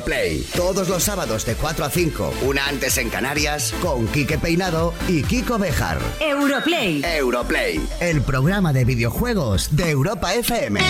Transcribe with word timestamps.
Europlay. 0.00 0.42
Todos 0.56 0.88
los 0.88 1.02
sábados 1.02 1.44
de 1.44 1.54
4 1.56 1.84
a 1.84 1.90
5, 1.90 2.32
una 2.42 2.66
antes 2.66 2.96
en 2.96 3.10
Canarias, 3.10 3.74
con 3.82 4.06
Quique 4.08 4.38
Peinado 4.38 4.94
y 5.08 5.22
Kiko 5.22 5.58
Bejar. 5.58 5.98
Europlay. 6.20 7.02
Europlay, 7.04 7.86
el 8.00 8.22
programa 8.22 8.72
de 8.72 8.86
videojuegos 8.86 9.76
de 9.76 9.90
Europa 9.90 10.34
FM. 10.34 10.80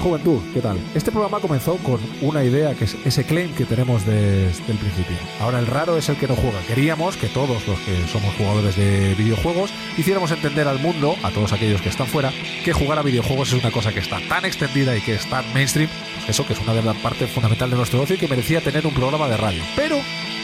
Juventud, 0.00 0.40
¿qué 0.52 0.60
tal? 0.60 0.78
Este 0.94 1.12
programa 1.12 1.40
comenzó 1.40 1.76
con 1.78 2.00
una 2.22 2.42
idea 2.42 2.74
que 2.74 2.84
es 2.84 2.96
ese 3.04 3.24
claim 3.24 3.54
que 3.54 3.64
tenemos 3.64 4.04
desde 4.04 4.72
el 4.72 4.78
principio. 4.78 5.16
Ahora 5.40 5.58
el 5.58 5.66
raro 5.66 5.96
es 5.96 6.08
el 6.08 6.16
que 6.16 6.26
no 6.26 6.34
juega. 6.34 6.60
Queríamos 6.66 7.16
que 7.16 7.28
todos 7.28 7.66
los 7.66 7.78
que 7.80 8.06
somos 8.08 8.34
jugadores 8.36 8.76
de 8.76 9.14
videojuegos 9.14 9.70
hiciéramos 9.96 10.30
entender 10.32 10.66
al 10.66 10.80
mundo, 10.80 11.14
a 11.22 11.30
todos 11.30 11.52
aquellos 11.52 11.80
que 11.82 11.90
están 11.90 12.06
fuera, 12.06 12.32
que 12.64 12.72
jugar 12.72 12.98
a 12.98 13.02
videojuegos 13.02 13.52
es 13.52 13.62
una 13.62 13.70
cosa 13.70 13.92
que 13.92 14.00
está 14.00 14.18
tan 14.28 14.44
extendida 14.44 14.96
y 14.96 15.00
que 15.00 15.14
es 15.14 15.26
tan 15.26 15.44
mainstream, 15.52 15.88
pues 16.16 16.30
eso 16.30 16.46
que 16.46 16.54
es 16.54 16.60
una 16.60 16.74
de 16.74 16.82
las 16.82 16.96
partes 16.96 17.30
fundamentales 17.30 17.72
de 17.72 17.76
nuestro 17.76 18.00
ocio 18.00 18.16
y 18.16 18.18
que 18.18 18.28
merecía 18.28 18.60
tener 18.60 18.86
un 18.86 18.94
programa 18.94 19.28
de 19.28 19.36
radio. 19.36 19.62
Pero, 19.76 19.96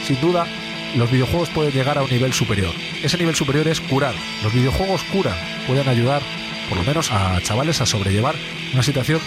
sin 0.07 0.21
duda, 0.21 0.47
los 0.97 1.11
videojuegos 1.11 1.49
pueden 1.51 1.73
llegar 1.73 1.99
a 1.99 2.03
un 2.03 2.11
nivel 2.11 2.33
superior. 2.33 2.73
Ese 3.03 3.19
nivel 3.19 3.35
superior 3.35 3.67
es 3.69 3.81
curar. 3.81 4.15
Los 4.43 4.53
videojuegos 4.53 5.03
curan, 5.05 5.37
pueden 5.67 5.89
ayudar 5.89 6.23
por 6.69 6.79
lo 6.79 6.85
menos 6.85 7.13
a 7.13 7.41
chavales 7.43 7.81
a 7.81 7.87
sobrellevar 7.87 8.35
una 8.73 8.83
situación 8.83 9.21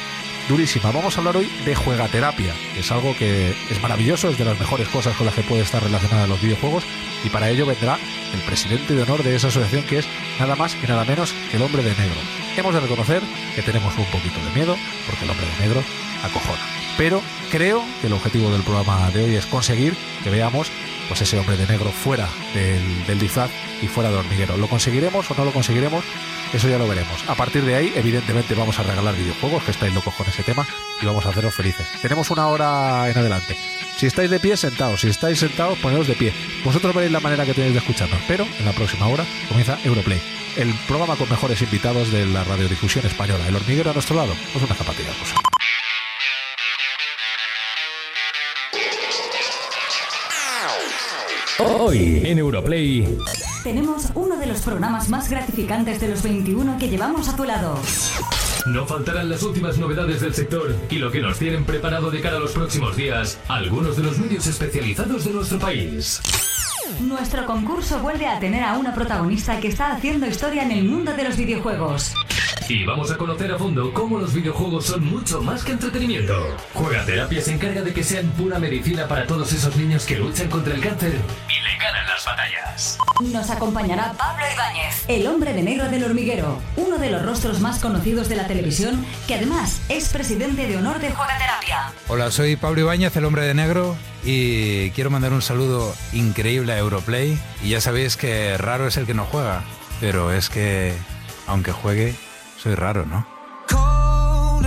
durísima. 0.49 0.91
Vamos 0.91 1.15
a 1.15 1.19
hablar 1.19 1.37
hoy 1.37 1.49
de 1.63 1.75
juegaterapia, 1.75 2.53
que 2.73 2.79
es 2.79 2.91
algo 2.91 3.15
que 3.15 3.55
es 3.69 3.81
maravilloso, 3.81 4.29
es 4.29 4.37
de 4.37 4.43
las 4.43 4.59
mejores 4.59 4.89
cosas 4.89 5.15
con 5.15 5.27
las 5.27 5.35
que 5.35 5.43
puede 5.43 5.61
estar 5.61 5.81
relacionada 5.81 6.27
los 6.27 6.41
videojuegos 6.41 6.83
y 7.23 7.29
para 7.29 7.49
ello 7.49 7.67
vendrá 7.67 7.99
el 8.33 8.41
presidente 8.41 8.95
de 8.95 9.03
honor 9.03 9.23
de 9.23 9.35
esa 9.35 9.47
asociación 9.47 9.83
que 9.83 9.99
es 9.99 10.07
nada 10.39 10.55
más 10.55 10.75
y 10.83 10.87
nada 10.87 11.05
menos 11.05 11.33
que 11.51 11.57
el 11.57 11.63
hombre 11.63 11.83
de 11.83 11.91
negro. 11.91 12.19
Hemos 12.57 12.73
de 12.73 12.79
reconocer 12.79 13.21
que 13.55 13.61
tenemos 13.61 13.95
un 13.97 14.05
poquito 14.05 14.43
de 14.43 14.51
miedo 14.55 14.75
porque 15.05 15.25
el 15.25 15.31
hombre 15.31 15.45
de 15.45 15.65
negro 15.67 15.83
acojona. 16.23 16.59
Pero 16.97 17.21
creo 17.51 17.83
que 18.01 18.07
el 18.07 18.13
objetivo 18.13 18.51
del 18.51 18.63
programa 18.63 19.09
de 19.11 19.23
hoy 19.23 19.35
es 19.35 19.45
conseguir 19.45 19.95
que 20.23 20.31
veamos 20.31 20.71
pues 21.07 21.21
ese 21.21 21.39
hombre 21.39 21.57
de 21.57 21.67
negro 21.67 21.91
fuera 21.91 22.27
del, 22.53 23.05
del 23.05 23.19
disfraz 23.19 23.51
y 23.81 23.87
fuera 23.87 24.09
de 24.09 24.17
hormiguero. 24.17 24.57
¿Lo 24.57 24.67
conseguiremos 24.67 25.29
o 25.29 25.35
no 25.35 25.45
lo 25.45 25.51
conseguiremos? 25.51 26.03
Eso 26.53 26.67
ya 26.67 26.79
lo 26.79 26.87
veremos. 26.87 27.23
A 27.27 27.35
partir 27.35 27.63
de 27.63 27.75
ahí, 27.75 27.93
evidentemente, 27.95 28.55
vamos 28.55 28.79
a 28.79 28.83
regalar 28.83 29.15
videojuegos, 29.15 29.63
que 29.63 29.71
estáis 29.71 29.93
locos 29.93 30.13
con 30.15 30.27
ese 30.27 30.41
tema, 30.41 30.67
y 31.01 31.05
vamos 31.05 31.25
a 31.25 31.29
haceros 31.29 31.53
felices. 31.53 31.87
Tenemos 32.01 32.31
una 32.31 32.47
hora 32.47 33.07
en 33.09 33.17
adelante. 33.17 33.55
Si 33.97 34.07
estáis 34.07 34.31
de 34.31 34.39
pie, 34.39 34.57
sentados. 34.57 35.01
Si 35.01 35.09
estáis 35.09 35.39
sentados, 35.39 35.77
ponedos 35.77 36.07
de 36.07 36.15
pie. 36.15 36.33
Vosotros 36.63 36.95
veréis 36.95 37.11
la 37.11 37.19
manera 37.19 37.45
que 37.45 37.53
tenéis 37.53 37.73
de 37.73 37.79
escucharnos, 37.79 38.19
pero 38.27 38.47
en 38.57 38.65
la 38.65 38.71
próxima 38.71 39.07
hora 39.07 39.25
comienza 39.47 39.77
Europlay, 39.83 40.21
el 40.57 40.73
programa 40.87 41.15
con 41.17 41.29
mejores 41.29 41.61
invitados 41.61 42.11
de 42.11 42.25
la 42.25 42.43
radiodifusión 42.43 43.05
española. 43.05 43.47
El 43.47 43.55
hormiguero 43.55 43.91
a 43.91 43.93
nuestro 43.93 44.15
lado, 44.15 44.33
pues 44.51 44.63
una 44.65 44.73
zapatilla 44.73 45.09
cosa. 45.19 45.35
Hoy 51.59 52.21
en 52.23 52.39
Europlay. 52.39 53.05
Tenemos 53.63 54.09
uno 54.15 54.37
de 54.37 54.45
los 54.45 54.61
programas 54.61 55.09
más 55.09 55.29
gratificantes 55.29 55.99
de 55.99 56.07
los 56.07 56.23
21 56.23 56.77
que 56.77 56.87
llevamos 56.87 57.27
a 57.27 57.35
tu 57.35 57.43
lado. 57.43 57.77
No 58.65 58.85
faltarán 58.85 59.29
las 59.29 59.43
últimas 59.43 59.77
novedades 59.77 60.21
del 60.21 60.33
sector 60.33 60.75
y 60.89 60.95
lo 60.95 61.11
que 61.11 61.19
nos 61.19 61.39
tienen 61.39 61.65
preparado 61.65 62.09
de 62.09 62.21
cara 62.21 62.37
a 62.37 62.39
los 62.39 62.53
próximos 62.53 62.95
días 62.95 63.37
algunos 63.49 63.97
de 63.97 64.03
los 64.03 64.17
medios 64.17 64.47
especializados 64.47 65.25
de 65.25 65.33
nuestro 65.33 65.59
país. 65.59 66.21
Nuestro 67.01 67.45
concurso 67.45 67.99
vuelve 67.99 68.27
a 68.27 68.39
tener 68.39 68.63
a 68.63 68.77
una 68.77 68.95
protagonista 68.95 69.59
que 69.59 69.67
está 69.67 69.91
haciendo 69.91 70.25
historia 70.25 70.63
en 70.63 70.71
el 70.71 70.85
mundo 70.85 71.13
de 71.13 71.23
los 71.23 71.35
videojuegos. 71.35 72.13
Y 72.69 72.85
vamos 72.85 73.11
a 73.11 73.17
conocer 73.17 73.51
a 73.51 73.57
fondo 73.57 73.93
cómo 73.93 74.19
los 74.19 74.33
videojuegos 74.33 74.85
son 74.85 75.03
mucho 75.05 75.41
más 75.41 75.63
que 75.63 75.73
entretenimiento. 75.73 76.33
Juegaterapia 76.73 77.41
se 77.41 77.53
encarga 77.53 77.81
de 77.81 77.93
que 77.93 78.03
sean 78.03 78.29
pura 78.31 78.57
medicina 78.57 79.07
para 79.07 79.27
todos 79.27 79.51
esos 79.51 79.75
niños 79.75 80.05
que 80.05 80.17
luchan 80.17 80.49
contra 80.49 80.73
el 80.73 80.81
cáncer 80.81 81.13
y 81.13 81.63
le 81.63 81.77
ganan 81.77 82.08
las 82.19 82.25
batallas. 82.25 82.97
Nos 83.21 83.49
acompañará 83.49 84.13
Pablo 84.17 84.43
Ibáñez, 84.53 85.05
el 85.07 85.27
hombre 85.27 85.53
de 85.53 85.63
negro 85.63 85.89
del 85.89 86.03
hormiguero, 86.03 86.59
uno 86.75 86.97
de 86.97 87.09
los 87.11 87.25
rostros 87.25 87.59
más 87.59 87.79
conocidos 87.79 88.29
de 88.29 88.35
la 88.35 88.47
televisión, 88.47 89.05
que 89.27 89.35
además 89.35 89.81
es 89.89 90.09
presidente 90.09 90.67
de 90.67 90.77
honor 90.77 90.99
de 90.99 91.11
Juegaterapia. 91.11 91.93
Hola, 92.07 92.31
soy 92.31 92.55
Pablo 92.55 92.81
Ibáñez, 92.81 93.15
el 93.15 93.25
hombre 93.25 93.43
de 93.43 93.53
negro, 93.53 93.95
y 94.23 94.91
quiero 94.91 95.09
mandar 95.09 95.33
un 95.33 95.41
saludo 95.41 95.93
increíble 96.13 96.73
a 96.73 96.77
Europlay. 96.77 97.39
Y 97.63 97.69
ya 97.69 97.81
sabéis 97.81 98.17
que 98.17 98.57
raro 98.57 98.87
es 98.87 98.97
el 98.97 99.05
que 99.05 99.13
no 99.13 99.25
juega, 99.25 99.63
pero 99.99 100.31
es 100.33 100.49
que, 100.49 100.93
aunque 101.47 101.71
juegue, 101.71 102.15
soy 102.57 102.75
raro, 102.75 103.05
¿no? 103.05 103.25
cold 103.69 104.65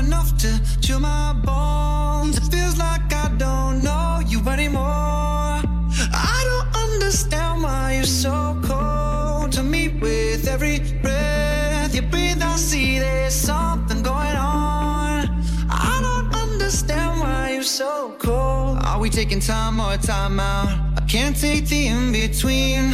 you're 8.02 8.08
so 8.08 8.58
cold 8.64 9.52
to 9.52 9.62
me. 9.62 9.86
With 10.00 10.48
every 10.48 10.80
breath 11.02 11.94
you 11.94 12.02
breathe, 12.02 12.42
I 12.42 12.56
see 12.56 12.98
there's 12.98 13.32
something 13.32 14.02
going 14.02 14.36
on. 14.36 15.28
I 15.70 16.00
don't 16.02 16.34
understand 16.34 17.20
why 17.20 17.52
you're 17.52 17.62
so 17.62 18.16
cold. 18.18 18.78
Are 18.82 18.98
we 18.98 19.08
taking 19.08 19.38
time 19.38 19.78
or 19.78 19.96
time 19.98 20.40
out? 20.40 20.68
I 20.96 21.02
can't 21.06 21.36
take 21.40 21.68
the 21.68 21.86
in 21.86 22.10
between. 22.10 22.92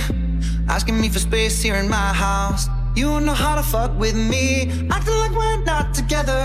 Asking 0.68 1.00
me 1.00 1.08
for 1.08 1.20
space 1.20 1.62
here 1.62 1.76
in 1.76 1.88
my 1.88 2.12
house. 2.12 2.68
You 2.98 3.20
know 3.20 3.32
how 3.32 3.54
to 3.54 3.62
fuck 3.62 3.96
with 3.96 4.16
me. 4.16 4.72
Acting 4.90 5.18
like 5.22 5.30
we're 5.30 5.62
not 5.62 5.94
together. 5.94 6.42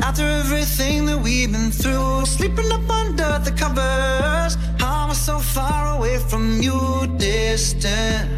After 0.00 0.22
everything 0.22 1.04
that 1.04 1.18
we've 1.18 1.52
been 1.52 1.70
through. 1.70 2.24
Sleeping 2.24 2.72
up 2.72 2.88
under 2.88 3.38
the 3.44 3.50
covers. 3.50 4.56
How 4.80 5.04
am 5.04 5.10
I 5.10 5.12
so 5.12 5.38
far 5.38 5.94
away 5.94 6.16
from 6.30 6.62
you? 6.62 7.06
Distant. 7.18 8.30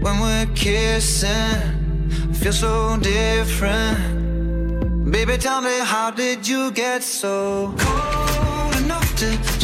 When 0.00 0.20
we're 0.20 0.46
kissing. 0.54 2.30
Feel 2.34 2.52
so 2.52 2.96
different. 3.02 5.10
Baby, 5.10 5.38
tell 5.38 5.60
me, 5.60 5.76
how 5.80 6.12
did 6.12 6.46
you 6.46 6.70
get 6.70 7.02
so 7.02 7.74
cold 7.78 8.76
enough 8.76 9.12
to 9.16 9.59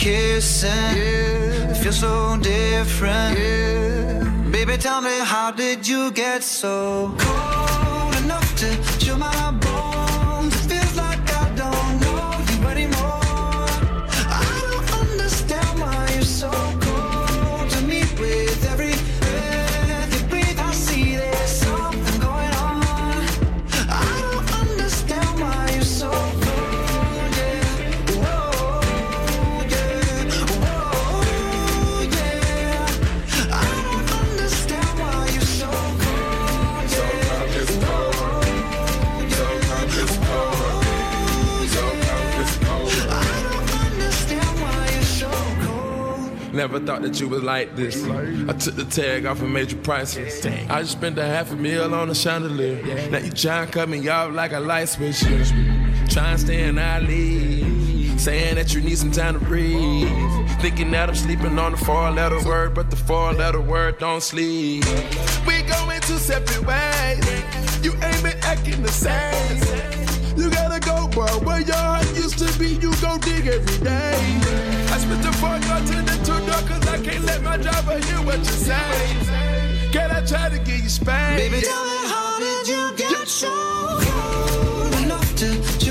Kissing, 0.00 0.70
it 1.68 1.76
feels 1.76 1.98
so 1.98 2.38
different. 2.40 3.36
Baby, 4.50 4.78
tell 4.78 5.02
me, 5.02 5.10
how 5.20 5.50
did 5.50 5.86
you 5.86 6.10
get 6.12 6.42
so 6.42 7.14
cold 7.18 8.14
enough 8.24 8.56
to 8.56 8.98
chill 8.98 9.18
my 9.18 9.50
Never 46.70 46.86
thought 46.86 47.02
that 47.02 47.18
you 47.18 47.26
was 47.26 47.42
like 47.42 47.74
this. 47.74 48.00
I 48.04 48.52
took 48.52 48.76
the 48.76 48.84
tag 48.84 49.26
off 49.26 49.42
and 49.42 49.52
made 49.52 49.72
you 49.72 49.78
priceless. 49.78 50.46
I 50.46 50.82
just 50.82 50.92
spent 50.92 51.18
a 51.18 51.26
half 51.26 51.50
a 51.50 51.56
meal 51.56 51.92
on 51.92 52.08
a 52.08 52.14
chandelier. 52.14 53.10
Now 53.10 53.18
you 53.18 53.32
try 53.32 53.62
and 53.62 53.72
cut 53.72 53.88
me 53.88 54.06
off 54.06 54.32
like 54.32 54.52
a 54.52 54.60
light 54.60 54.88
switch. 54.88 55.18
Try 55.18 56.30
and 56.30 56.38
stay 56.38 56.62
in 56.68 56.78
our 56.78 57.00
league. 57.00 58.20
Saying 58.20 58.54
that 58.54 58.72
you 58.72 58.82
need 58.82 58.98
some 58.98 59.10
time 59.10 59.36
to 59.36 59.44
breathe. 59.44 60.08
Thinking 60.60 60.92
that 60.92 61.08
I'm 61.08 61.16
sleeping 61.16 61.58
on 61.58 61.72
the 61.72 61.78
four 61.78 62.08
letter 62.12 62.40
word, 62.44 62.74
but 62.74 62.88
the 62.88 62.94
four 62.94 63.32
letter 63.32 63.60
word 63.60 63.98
don't 63.98 64.22
sleep. 64.22 64.84
We 65.48 65.62
going 65.62 66.00
two 66.02 66.18
separate 66.18 66.64
ways. 66.64 67.84
You 67.84 67.94
ain't 67.94 68.22
been 68.22 68.38
acting 68.42 68.80
the 68.80 68.92
same. 68.92 70.19
You 70.36 70.50
gotta 70.50 70.80
go, 70.80 71.08
bro. 71.08 71.26
Where 71.46 71.60
your 71.60 71.76
heart 71.76 72.06
used 72.16 72.38
to 72.38 72.58
be, 72.58 72.68
you 72.68 72.92
go 73.00 73.18
dig 73.18 73.46
every 73.46 73.84
day. 73.84 74.14
I 74.92 74.98
spit 74.98 75.22
the 75.22 75.32
fuck 75.40 75.62
out 75.70 75.86
to 75.86 75.96
the 76.02 76.16
two 76.24 76.38
door, 76.46 76.62
cause 76.68 76.86
I 76.88 76.98
can't 77.02 77.24
let 77.24 77.42
my 77.42 77.56
driver 77.56 77.98
hear 77.98 78.20
what 78.26 78.38
you 78.38 78.44
say. 78.44 79.90
Can 79.92 80.10
I 80.10 80.24
try 80.24 80.48
to 80.48 80.58
get 80.58 80.82
you 80.82 80.88
spanked? 80.88 81.38
Baby, 81.38 81.60
tell 81.60 81.84
me 81.84 81.98
how 82.08 82.38
did 82.38 82.68
you 82.68 82.96
get 82.96 83.28
so 83.28 83.48
cold 84.00 84.94
enough 85.02 85.34
to 85.36 85.89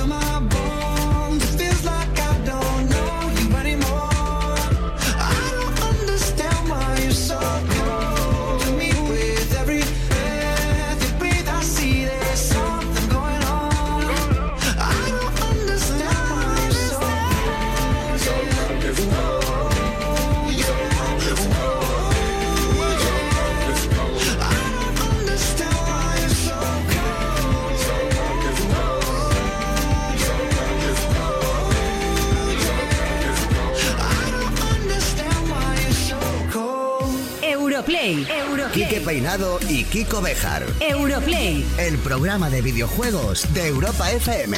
Quique 38.74 39.02
Peinado 39.02 39.60
y 39.68 39.84
Kiko 39.84 40.22
Bejar. 40.22 40.64
Europlay. 40.80 41.66
El 41.80 41.98
programa 41.98 42.52
de 42.52 42.62
videojuegos 42.62 43.52
de 43.54 43.68
Europa 43.68 44.12
FM. 44.12 44.58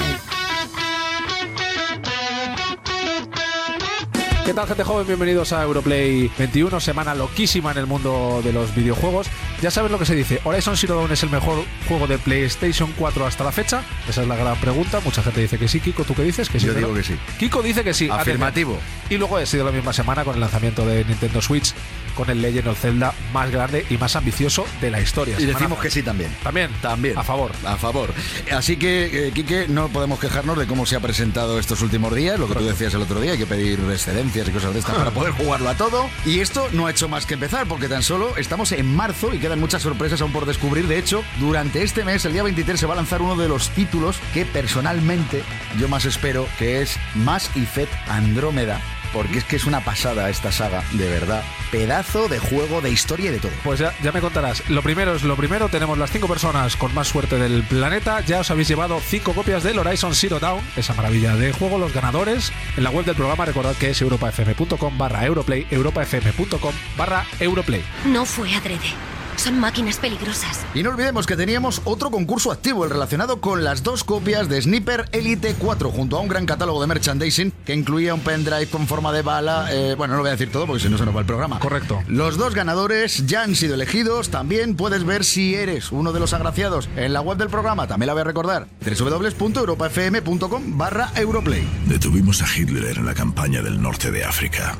¿Qué 4.45 4.55
tal, 4.55 4.67
gente 4.67 4.83
joven? 4.83 5.07
Bienvenidos 5.07 5.53
a 5.53 5.63
Europlay 5.63 6.29
21, 6.37 6.81
semana 6.81 7.15
loquísima 7.15 7.71
en 7.71 7.77
el 7.77 7.85
mundo 7.85 8.41
de 8.43 8.51
los 8.51 8.75
videojuegos. 8.75 9.27
Ya 9.61 9.71
sabes 9.71 9.91
lo 9.91 9.97
que 9.97 10.05
se 10.05 10.13
dice, 10.13 10.41
¿Horizon 10.43 10.75
Zero 10.75 10.95
Dawn 10.95 11.11
es 11.11 11.23
el 11.23 11.29
mejor 11.29 11.63
juego 11.87 12.05
de 12.05 12.17
PlayStation 12.17 12.91
4 12.97 13.27
hasta 13.27 13.45
la 13.45 13.53
fecha? 13.53 13.83
Esa 14.09 14.23
es 14.23 14.27
la 14.27 14.35
gran 14.35 14.59
pregunta. 14.59 14.99
Mucha 15.05 15.23
gente 15.23 15.39
dice 15.39 15.57
que 15.57 15.69
sí. 15.69 15.79
Kiko, 15.79 16.03
¿tú 16.03 16.15
qué 16.15 16.23
dices? 16.23 16.49
Que 16.49 16.59
sí, 16.59 16.65
Yo 16.65 16.73
digo 16.73 16.93
que 16.93 17.03
sí. 17.03 17.15
Kiko 17.39 17.61
dice 17.61 17.83
que 17.83 17.93
sí. 17.93 18.09
Afirmativo. 18.11 18.73
Atención. 18.73 19.11
Y 19.11 19.17
luego 19.17 19.37
ha 19.37 19.45
sido 19.45 19.63
la 19.63 19.71
misma 19.71 19.93
semana 19.93 20.25
con 20.25 20.33
el 20.33 20.41
lanzamiento 20.41 20.85
de 20.85 21.05
Nintendo 21.05 21.41
Switch, 21.41 21.73
con 22.15 22.29
el 22.29 22.41
Legend 22.41 22.67
of 22.67 22.79
Zelda 22.79 23.13
más 23.33 23.51
grande 23.51 23.85
y 23.89 23.97
más 23.97 24.15
ambicioso 24.15 24.65
de 24.79 24.91
la 24.91 25.01
historia. 25.01 25.35
Y 25.39 25.45
decimos 25.45 25.79
que 25.79 25.89
sí 25.89 26.03
también. 26.03 26.35
También. 26.43 26.69
También. 26.81 27.17
A 27.17 27.23
favor. 27.23 27.51
A 27.65 27.77
favor. 27.77 28.13
Así 28.51 28.77
que, 28.77 29.27
eh, 29.27 29.31
Quique, 29.31 29.67
no 29.67 29.89
podemos 29.89 30.19
quejarnos 30.19 30.57
de 30.57 30.67
cómo 30.67 30.85
se 30.85 30.95
ha 30.95 30.99
presentado 30.99 31.59
estos 31.59 31.81
últimos 31.81 32.13
días, 32.15 32.39
lo 32.39 32.47
que 32.47 32.55
tú 32.55 32.65
decías 32.65 32.93
el 32.93 33.01
otro 33.01 33.19
día, 33.19 33.33
hay 33.33 33.37
que 33.37 33.45
pedir 33.45 33.79
excedencias 33.91 34.47
y 34.47 34.51
cosas 34.51 34.73
de 34.73 34.79
estas 34.79 34.95
para 34.97 35.11
poder 35.11 35.31
jugarlo 35.33 35.69
a 35.69 35.75
todo. 35.75 36.09
Y 36.25 36.39
esto 36.39 36.67
no 36.71 36.87
ha 36.87 36.91
hecho 36.91 37.07
más 37.07 37.25
que 37.25 37.35
empezar, 37.35 37.67
porque 37.67 37.87
tan 37.87 38.03
solo 38.03 38.35
estamos 38.37 38.71
en 38.71 38.95
marzo 38.95 39.33
y 39.33 39.39
quedan 39.39 39.59
muchas 39.59 39.81
sorpresas 39.81 40.21
aún 40.21 40.31
por 40.31 40.45
descubrir. 40.45 40.87
De 40.87 40.97
hecho, 40.97 41.23
durante 41.39 41.83
este 41.83 42.03
mes, 42.03 42.25
el 42.25 42.33
día 42.33 42.43
23, 42.43 42.79
se 42.79 42.85
va 42.85 42.93
a 42.93 42.97
lanzar 42.97 43.21
uno 43.21 43.35
de 43.35 43.47
los 43.47 43.69
títulos 43.69 44.17
que 44.33 44.45
personalmente 44.45 45.43
yo 45.79 45.87
más 45.87 46.05
espero, 46.05 46.47
que 46.57 46.81
es 46.81 46.97
Mass 47.15 47.49
Effect 47.55 47.93
Andrómeda. 48.07 48.81
Porque 49.13 49.39
es 49.39 49.43
que 49.43 49.55
es 49.55 49.65
una 49.65 49.83
pasada 49.83 50.29
esta 50.29 50.51
saga, 50.51 50.83
de 50.93 51.09
verdad. 51.09 51.43
Pedazo 51.71 52.27
de 52.27 52.39
juego, 52.39 52.81
de 52.81 52.91
historia 52.91 53.29
y 53.29 53.33
de 53.33 53.39
todo. 53.39 53.51
Pues 53.63 53.79
ya, 53.79 53.93
ya 54.01 54.11
me 54.11 54.21
contarás. 54.21 54.69
Lo 54.69 54.81
primero 54.81 55.15
es 55.15 55.23
lo 55.23 55.35
primero. 55.35 55.69
Tenemos 55.69 55.97
las 55.97 56.11
cinco 56.11 56.27
personas 56.27 56.75
con 56.75 56.93
más 56.93 57.07
suerte 57.07 57.37
del 57.37 57.63
planeta. 57.63 58.21
Ya 58.21 58.39
os 58.39 58.51
habéis 58.51 58.67
llevado 58.67 58.99
cinco 58.99 59.33
copias 59.33 59.63
del 59.63 59.79
Horizon 59.79 60.15
Zero 60.15 60.39
Dawn, 60.39 60.61
esa 60.75 60.93
maravilla 60.93 61.35
de 61.35 61.51
juego. 61.51 61.77
Los 61.77 61.93
ganadores 61.93 62.51
en 62.77 62.83
la 62.83 62.89
web 62.89 63.05
del 63.05 63.15
programa, 63.15 63.45
recordad 63.45 63.75
que 63.75 63.89
es 63.89 64.01
europafm.com 64.01 64.97
barra 64.97 65.25
Europlay, 65.25 65.67
europafm.com 65.69 66.73
barra 66.97 67.25
Europlay. 67.39 67.83
No 68.05 68.25
fue 68.25 68.53
adrede. 68.53 69.10
Son 69.37 69.59
máquinas 69.59 69.97
peligrosas. 69.97 70.59
Y 70.73 70.83
no 70.83 70.89
olvidemos 70.91 71.25
que 71.25 71.35
teníamos 71.35 71.81
otro 71.85 72.11
concurso 72.11 72.51
activo, 72.51 72.83
el 72.83 72.91
relacionado 72.91 73.41
con 73.41 73.63
las 73.63 73.83
dos 73.83 74.03
copias 74.03 74.49
de 74.49 74.61
Sniper 74.61 75.09
Elite 75.11 75.55
4, 75.57 75.89
junto 75.91 76.17
a 76.17 76.21
un 76.21 76.27
gran 76.27 76.45
catálogo 76.45 76.79
de 76.81 76.87
merchandising 76.87 77.51
que 77.65 77.73
incluía 77.73 78.13
un 78.13 78.21
pendrive 78.21 78.67
con 78.67 78.87
forma 78.87 79.11
de 79.11 79.21
bala. 79.21 79.67
eh, 79.71 79.95
bueno, 79.95 80.13
no 80.13 80.17
lo 80.17 80.23
voy 80.23 80.29
a 80.29 80.33
decir 80.33 80.51
todo 80.51 80.67
porque 80.67 80.83
si 80.83 80.89
no 80.89 80.97
se 80.97 81.05
nos 81.05 81.15
va 81.15 81.21
el 81.21 81.25
programa. 81.25 81.59
Correcto. 81.59 82.01
Los 82.07 82.37
dos 82.37 82.53
ganadores 82.53 83.25
ya 83.25 83.43
han 83.43 83.55
sido 83.55 83.75
elegidos. 83.75 84.29
También 84.29 84.75
puedes 84.75 85.03
ver 85.03 85.23
si 85.25 85.55
eres 85.55 85.91
uno 85.91 86.11
de 86.11 86.19
los 86.19 86.33
agraciados 86.33 86.89
en 86.95 87.13
la 87.13 87.21
web 87.21 87.37
del 87.37 87.49
programa. 87.49 87.87
También 87.87 88.07
la 88.07 88.13
voy 88.13 88.21
a 88.21 88.25
recordar: 88.25 88.67
www.europafm.com 88.85 90.77
barra 90.77 91.11
Europlay. 91.15 91.67
Detuvimos 91.87 92.41
a 92.41 92.45
Hitler 92.55 92.97
en 92.97 93.05
la 93.05 93.13
campaña 93.13 93.61
del 93.61 93.81
norte 93.81 94.11
de 94.11 94.23
África. 94.23 94.75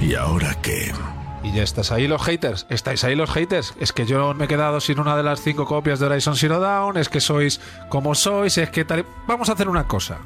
¿Y 0.00 0.14
ahora 0.14 0.56
qué? 0.62 0.92
Y 1.42 1.52
ya 1.52 1.62
estás 1.62 1.90
ahí 1.90 2.06
los 2.06 2.22
haters. 2.22 2.66
¿Estáis 2.68 3.02
ahí 3.04 3.14
los 3.16 3.30
haters? 3.30 3.74
Es 3.80 3.92
que 3.92 4.04
yo 4.04 4.34
me 4.34 4.44
he 4.44 4.48
quedado 4.48 4.80
sin 4.80 5.00
una 5.00 5.16
de 5.16 5.22
las 5.22 5.40
cinco 5.40 5.64
copias 5.64 5.98
de 5.98 6.06
Horizon 6.06 6.36
Zero 6.36 6.60
Dawn. 6.60 6.96
Es 6.98 7.08
que 7.08 7.20
sois 7.20 7.60
como 7.88 8.14
sois. 8.14 8.58
Es 8.58 8.70
que 8.70 8.84
tal. 8.84 9.06
Vamos 9.26 9.48
a 9.48 9.52
hacer 9.52 9.68
una 9.68 9.88
cosa. 9.88 10.18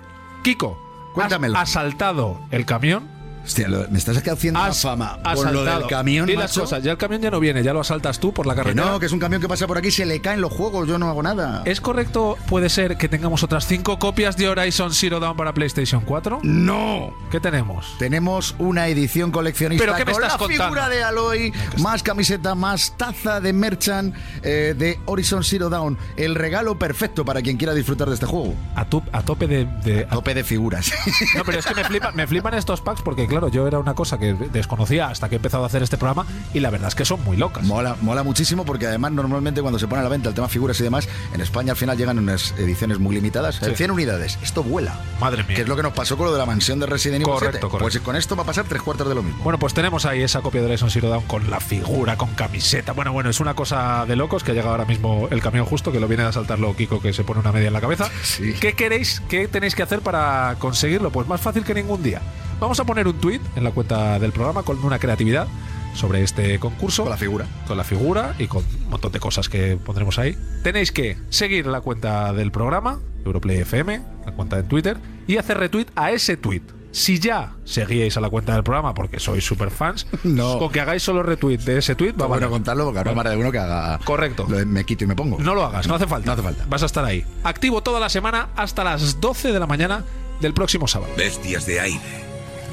Kiko, 0.43 0.77
Cuéntamelo. 1.15 1.57
has 1.57 1.71
asaltado 1.71 2.41
el 2.51 2.67
camión. 2.67 3.09
Hostia, 3.45 3.69
lo- 3.69 3.87
me 3.91 3.99
estás 3.99 4.17
haciendo 4.17 4.59
una 4.61 4.69
Has 4.71 4.81
fama 4.81 5.19
por 5.23 5.35
lo 5.37 5.41
asaltado. 5.61 5.79
del 5.81 5.89
camión, 5.89 6.27
Di 6.27 6.33
las 6.35 6.51
macho. 6.51 6.63
cosas. 6.63 6.83
Ya 6.83 6.93
el 6.93 6.99
camión 6.99 7.21
ya 7.21 7.31
no 7.31 7.41
viene. 7.41 7.63
Ya 7.63 7.73
lo 7.73 7.81
asaltas 7.81 8.19
tú 8.19 8.33
por 8.33 8.47
la 8.47 8.55
Que 8.55 8.63
carretera. 8.63 8.87
no, 8.93 8.99
que 8.99 9.07
es 9.07 9.13
un 9.13 9.19
camión 9.19 9.41
que 9.43 9.49
pasa 9.49 9.67
por 9.67 9.77
aquí, 9.79 9.91
se 9.91 10.07
le 10.07 10.21
caen 10.21 10.41
los 10.41 10.53
juegos, 10.53 10.89
yo 10.89 10.99
no 10.99 11.09
hago 11.09 11.23
nada. 11.23 11.63
¿Es 11.67 11.81
correcto, 11.81 12.39
puede 12.49 12.69
ser, 12.71 12.97
que 12.97 13.09
tengamos 13.09 13.43
otras 13.43 13.67
cinco 13.67 13.99
copias 13.99 14.37
de 14.37 14.49
Horizon 14.49 14.93
Zero 14.95 15.21
Dawn 15.21 15.37
para 15.37 15.53
PlayStation 15.53 16.03
4? 16.05 16.41
¡No! 16.43 17.13
¿Qué 17.31 17.39
tenemos? 17.41 17.97
Tenemos 17.99 18.55
una 18.59 18.89
edición 18.89 19.31
coleccionista 19.31 19.85
¿Pero 19.85 19.97
qué 19.97 20.05
me 20.07 20.13
con 20.13 20.23
estás 20.23 20.35
la 20.35 20.39
contando? 20.39 20.65
figura 20.65 20.89
de 20.89 21.03
Aloy, 21.05 21.53
más 21.79 22.03
camiseta, 22.03 22.55
más 22.55 22.95
taza 22.97 23.41
de 23.41 23.53
merchant 23.53 24.15
eh, 24.43 24.75
de 24.77 24.99
Horizon 25.05 25.45
Zero 25.45 25.69
Dawn. 25.69 25.99
El 26.17 26.35
regalo 26.35 26.79
perfecto 26.79 27.25
para 27.25 27.43
quien 27.43 27.57
quiera 27.59 27.75
disfrutar 27.75 28.09
de 28.09 28.15
este 28.15 28.27
juego. 28.27 28.55
A, 28.75 28.85
tu- 28.87 29.03
a 29.13 29.23
tope 29.23 29.47
de... 29.47 29.67
de- 29.85 30.05
Tope 30.15 30.33
de 30.35 30.45
figuras. 30.45 30.93
No, 31.37 31.45
pero 31.45 31.59
es 31.59 31.67
que 31.67 31.75
me 31.75 31.85
flipan, 31.85 32.15
me 32.17 32.27
flipan 32.27 32.55
estos 32.55 32.81
packs 32.81 33.03
porque, 33.03 33.27
claro, 33.35 33.49
yo 33.49 33.67
era 33.67 33.79
una 33.79 33.95
cosa 33.95 34.19
que 34.19 34.33
desconocía 34.35 35.09
hasta 35.09 35.29
que 35.29 35.35
he 35.35 35.39
empezado 35.39 35.65
a 35.65 35.67
hacer 35.67 35.83
este 35.83 35.97
programa 35.97 36.27
y 36.53 36.61
la 36.61 36.71
verdad 36.71 36.89
es 36.89 36.95
que 36.95 37.05
son 37.05 37.23
muy 37.25 37.37
locas. 37.37 37.65
mola, 37.65 37.97
mola 38.01 38.23
muchísimo 38.23 38.65
porque 38.65 38.87
además 38.87 39.13
normalmente 39.13 39.61
cuando 39.61 39.79
se 39.79 39.89
pone 39.89 40.01
a 40.01 40.05
la 40.05 40.09
venta 40.09 40.29
el 40.29 40.35
tema 40.35 40.49
figuras 40.49 40.79
y 40.81 40.85
demás, 40.85 41.09
en 41.33 41.41
España 41.41 41.73
al 41.73 41.77
final 41.77 41.97
llegan 41.97 42.19
unas 42.19 42.53
ediciones 42.59 42.99
muy 42.99 43.15
limitadas. 43.15 43.57
Sí. 43.57 43.75
100 43.75 43.91
unidades. 43.91 44.39
Esto 44.43 44.63
vuela. 44.63 44.99
Madre 45.21 45.43
mía. 45.45 45.57
Que 45.57 45.63
es 45.63 45.69
lo 45.69 45.77
que 45.77 45.83
nos 45.83 45.93
pasó 45.93 46.17
con 46.17 46.27
lo 46.27 46.33
de 46.33 46.39
la 46.39 46.47
mansión 46.47 46.79
de 46.79 46.87
Resident 46.87 47.23
Evil 47.23 47.35
Correcto, 47.35 47.59
7. 47.59 47.69
correcto. 47.69 47.85
Pues 47.85 47.99
con 48.01 48.17
esto 48.17 48.37
va 48.37 48.45
a 48.45 48.47
pasar 48.47 48.65
tres 48.69 48.83
cuartos 48.83 49.09
de 49.09 49.15
lo 49.15 49.23
mismo. 49.23 49.43
Bueno, 49.43 49.59
pues 49.59 49.75
tenemos 49.75 50.05
ahí 50.07 50.23
esa 50.23 50.41
copia 50.41 50.61
de 50.61 50.69
Horizon 50.69 50.91
Zero 50.91 51.09
Dawn 51.09 51.25
con 51.25 51.51
la 51.51 51.61
figura, 51.61 52.17
con 52.17 52.31
camiseta. 52.35 52.93
Bueno, 52.93 53.13
bueno, 53.13 53.31
es 53.31 53.41
una 53.41 53.55
cosa 53.55 54.05
de 54.07 54.17
locos 54.17 54.45
que 54.45 54.53
ha 54.53 54.55
llegado 54.55 54.73
ahora 54.73 54.85
mismo 54.85 55.29
el 55.31 55.41
camión 55.43 55.65
justo, 55.67 55.91
que 55.93 56.01
lo 56.01 56.07
viene 56.09 56.23
a 56.23 56.29
asaltarlo 56.29 56.75
Kiko, 56.77 57.01
que 57.01 57.13
se 57.13 57.25
pone 57.25 57.41
una 57.41 57.53
media 57.53 57.67
en 57.69 57.73
la 57.73 57.81
cabeza. 57.81 58.09
Sí. 58.23 58.55
¿Qué 58.61 58.75
queréis, 58.75 59.21
qué 59.29 59.49
tenéis 59.49 59.75
que 59.75 59.83
hacer 59.83 60.01
para 60.01 60.57
conseguirlo? 60.59 61.11
Pues 61.11 61.27
más 61.27 61.41
fácil 61.41 61.65
que 61.65 61.75
ningún 61.75 62.03
día. 62.03 62.21
Vamos 62.61 62.79
a 62.81 62.85
poner 62.85 63.07
un 63.07 63.15
tweet 63.21 63.41
en 63.57 63.65
la 63.65 63.71
cuenta 63.73 64.19
del 64.19 64.33
programa 64.33 64.63
con 64.63 64.83
una 64.85 64.99
creatividad 64.99 65.47
sobre 65.95 66.23
este 66.23 66.59
concurso. 66.59 67.03
Con 67.03 67.11
la 67.11 67.17
figura. 67.17 67.47
Con 67.67 67.77
la 67.77 67.85
figura 67.85 68.35
y 68.39 68.47
con 68.47 68.65
un 68.65 68.91
montón 68.91 69.13
de 69.13 69.21
cosas 69.21 69.49
que 69.49 69.77
pondremos 69.77 70.19
ahí. 70.19 70.37
Tenéis 70.63 70.91
que 70.93 71.17
seguir 71.29 71.67
la 71.67 71.81
cuenta 71.81 72.33
del 72.33 72.51
programa, 72.51 73.01
Europlay 73.25 73.59
FM, 73.59 74.03
la 74.27 74.33
cuenta 74.33 74.57
de 74.57 74.63
Twitter, 74.65 74.97
y 75.27 75.37
hacer 75.37 75.59
retweet 75.59 75.87
a 75.95 76.11
ese 76.11 76.37
tweet. 76.37 76.63
Si 76.91 77.19
ya 77.19 77.55
seguíais 77.65 78.17
a 78.17 78.21
la 78.21 78.31
cuenta 78.31 78.55
del 78.55 78.63
programa 78.63 78.95
porque 78.95 79.19
sois 79.19 79.45
super 79.45 79.71
fans, 79.71 80.07
No. 80.25 80.59
con 80.61 80.71
que 80.71 80.81
hagáis 80.81 81.03
solo 81.03 81.23
retweet 81.25 81.59
de 81.59 81.79
ese 81.79 81.97
tweet, 81.97 82.13
va 82.21 82.27
bueno 82.27 82.49
contarlo 82.49 82.85
porque 82.85 83.01
habrá 83.01 83.15
más 83.15 83.25
de 83.29 83.37
uno 83.37 83.51
que 83.51 83.59
haga. 83.59 83.99
Correcto. 84.05 84.47
lo 84.49 84.57
de 84.59 84.65
me 84.65 84.85
quito 84.85 85.03
y 85.05 85.09
me 85.09 85.17
pongo. 85.17 85.39
No 85.41 85.55
lo 85.57 85.65
hagas, 85.65 85.87
no 85.89 85.97
hace 85.97 86.07
falta. 86.07 86.27
No 86.27 86.33
hace 86.33 86.43
falta. 86.43 86.65
Vas 86.69 86.83
a 86.85 86.87
estar 86.87 87.05
ahí. 87.05 87.25
Activo 87.43 87.83
toda 87.83 87.99
la 88.01 88.09
semana 88.09 88.49
hasta 88.57 88.85
las 88.85 89.21
12 89.21 89.53
de 89.53 89.59
la 89.61 89.67
mañana 89.67 90.05
del 90.41 90.55
próximo 90.55 90.87
sábado. 90.87 91.13
Bestias 91.17 91.67
de 91.67 91.81
aire, 91.81 92.01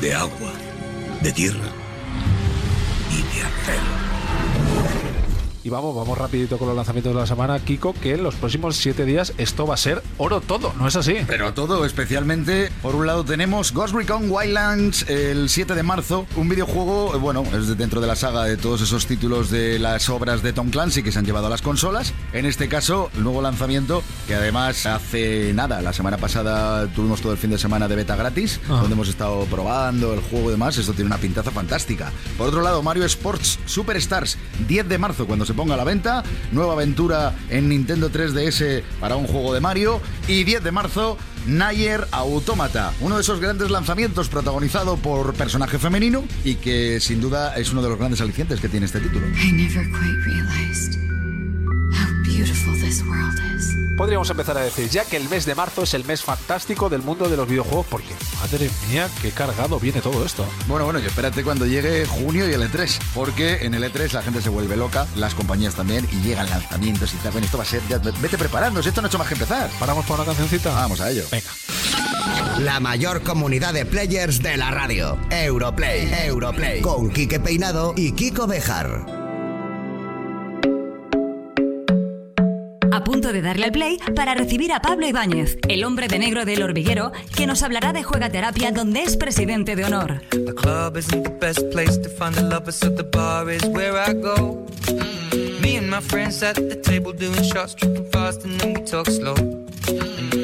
de 0.01 0.15
agua, 0.15 0.51
de 1.21 1.31
tierra 1.31 1.69
y 3.11 3.17
de 3.35 3.43
acero. 3.43 4.00
Y 5.63 5.69
vamos, 5.69 5.95
vamos 5.95 6.17
rapidito 6.17 6.57
con 6.57 6.67
los 6.67 6.75
lanzamientos 6.75 7.13
de 7.13 7.19
la 7.19 7.27
semana, 7.27 7.59
Kiko, 7.59 7.93
que 7.93 8.15
en 8.15 8.23
los 8.23 8.33
próximos 8.33 8.77
siete 8.77 9.05
días 9.05 9.31
esto 9.37 9.67
va 9.67 9.75
a 9.75 9.77
ser 9.77 10.01
oro 10.17 10.41
todo, 10.41 10.73
¿no 10.79 10.87
es 10.87 10.95
así? 10.95 11.17
Pero 11.27 11.53
todo, 11.53 11.85
especialmente, 11.85 12.71
por 12.81 12.95
un 12.95 13.05
lado 13.05 13.23
tenemos 13.23 13.71
Ghost 13.71 13.93
Recon 13.93 14.31
Wildlands 14.31 15.07
el 15.07 15.49
7 15.49 15.75
de 15.75 15.83
marzo, 15.83 16.25
un 16.35 16.49
videojuego, 16.49 17.13
eh, 17.13 17.19
bueno, 17.19 17.43
es 17.53 17.67
de- 17.67 17.75
dentro 17.75 18.01
de 18.01 18.07
la 18.07 18.15
saga 18.15 18.45
de 18.45 18.57
todos 18.57 18.81
esos 18.81 19.05
títulos 19.05 19.51
de 19.51 19.77
las 19.77 20.09
obras 20.09 20.41
de 20.41 20.51
Tom 20.51 20.71
Clancy 20.71 21.03
que 21.03 21.11
se 21.11 21.19
han 21.19 21.25
llevado 21.25 21.45
a 21.45 21.49
las 21.51 21.61
consolas. 21.61 22.11
En 22.33 22.47
este 22.47 22.67
caso, 22.67 23.11
el 23.15 23.23
nuevo 23.23 23.43
lanzamiento, 23.43 24.01
que 24.25 24.33
además 24.33 24.87
hace 24.87 25.53
nada, 25.53 25.79
la 25.83 25.93
semana 25.93 26.17
pasada 26.17 26.87
tuvimos 26.87 27.21
todo 27.21 27.33
el 27.33 27.37
fin 27.37 27.51
de 27.51 27.59
semana 27.59 27.87
de 27.87 27.97
beta 27.97 28.15
gratis, 28.15 28.59
Ajá. 28.65 28.77
donde 28.81 28.93
hemos 28.93 29.09
estado 29.09 29.45
probando 29.45 30.11
el 30.15 30.21
juego 30.21 30.47
y 30.49 30.53
demás, 30.53 30.75
esto 30.79 30.93
tiene 30.93 31.05
una 31.05 31.17
pintaza 31.19 31.51
fantástica. 31.51 32.11
Por 32.35 32.47
otro 32.47 32.61
lado, 32.63 32.81
Mario 32.81 33.05
Sports 33.05 33.59
Superstars, 33.67 34.39
10 34.67 34.89
de 34.89 34.97
marzo, 34.97 35.27
cuando 35.27 35.45
se 35.45 35.50
ponga 35.53 35.75
a 35.75 35.77
la 35.77 35.83
venta, 35.83 36.23
nueva 36.51 36.73
aventura 36.73 37.33
en 37.49 37.69
Nintendo 37.69 38.11
3DS 38.11 38.83
para 38.99 39.15
un 39.15 39.27
juego 39.27 39.53
de 39.53 39.59
Mario, 39.59 40.01
y 40.27 40.43
10 40.43 40.63
de 40.63 40.71
marzo, 40.71 41.17
Nayer 41.47 42.07
Automata, 42.11 42.93
uno 43.01 43.15
de 43.15 43.21
esos 43.21 43.39
grandes 43.39 43.71
lanzamientos 43.71 44.29
protagonizado 44.29 44.97
por 44.97 45.33
personaje 45.33 45.79
femenino 45.79 46.23
y 46.43 46.55
que 46.55 46.99
sin 46.99 47.19
duda 47.21 47.55
es 47.57 47.71
uno 47.71 47.81
de 47.81 47.89
los 47.89 47.97
grandes 47.97 48.21
alicientes 48.21 48.59
que 48.59 48.69
tiene 48.69 48.85
este 48.85 48.99
título. 48.99 49.27
I 49.27 49.51
never 49.51 49.83
quite 49.91 50.25
realized 50.25 51.10
this 52.37 53.03
world 53.03 53.39
is. 53.55 53.75
Podríamos 53.97 54.29
empezar 54.29 54.57
a 54.57 54.61
decir 54.61 54.89
ya 54.89 55.05
que 55.05 55.17
el 55.17 55.29
mes 55.29 55.45
de 55.45 55.53
marzo 55.53 55.83
es 55.83 55.93
el 55.93 56.03
mes 56.05 56.23
fantástico 56.23 56.89
del 56.89 57.03
mundo 57.03 57.29
de 57.29 57.37
los 57.37 57.47
videojuegos, 57.47 57.85
porque 57.87 58.13
madre 58.39 58.69
mía, 58.89 59.07
qué 59.21 59.31
cargado 59.31 59.79
viene 59.79 60.01
todo 60.01 60.25
esto. 60.25 60.45
Bueno, 60.67 60.85
bueno, 60.85 60.99
y 60.99 61.05
espérate 61.05 61.43
cuando 61.43 61.65
llegue 61.67 62.05
junio 62.05 62.49
y 62.49 62.53
el 62.53 62.63
E3, 62.63 62.99
porque 63.13 63.65
en 63.65 63.73
el 63.73 63.83
E3 63.83 64.13
la 64.13 64.23
gente 64.23 64.41
se 64.41 64.49
vuelve 64.49 64.75
loca, 64.75 65.05
las 65.15 65.35
compañías 65.35 65.75
también, 65.75 66.07
y 66.11 66.21
llegan 66.21 66.49
lanzamientos 66.49 67.13
y 67.13 67.17
tal. 67.17 67.31
Bueno, 67.31 67.45
esto 67.45 67.57
va 67.57 67.63
a 67.63 67.67
ser, 67.67 67.81
ya, 67.89 67.99
vete 67.99 68.37
preparándose, 68.37 68.89
esto 68.89 69.01
no 69.01 69.05
ha 69.05 69.09
hecho 69.09 69.19
más 69.19 69.27
que 69.27 69.35
empezar. 69.35 69.69
¿Paramos 69.79 70.05
para 70.05 70.23
una 70.23 70.25
cancioncita? 70.25 70.73
Vamos 70.73 70.99
a 70.99 71.11
ello. 71.11 71.25
Venga. 71.31 71.49
La 72.59 72.79
mayor 72.79 73.21
comunidad 73.23 73.73
de 73.73 73.85
players 73.85 74.41
de 74.41 74.57
la 74.57 74.71
radio. 74.71 75.17
Europlay. 75.29 76.11
Europlay. 76.25 76.81
Con 76.81 77.11
Quique 77.11 77.39
Peinado 77.39 77.93
y 77.95 78.13
Kiko 78.13 78.47
Bejar. 78.47 79.20
A 83.01 83.03
punto 83.03 83.33
de 83.33 83.41
darle 83.41 83.65
al 83.65 83.71
play 83.71 83.97
para 84.15 84.35
recibir 84.35 84.71
a 84.71 84.79
Pablo 84.79 85.07
Ibáñez, 85.07 85.57
el 85.67 85.83
hombre 85.85 86.07
de 86.07 86.19
negro 86.19 86.45
del 86.45 86.61
hormiguero, 86.61 87.11
que 87.35 87.47
nos 87.47 87.63
hablará 87.63 87.93
de 87.93 88.03
Juegaterapia, 88.03 88.71
donde 88.71 89.01
es 89.01 89.17
presidente 89.17 89.75
de 89.75 89.85
honor. 89.85 90.21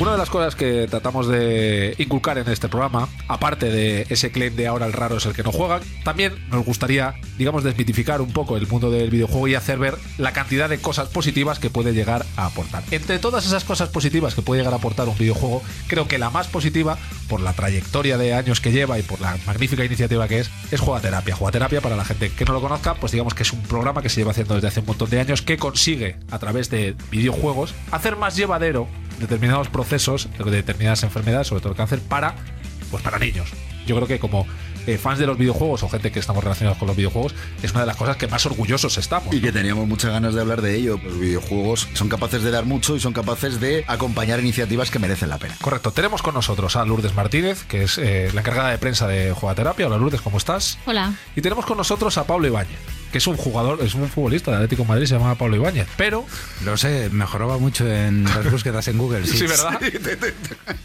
Una 0.00 0.10
de 0.10 0.18
las 0.18 0.28
cosas 0.28 0.56
que 0.56 0.88
tratamos 0.88 1.28
de 1.28 1.94
inculcar 1.98 2.36
en 2.38 2.48
este 2.48 2.68
programa, 2.68 3.08
aparte 3.28 3.70
de 3.70 4.06
ese 4.10 4.32
claim 4.32 4.56
de 4.56 4.66
ahora 4.66 4.86
el 4.86 4.92
raro 4.92 5.18
es 5.18 5.26
el 5.26 5.34
que 5.34 5.44
no 5.44 5.52
juega, 5.52 5.80
también 6.02 6.34
nos 6.50 6.64
gustaría, 6.64 7.14
digamos, 7.38 7.62
desmitificar 7.62 8.20
un 8.20 8.32
poco 8.32 8.56
el 8.56 8.66
mundo 8.66 8.90
del 8.90 9.08
videojuego 9.08 9.46
y 9.46 9.54
hacer 9.54 9.78
ver 9.78 9.94
la 10.18 10.32
cantidad 10.32 10.68
de 10.68 10.78
cosas 10.78 11.08
positivas 11.10 11.60
que 11.60 11.70
puede 11.70 11.92
llegar 11.92 12.26
a 12.36 12.46
aportar. 12.46 12.82
Entre 12.90 13.20
todas 13.20 13.46
esas 13.46 13.62
cosas 13.62 13.88
positivas 13.88 14.34
que 14.34 14.42
puede 14.42 14.62
llegar 14.62 14.74
a 14.74 14.78
aportar 14.78 15.08
un 15.08 15.16
videojuego, 15.16 15.62
creo 15.86 16.08
que 16.08 16.18
la 16.18 16.28
más 16.28 16.48
positiva, 16.48 16.98
por 17.28 17.40
la 17.40 17.52
trayectoria 17.52 18.18
de 18.18 18.34
años 18.34 18.60
que 18.60 18.72
lleva 18.72 18.98
y 18.98 19.02
por 19.02 19.20
la 19.20 19.38
magnífica 19.46 19.84
iniciativa 19.84 20.26
que 20.26 20.40
es, 20.40 20.50
es 20.72 20.80
Jugaterapia. 20.80 21.36
Jugaterapia, 21.36 21.80
para 21.80 21.94
la 21.94 22.04
gente 22.04 22.30
que 22.30 22.44
no 22.44 22.52
lo 22.52 22.60
conozca, 22.60 22.94
pues 22.94 23.12
digamos 23.12 23.34
que 23.34 23.44
es 23.44 23.52
un 23.52 23.62
programa 23.62 24.02
que 24.02 24.08
se 24.08 24.16
lleva 24.20 24.32
haciendo 24.32 24.54
desde 24.54 24.66
hace 24.66 24.80
un 24.80 24.86
montón 24.86 25.08
de 25.08 25.20
años 25.20 25.40
que 25.40 25.56
consigue, 25.56 26.16
a 26.32 26.40
través 26.40 26.68
de 26.68 26.96
videojuegos, 27.12 27.74
hacer 27.92 28.16
más 28.16 28.34
llevadero 28.34 28.88
determinados 29.18 29.68
procesos 29.68 30.28
de 30.38 30.50
determinadas 30.50 31.02
enfermedades, 31.02 31.48
sobre 31.48 31.60
todo 31.60 31.72
el 31.72 31.76
cáncer, 31.76 32.00
para, 32.00 32.34
pues 32.90 33.02
para 33.02 33.18
niños. 33.18 33.50
yo 33.86 33.96
creo 33.96 34.08
que 34.08 34.18
como 34.18 34.46
eh, 34.86 34.98
fans 34.98 35.18
de 35.18 35.26
los 35.26 35.38
videojuegos 35.38 35.82
o 35.82 35.88
gente 35.88 36.12
que 36.12 36.20
estamos 36.20 36.44
relacionados 36.44 36.78
con 36.78 36.88
los 36.88 36.96
videojuegos, 36.96 37.34
es 37.62 37.70
una 37.72 37.80
de 37.80 37.86
las 37.86 37.96
cosas 37.96 38.16
que 38.16 38.28
más 38.28 38.44
orgullosos 38.44 38.98
estamos. 38.98 39.34
Y 39.34 39.40
que 39.40 39.50
teníamos 39.50 39.88
muchas 39.88 40.10
ganas 40.10 40.34
de 40.34 40.40
hablar 40.40 40.60
de 40.60 40.76
ello. 40.76 41.00
Los 41.02 41.18
videojuegos 41.18 41.88
son 41.94 42.08
capaces 42.08 42.42
de 42.42 42.50
dar 42.50 42.66
mucho 42.66 42.94
y 42.94 43.00
son 43.00 43.12
capaces 43.12 43.60
de 43.60 43.84
acompañar 43.88 44.40
iniciativas 44.40 44.90
que 44.90 44.98
merecen 44.98 45.30
la 45.30 45.38
pena. 45.38 45.56
Correcto, 45.60 45.90
tenemos 45.90 46.22
con 46.22 46.34
nosotros 46.34 46.76
a 46.76 46.84
Lourdes 46.84 47.14
Martínez, 47.14 47.64
que 47.64 47.84
es 47.84 47.98
eh, 47.98 48.30
la 48.34 48.40
encargada 48.40 48.70
de 48.70 48.78
prensa 48.78 49.06
de 49.08 49.32
Jugaterapia. 49.32 49.86
Hola 49.86 49.96
Lourdes, 49.96 50.20
¿cómo 50.20 50.36
estás? 50.36 50.78
Hola. 50.86 51.14
Y 51.34 51.40
tenemos 51.40 51.64
con 51.64 51.78
nosotros 51.78 52.18
a 52.18 52.26
Pablo 52.26 52.46
Ibáñez, 52.46 52.78
que 53.14 53.18
es 53.18 53.28
un 53.28 53.36
jugador, 53.36 53.78
es 53.80 53.94
un 53.94 54.08
futbolista 54.08 54.50
de 54.50 54.56
Atlético 54.56 54.82
de 54.82 54.88
Madrid, 54.88 55.06
se 55.06 55.14
llama 55.14 55.36
Pablo 55.36 55.54
Ibáñez, 55.54 55.86
pero... 55.96 56.26
Lo 56.64 56.76
sé, 56.76 57.10
mejoraba 57.10 57.58
mucho 57.58 57.88
en 57.88 58.24
las 58.24 58.50
búsquedas 58.50 58.88
en 58.88 58.98
Google. 58.98 59.24
Sí, 59.24 59.36
Sí, 59.36 59.46
¿verdad? 59.46 59.78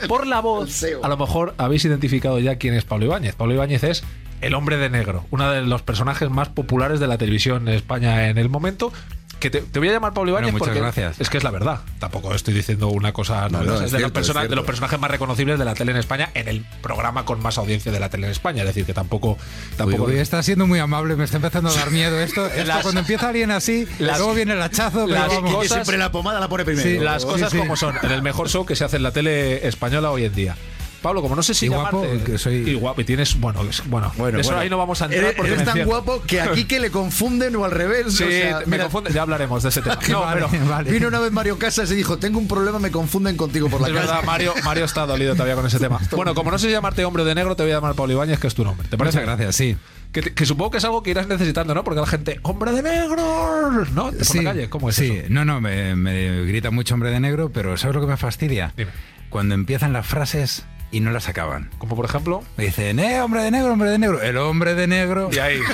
Por 0.07 0.27
la 0.27 0.39
voz, 0.39 0.85
a 1.01 1.07
lo 1.07 1.17
mejor 1.17 1.55
habéis 1.57 1.85
identificado 1.85 2.37
ya 2.37 2.57
quién 2.57 2.75
es 2.75 2.85
Pablo 2.85 3.05
Ibáñez. 3.05 3.33
Pablo 3.33 3.55
Ibáñez 3.55 3.83
es 3.83 4.03
el 4.41 4.53
hombre 4.53 4.77
de 4.77 4.91
negro, 4.91 5.25
uno 5.31 5.49
de 5.49 5.63
los 5.63 5.81
personajes 5.81 6.29
más 6.29 6.49
populares 6.49 6.99
de 6.99 7.07
la 7.07 7.17
televisión 7.17 7.67
en 7.67 7.73
España 7.73 8.27
en 8.27 8.37
el 8.37 8.47
momento. 8.47 8.93
Que 9.39 9.49
te, 9.49 9.61
te 9.61 9.79
voy 9.79 9.87
a 9.87 9.93
llamar 9.93 10.13
Pablo 10.13 10.33
Bueno, 10.33 10.47
Ibáñez 10.49 10.53
muchas 10.59 10.67
porque 10.67 10.81
gracias. 10.81 11.21
es 11.21 11.29
que 11.29 11.37
es 11.37 11.43
la 11.45 11.51
verdad. 11.51 11.79
Tampoco 11.99 12.33
estoy 12.35 12.53
diciendo 12.53 12.89
una 12.89 13.13
cosa 13.13 13.47
No, 13.49 13.63
no, 13.63 13.75
es 13.75 13.81
es 13.83 13.91
de, 13.91 13.99
los 13.99 14.11
cierto, 14.11 14.19
es 14.19 14.27
persona- 14.27 14.47
de 14.47 14.55
los 14.55 14.65
personajes 14.65 14.99
más 14.99 15.09
reconocibles 15.09 15.57
de 15.57 15.63
la 15.65 15.73
tele 15.75 15.91
en 15.91 15.97
España 15.97 16.29
en 16.33 16.47
el 16.49 16.65
programa 16.81 17.23
con 17.23 17.41
más 17.41 17.57
audiencia 17.57 17.91
de 17.91 17.99
la 18.01 18.09
tele 18.09 18.25
en 18.27 18.31
España. 18.31 18.63
Es 18.63 18.67
decir, 18.67 18.85
que 18.85 18.93
tampoco. 18.93 19.37
Tampoco 19.77 20.03
uy, 20.03 20.17
está 20.17 20.43
siendo 20.43 20.67
muy 20.67 20.79
amable, 20.79 21.15
me 21.15 21.23
está 21.23 21.37
empezando 21.37 21.69
a 21.69 21.73
dar 21.73 21.89
miedo 21.91 22.19
esto. 22.19 22.45
Esto 22.47 22.63
Las- 22.65 22.81
cuando 22.83 22.99
empieza 22.99 23.29
alguien 23.29 23.51
así, 23.51 23.87
las- 23.99 24.17
luego 24.17 24.33
viene 24.33 24.53
el 24.53 24.61
hachazo, 24.61 25.05
pero 25.07 25.19
las 25.19 25.27
vamos. 25.29 25.53
cosas- 25.53 25.71
siempre 25.73 25.97
la 25.97 26.11
pomada 26.11 26.39
la 26.41 26.49
pone 26.49 26.65
primero. 26.65 26.87
Sí, 26.89 26.97
las 26.99 27.23
cosas 27.25 27.49
sí, 27.49 27.55
sí. 27.55 27.61
como 27.61 27.75
son, 27.77 27.95
en 28.03 28.11
el 28.11 28.21
mejor 28.21 28.49
show 28.49 28.65
que 28.65 28.75
se 28.75 28.83
hace 28.83 28.97
en 28.97 29.03
la 29.03 29.11
tele 29.11 29.65
española 29.67 30.11
hoy 30.11 30.25
en 30.25 30.35
día. 30.35 30.55
Pablo, 31.01 31.21
como 31.21 31.35
no 31.35 31.43
sé 31.43 31.53
si 31.53 31.65
Y 31.65 31.69
guapo, 31.69 32.03
llamarte- 32.03 32.23
que 32.23 32.37
soy- 32.37 32.69
y 32.69 32.73
guapo, 32.75 33.01
y 33.01 33.03
tienes, 33.05 33.39
bueno, 33.39 33.61
es- 33.63 33.87
bueno, 33.87 34.11
Bueno, 34.17 34.39
eso 34.39 34.49
bueno. 34.49 34.61
ahí 34.61 34.69
no 34.69 34.77
vamos 34.77 35.01
a 35.01 35.05
entrar 35.05 35.23
Eres, 35.23 35.35
porque 35.35 35.51
eres 35.53 35.63
tan 35.65 35.77
encierro. 35.77 35.89
guapo 35.89 36.21
que 36.27 36.41
aquí 36.41 36.65
que 36.65 36.79
le 36.79 36.91
confunden 36.91 37.55
o 37.55 37.65
al 37.65 37.71
revés. 37.71 38.13
Sí, 38.13 38.23
o 38.23 38.29
sea, 38.29 38.59
me 38.61 38.65
mira, 38.67 38.83
confunde, 38.83 39.11
ya 39.13 39.21
hablaremos 39.21 39.63
de 39.63 39.69
ese 39.69 39.81
tema. 39.81 39.97
No, 40.09 40.21
Vale, 40.21 40.45
pero 40.51 40.65
vale. 40.67 40.91
Vino 40.91 41.07
una 41.07 41.19
vez 41.19 41.31
Mario 41.31 41.57
Casas 41.57 41.91
y 41.91 41.95
dijo, 41.95 42.17
tengo 42.17 42.39
un 42.39 42.47
problema, 42.47 42.79
me 42.79 42.91
confunden 42.91 43.37
contigo 43.37 43.69
por 43.69 43.81
la 43.81 43.87
es 43.87 43.93
calle. 43.93 44.05
verdad, 44.07 44.23
Mario, 44.25 44.53
Mario 44.63 44.85
está 44.85 45.05
dolido 45.05 45.33
todavía 45.33 45.55
con 45.55 45.65
ese 45.65 45.79
tema. 45.79 45.99
Bueno, 46.11 46.33
como 46.35 46.51
no 46.51 46.59
sé 46.59 46.69
llamarte 46.69 47.05
hombre 47.05 47.23
de 47.23 47.35
negro, 47.35 47.55
te 47.55 47.63
voy 47.63 47.71
a 47.71 47.75
llamar 47.75 47.95
Pablo 47.95 48.13
Ibáñez, 48.13 48.39
que 48.39 48.47
es 48.47 48.55
tu 48.55 48.63
nombre. 48.63 48.87
¿Te 48.89 48.97
parece? 48.97 49.19
Muchas 49.19 49.37
gracias, 49.37 49.55
sí. 49.55 49.77
Que, 50.11 50.21
te- 50.23 50.33
que 50.33 50.45
supongo 50.45 50.71
que 50.71 50.77
es 50.79 50.85
algo 50.85 51.03
que 51.03 51.11
irás 51.11 51.27
necesitando, 51.27 51.73
¿no? 51.75 51.83
Porque 51.83 51.99
la 52.01 52.07
gente, 52.07 52.39
hombre 52.41 52.71
de 52.71 52.81
negro, 52.81 53.85
¿no? 53.93 54.11
Por 54.11 54.25
Sí, 54.25 54.39
la 54.41 54.51
calle, 54.53 54.69
¿cómo 54.69 54.89
es 54.89 54.95
sí. 54.95 55.11
eso? 55.17 55.27
no, 55.29 55.45
no, 55.45 55.61
me, 55.61 55.95
me 55.95 56.43
grita 56.45 56.71
mucho 56.71 56.95
hombre 56.95 57.11
de 57.11 57.19
negro, 57.19 57.51
pero 57.53 57.77
¿sabes 57.77 57.95
lo 57.95 58.01
que 58.01 58.07
me 58.07 58.17
fastidia? 58.17 58.73
Dime. 58.75 58.91
Cuando 59.29 59.53
empiezan 59.53 59.93
las 59.93 60.07
frases 60.07 60.65
y 60.91 60.99
no 60.99 61.11
las 61.11 61.27
acaban. 61.29 61.69
Como 61.77 61.95
por 61.95 62.05
ejemplo, 62.05 62.43
Me 62.57 62.65
dicen, 62.65 62.99
eh, 62.99 63.21
hombre 63.21 63.43
de 63.43 63.51
negro, 63.51 63.73
hombre 63.73 63.89
de 63.89 63.99
negro. 63.99 64.21
El 64.21 64.37
hombre 64.37 64.75
de 64.75 64.87
negro. 64.87 65.29
y 65.31 65.39
ahí. 65.39 65.59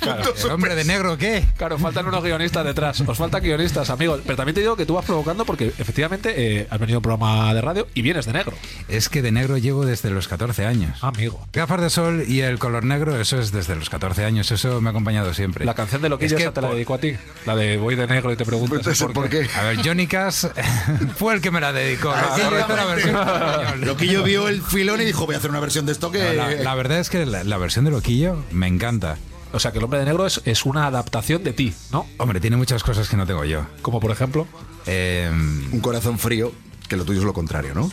Claro, 0.00 0.32
¿El 0.34 0.50
hombre 0.50 0.74
de 0.74 0.84
negro 0.84 1.18
qué? 1.18 1.44
Claro, 1.58 1.78
faltan 1.78 2.06
unos 2.06 2.24
guionistas 2.24 2.64
detrás. 2.64 3.02
Os 3.02 3.18
faltan 3.18 3.42
guionistas, 3.42 3.90
amigos. 3.90 4.20
Pero 4.24 4.34
también 4.34 4.54
te 4.54 4.62
digo 4.62 4.74
que 4.74 4.86
tú 4.86 4.94
vas 4.94 5.04
provocando 5.04 5.44
porque 5.44 5.66
efectivamente 5.78 6.32
eh, 6.36 6.66
has 6.70 6.78
venido 6.80 6.96
a 6.96 6.98
un 7.00 7.02
programa 7.02 7.52
de 7.52 7.60
radio 7.60 7.86
y 7.92 8.00
vienes 8.00 8.24
de 8.24 8.32
negro. 8.32 8.56
Es 8.88 9.10
que 9.10 9.20
de 9.20 9.30
negro 9.30 9.58
llevo 9.58 9.84
desde 9.84 10.08
los 10.10 10.26
14 10.26 10.64
años. 10.64 11.04
Amigo. 11.04 11.46
Gafas 11.52 11.82
de 11.82 11.90
sol 11.90 12.24
y 12.26 12.40
el 12.40 12.58
color 12.58 12.84
negro, 12.84 13.20
eso 13.20 13.38
es 13.38 13.52
desde 13.52 13.76
los 13.76 13.90
14 13.90 14.24
años, 14.24 14.50
eso 14.50 14.80
me 14.80 14.88
ha 14.88 14.90
acompañado 14.90 15.34
siempre. 15.34 15.66
La 15.66 15.74
canción 15.74 16.00
de 16.00 16.08
Loquillo 16.08 16.34
Es 16.34 16.34
que 16.34 16.42
esa 16.44 16.54
te 16.54 16.62
la 16.62 16.70
dedico 16.70 16.94
a 16.94 16.98
ti. 16.98 17.14
La 17.44 17.54
de 17.54 17.76
voy 17.76 17.94
de 17.94 18.06
negro 18.06 18.32
y 18.32 18.36
te 18.36 18.46
pregunto 18.46 18.80
¿por 19.12 19.28
qué? 19.28 19.48
A 19.54 19.62
ver, 19.64 19.84
Johnny 19.84 20.06
Cash 20.06 20.46
fue 21.16 21.34
el 21.34 21.40
que 21.42 21.50
me 21.50 21.60
la 21.60 21.72
dedicó. 21.72 22.10
Ah, 22.10 22.36
la 22.68 22.84
versión. 22.86 23.80
Lo 23.86 23.96
que 23.96 24.06
yo 24.06 24.22
vio 24.40 24.48
el 24.48 24.62
filón 24.62 25.00
y 25.00 25.04
dijo, 25.04 25.26
voy 25.26 25.34
a 25.34 25.38
hacer 25.38 25.50
una 25.50 25.60
versión 25.60 25.86
de 25.86 25.92
esto 25.92 26.10
que... 26.10 26.34
La, 26.34 26.50
la 26.50 26.74
verdad 26.74 26.98
es 27.00 27.10
que 27.10 27.24
la, 27.26 27.44
la 27.44 27.58
versión 27.58 27.84
de 27.84 27.90
Loquillo 27.90 28.44
me 28.50 28.66
encanta. 28.66 29.16
O 29.52 29.58
sea, 29.58 29.72
que 29.72 29.78
el 29.78 29.84
hombre 29.84 29.98
de 30.00 30.04
negro 30.06 30.26
es, 30.26 30.40
es 30.44 30.64
una 30.64 30.86
adaptación 30.86 31.42
de 31.42 31.52
ti, 31.52 31.74
¿no? 31.90 32.06
Hombre, 32.18 32.38
tiene 32.40 32.56
muchas 32.56 32.82
cosas 32.84 33.08
que 33.08 33.16
no 33.16 33.26
tengo 33.26 33.44
yo. 33.44 33.66
Como 33.82 33.98
por 34.00 34.10
ejemplo. 34.12 34.46
Eh, 34.86 35.28
Un 35.30 35.80
corazón 35.80 36.18
frío, 36.18 36.52
que 36.88 36.96
lo 36.96 37.04
tuyo 37.04 37.18
es 37.20 37.24
lo 37.26 37.32
contrario, 37.32 37.74
¿no? 37.74 37.90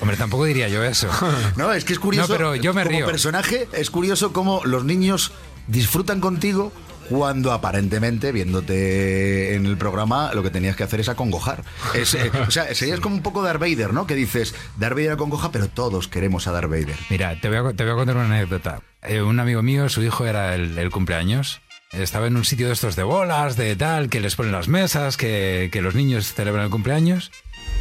hombre, 0.00 0.16
tampoco 0.18 0.44
diría 0.44 0.68
yo 0.68 0.84
eso. 0.84 1.08
No, 1.56 1.72
es 1.72 1.84
que 1.84 1.94
es 1.94 1.98
curioso. 1.98 2.28
No, 2.32 2.36
pero 2.36 2.54
yo 2.56 2.74
me 2.74 2.82
como 2.84 2.96
río. 2.96 3.06
personaje, 3.06 3.68
es 3.72 3.90
curioso 3.90 4.32
cómo 4.32 4.60
los 4.64 4.84
niños 4.84 5.32
disfrutan 5.66 6.20
contigo 6.20 6.72
cuando 7.08 7.52
aparentemente, 7.52 8.32
viéndote 8.32 9.54
en 9.54 9.66
el 9.66 9.76
programa, 9.76 10.32
lo 10.34 10.42
que 10.42 10.50
tenías 10.50 10.76
que 10.76 10.82
hacer 10.84 11.00
es 11.00 11.08
acongojar. 11.08 11.64
Es, 11.94 12.14
eh, 12.14 12.30
o 12.46 12.50
sea, 12.50 12.74
serías 12.74 13.00
como 13.00 13.16
un 13.16 13.22
poco 13.22 13.42
Darth 13.42 13.60
Vader, 13.60 13.92
¿no? 13.92 14.06
Que 14.06 14.14
dices, 14.14 14.54
Darth 14.76 14.94
Vader 14.94 15.12
acongoja, 15.12 15.52
pero 15.52 15.68
todos 15.68 16.08
queremos 16.08 16.46
a 16.46 16.52
Darth 16.52 16.70
Vader. 16.70 16.96
Mira, 17.10 17.40
te 17.40 17.48
voy 17.48 17.58
a, 17.58 17.72
te 17.74 17.84
voy 17.84 17.92
a 17.92 17.96
contar 17.96 18.16
una 18.16 18.26
anécdota. 18.26 18.80
Eh, 19.02 19.22
un 19.22 19.38
amigo 19.40 19.62
mío, 19.62 19.88
su 19.88 20.02
hijo 20.02 20.26
era 20.26 20.54
el, 20.54 20.78
el 20.78 20.90
cumpleaños. 20.90 21.60
Estaba 21.92 22.26
en 22.26 22.36
un 22.36 22.44
sitio 22.44 22.66
de 22.66 22.72
estos 22.72 22.96
de 22.96 23.04
bolas, 23.04 23.56
de 23.56 23.76
tal, 23.76 24.08
que 24.08 24.20
les 24.20 24.34
ponen 24.34 24.50
las 24.50 24.66
mesas, 24.66 25.16
que, 25.16 25.68
que 25.72 25.80
los 25.80 25.94
niños 25.94 26.34
celebran 26.34 26.64
el 26.64 26.70
cumpleaños. 26.70 27.30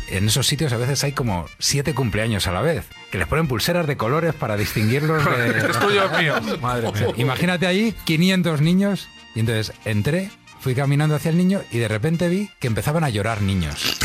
En 0.09 0.27
esos 0.27 0.47
sitios 0.47 0.73
a 0.73 0.77
veces 0.77 1.03
hay 1.03 1.11
como 1.13 1.45
siete 1.59 1.93
cumpleaños 1.93 2.47
a 2.47 2.51
la 2.51 2.61
vez, 2.61 2.85
que 3.11 3.17
les 3.17 3.27
ponen 3.27 3.47
pulseras 3.47 3.87
de 3.87 3.97
colores 3.97 4.33
para 4.33 4.57
distinguirlos 4.57 5.23
de... 5.25 5.47
Este 5.57 5.71
es 5.71 5.79
tuyo 5.79 6.09
mío. 6.17 6.35
Madre 6.61 6.91
mía. 6.91 7.07
Imagínate 7.17 7.67
allí 7.67 7.93
500 8.03 8.61
niños 8.61 9.09
y 9.35 9.39
entonces 9.39 9.73
entré, 9.85 10.29
fui 10.63 10.73
caminando 10.75 11.15
hacia 11.15 11.29
el 11.29 11.35
niño 11.37 11.61
y 11.71 11.77
de 11.79 11.89
repente 11.89 12.29
vi 12.29 12.49
que 12.59 12.67
empezaban 12.67 13.03
a 13.03 13.09
llorar 13.09 13.41
niños. 13.41 13.97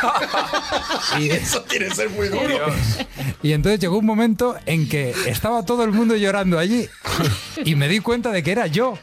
y, 1.18 1.28
tiene 1.68 1.88
que 1.88 1.94
ser 1.94 2.10
muy 2.10 2.28
duro. 2.28 2.66
y 3.42 3.52
entonces 3.52 3.80
llegó 3.80 3.98
un 3.98 4.06
momento 4.06 4.54
en 4.64 4.88
que 4.88 5.12
estaba 5.26 5.64
todo 5.64 5.82
el 5.82 5.90
mundo 5.90 6.14
llorando 6.14 6.58
allí 6.58 6.88
y 7.64 7.74
me 7.74 7.88
di 7.88 7.98
cuenta 7.98 8.30
de 8.30 8.44
que 8.44 8.52
era 8.52 8.68
yo. 8.68 8.96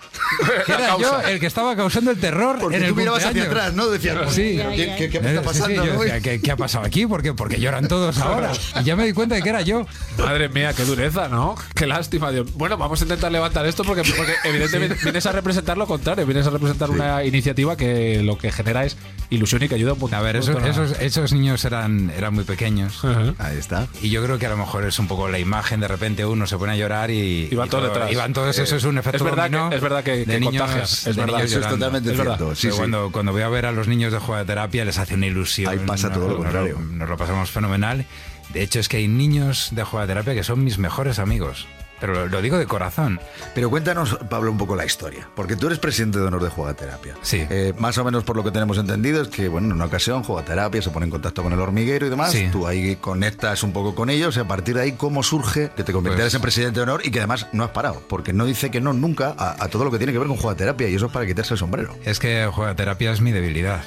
Que 0.65 0.71
era 0.71 0.97
yo 0.97 1.19
el 1.21 1.41
que 1.41 1.47
estaba 1.47 1.75
causando 1.75 2.11
el 2.11 2.17
terror 2.17 2.57
Porque 2.59 2.77
en 2.77 2.83
el 2.83 2.89
tú 2.91 2.95
mirabas 2.95 3.25
hacia 3.25 3.43
atrás, 3.43 3.73
¿no? 3.73 3.87
Decías, 3.87 4.33
Sí. 4.33 4.61
¿qué, 4.75 4.95
qué- 4.97 5.09
qué 5.09 5.19
me 5.19 5.35
está 5.35 5.41
sí, 5.41 5.55
sí, 5.55 5.59
pasando? 5.59 5.85
yo 5.85 5.93
no? 5.93 5.99
decía, 6.01 6.21
¿qué, 6.21 6.41
qué 6.41 6.51
ha 6.51 6.55
pasado 6.55 6.85
aquí? 6.85 7.05
¿Por 7.05 7.21
qué? 7.21 7.33
Porque 7.33 7.59
lloran 7.59 7.89
todos 7.89 8.17
ahora. 8.19 8.53
Y 8.79 8.83
ya 8.85 8.95
me 8.95 9.05
di 9.05 9.11
cuenta 9.11 9.35
de 9.35 9.41
que 9.41 9.49
era 9.49 9.61
yo. 9.61 9.85
Madre 10.17 10.47
mía, 10.47 10.73
qué 10.73 10.85
dureza, 10.85 11.27
¿no? 11.27 11.55
Qué 11.75 11.85
lástima. 11.85 12.31
Dios. 12.31 12.53
Bueno, 12.53 12.77
vamos 12.77 13.01
a 13.01 13.03
intentar 13.03 13.31
levantar 13.31 13.65
esto 13.65 13.83
porque, 13.83 14.03
porque 14.15 14.35
evidentemente 14.45 14.95
vienes 15.03 15.25
a 15.25 15.33
representar 15.33 15.77
lo 15.77 15.85
contrario. 15.85 16.25
Vienes 16.25 16.47
a 16.47 16.49
representar 16.51 16.89
una 16.89 17.00
iniciativa 17.25 17.75
que 17.77 18.21
lo 18.23 18.37
que 18.37 18.51
genera 18.51 18.85
es 18.85 18.97
ilusión 19.29 19.63
y 19.63 19.69
que 19.69 19.75
ayuda 19.75 19.93
un 19.93 19.99
montón. 19.99 20.19
A 20.19 20.21
ver, 20.21 20.35
esos, 20.35 20.61
esos, 20.65 20.99
esos 20.99 21.31
niños 21.33 21.63
eran, 21.63 22.09
eran 22.15 22.33
muy 22.33 22.43
pequeños. 22.43 23.01
Ahí 23.37 23.57
está. 23.57 23.87
Y 24.01 24.09
yo 24.09 24.23
creo 24.23 24.37
que 24.37 24.45
a 24.45 24.49
lo 24.49 24.57
mejor 24.57 24.83
es 24.85 24.99
un 24.99 25.07
poco 25.07 25.29
la 25.29 25.39
imagen, 25.39 25.79
de 25.79 25.87
repente 25.87 26.25
uno 26.25 26.45
se 26.47 26.57
pone 26.57 26.73
a 26.73 26.75
llorar 26.75 27.11
y... 27.11 27.47
Y 27.51 27.55
van 27.55 27.69
todos 27.69 27.85
todo- 27.85 27.93
detrás. 27.93 28.11
Y 28.11 28.15
van 28.15 28.33
todos, 28.33 28.57
eso 28.57 28.75
es 28.75 28.83
un 28.83 28.97
efecto 28.97 29.17
es 29.17 29.23
verdad 29.23 29.45
dominó 29.49 29.69
que- 29.69 29.75
es 29.77 29.81
verdad 29.81 30.03
que- 30.03 30.17
de 30.17 30.25
que 30.25 30.39
niños, 30.39 30.71
es 31.07 31.15
de 31.15 31.21
verdad, 31.21 31.37
niños 31.37 31.51
Eso 31.51 31.59
es 31.61 31.67
totalmente 31.67 32.11
Es 32.11 32.17
verdad. 32.17 32.37
cierto. 32.37 32.55
Sí. 32.55 32.69
Cuando, 32.69 33.11
cuando 33.11 33.31
voy 33.31 33.41
a 33.43 33.49
ver 33.49 33.65
a 33.65 33.71
los 33.71 33.87
niños 33.87 34.11
de 34.11 34.19
juegoterapia 34.19 34.83
les 34.85 34.97
hace 34.97 35.13
una 35.15 35.27
ilusión. 35.27 35.71
Ahí 35.71 35.79
pasa 35.85 36.11
todo 36.11 36.27
lo 36.27 36.37
contrario. 36.37 36.77
Nos, 36.79 36.91
nos 36.91 37.09
lo 37.09 37.17
pasamos 37.17 37.49
fenomenal. 37.51 38.05
De 38.53 38.63
hecho, 38.63 38.79
es 38.81 38.89
que 38.89 38.97
hay 38.97 39.07
niños 39.07 39.69
de 39.71 39.83
jugoterapia 39.83 40.33
que 40.33 40.43
son 40.43 40.61
mis 40.63 40.77
mejores 40.77 41.19
amigos. 41.19 41.67
Pero 42.01 42.13
lo, 42.13 42.27
lo 42.27 42.41
digo 42.41 42.57
de 42.57 42.65
corazón. 42.65 43.19
Pero 43.55 43.69
cuéntanos, 43.69 44.17
Pablo, 44.29 44.51
un 44.51 44.57
poco 44.57 44.75
la 44.75 44.83
historia. 44.85 45.29
Porque 45.35 45.55
tú 45.55 45.67
eres 45.67 45.79
presidente 45.79 46.19
de 46.19 46.25
honor 46.25 46.43
de 46.43 46.49
Jugaterapia. 46.49 47.15
Sí. 47.21 47.45
Eh, 47.49 47.73
más 47.77 47.97
o 47.97 48.03
menos 48.03 48.23
por 48.25 48.35
lo 48.35 48.43
que 48.43 48.51
tenemos 48.51 48.77
entendido 48.77 49.21
es 49.21 49.27
que, 49.29 49.47
bueno, 49.47 49.67
en 49.67 49.73
una 49.73 49.85
ocasión 49.85 50.23
Jugaterapia 50.23 50.81
se 50.81 50.89
pone 50.89 51.05
en 51.05 51.11
contacto 51.11 51.43
con 51.43 51.53
el 51.53 51.59
hormiguero 51.59 52.07
y 52.07 52.09
demás. 52.09 52.31
Sí. 52.31 52.49
Tú 52.51 52.67
ahí 52.67 52.95
conectas 52.97 53.63
un 53.63 53.71
poco 53.71 53.95
con 53.95 54.09
ellos 54.09 54.35
y 54.35 54.39
a 54.39 54.47
partir 54.47 54.75
de 54.75 54.81
ahí, 54.81 54.91
¿cómo 54.93 55.23
surge 55.23 55.71
que 55.77 55.83
te 55.83 55.93
convirtieras 55.93 56.31
Pues- 56.31 56.35
en 56.35 56.41
presidente 56.41 56.79
de 56.79 56.83
honor 56.83 57.01
y 57.05 57.11
que 57.11 57.19
además 57.19 57.47
no 57.53 57.63
has 57.63 57.69
parado? 57.69 58.01
Porque 58.09 58.33
no 58.33 58.45
dice 58.45 58.71
que 58.71 58.81
no 58.81 58.93
nunca 58.93 59.35
a, 59.37 59.63
a 59.63 59.67
todo 59.69 59.85
lo 59.85 59.91
que 59.91 59.97
tiene 59.97 60.11
que 60.11 60.19
ver 60.19 60.27
con 60.27 60.37
Jugaterapia 60.37 60.89
y 60.89 60.95
eso 60.95 61.05
es 61.05 61.11
para 61.11 61.25
quitarse 61.27 61.53
el 61.53 61.59
sombrero. 61.59 61.95
Es 62.03 62.19
que 62.19 62.49
jugoterapia 62.51 63.11
es 63.11 63.21
mi 63.21 63.31
debilidad. 63.31 63.83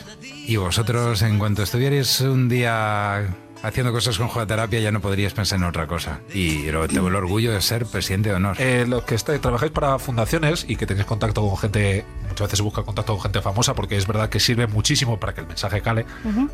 Y 0.46 0.56
vosotros, 0.56 1.22
en 1.22 1.38
cuanto 1.38 1.62
estuvierais 1.62 2.20
un 2.20 2.48
día 2.48 3.34
haciendo 3.64 3.92
cosas 3.92 4.18
con 4.18 4.28
jugoterapia, 4.28 4.80
ya 4.80 4.92
no 4.92 5.00
podríais 5.00 5.32
pensar 5.32 5.58
en 5.58 5.64
otra 5.64 5.86
cosa. 5.86 6.20
Y 6.32 6.70
lo, 6.70 6.86
tengo 6.86 7.08
el 7.08 7.14
orgullo 7.14 7.52
de 7.52 7.60
ser 7.60 7.86
presidente 7.86 8.28
de 8.28 8.34
honor. 8.36 8.56
Eh, 8.60 8.84
lo 8.88 9.04
que 9.04 9.14
está- 9.14 9.38
trabajáis 9.38 9.72
para 9.72 9.98
fundaciones 9.98 10.64
y 10.68 10.76
que 10.76 10.86
tenéis 10.86 11.06
contacto 11.06 11.40
con 11.40 11.56
gente, 11.56 12.04
muchas 12.28 12.46
veces 12.46 12.58
se 12.58 12.62
busca 12.62 12.82
contacto 12.82 13.12
con 13.14 13.22
gente 13.22 13.40
famosa 13.40 13.74
porque 13.74 13.96
es 13.96 14.06
verdad 14.06 14.28
que 14.28 14.38
sirve 14.40 14.66
muchísimo 14.66 15.18
para 15.18 15.34
que 15.34 15.40
el 15.40 15.46
mensaje 15.46 15.80
cale. 15.80 16.04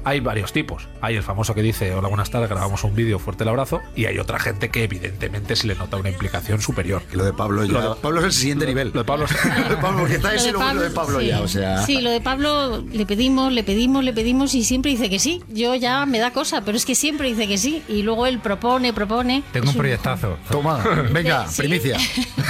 Hay 0.05 0.21
varios 0.21 0.53
tipos. 0.53 0.89
Hay 1.01 1.17
el 1.17 1.23
famoso 1.23 1.55
que 1.55 1.63
dice, 1.63 1.95
hola, 1.95 2.09
buenas 2.09 2.31
tardes, 2.31 2.49
grabamos 2.49 2.85
un 2.85 2.95
vídeo, 2.95 3.19
fuerte 3.19 3.43
el 3.45 3.49
abrazo. 3.51 3.81
Y 3.97 4.07
hay 4.07 4.19
otra 4.19 4.39
gente 4.39 4.69
que 4.71 4.85
evidentemente 4.85 5.57
se 5.57 5.67
le 5.67 5.75
nota 5.75 5.97
una 5.97 6.11
implicación 6.11 6.61
superior. 6.61 7.03
Y 7.13 7.17
lo 7.17 7.25
de 7.25 7.33
Pablo 7.33 7.65
ya. 7.65 7.73
Lo 7.73 7.95
de- 7.95 8.01
Pablo 8.01 8.21
es 8.21 8.27
el 8.27 8.33
siguiente 8.33 8.67
nivel. 8.67 8.91
Lo 8.95 9.01
de 9.01 9.05
Pablo 9.05 9.25
es- 9.27 9.45
Lo 9.61 9.69
de 9.69 9.77
Pablo, 9.77 9.99
porque 10.01 10.15
está 10.15 10.29
Lo 10.31 10.35
ese 10.37 10.45
de 10.45 10.51
y 10.51 10.53
luego 10.53 10.75
lo 10.75 10.81
de 10.83 10.91
Pablo 10.91 11.21
sí. 11.21 11.27
ya, 11.27 11.41
o 11.43 11.49
sea. 11.49 11.83
Sí, 11.85 12.01
lo 12.01 12.11
de 12.11 12.21
Pablo 12.21 12.83
le 12.83 13.05
pedimos, 13.07 13.53
le 13.53 13.65
pedimos, 13.65 14.05
le 14.05 14.13
pedimos 14.13 14.55
y 14.55 14.65
siempre 14.65 14.91
dice 14.93 15.11
que 15.11 15.19
sí. 15.19 15.43
Yo 15.49 15.75
ya 15.75 16.07
me 16.07 16.19
da 16.19 16.33
cosa, 16.33 16.63
pero 16.65 16.77
es 16.77 16.85
que 16.87 16.95
siempre 17.01 17.29
dice 17.29 17.49
que 17.49 17.57
sí. 17.59 17.83
Y 17.89 18.03
luego 18.03 18.27
él 18.27 18.39
propone, 18.39 18.93
propone. 18.93 19.43
Tengo 19.53 19.65
Es 19.65 19.73
un 19.73 19.79
proyectazo. 19.79 20.39
Toma, 20.51 20.79
venga, 21.13 21.49
Sí. 21.49 21.63
primicia. 21.63 21.97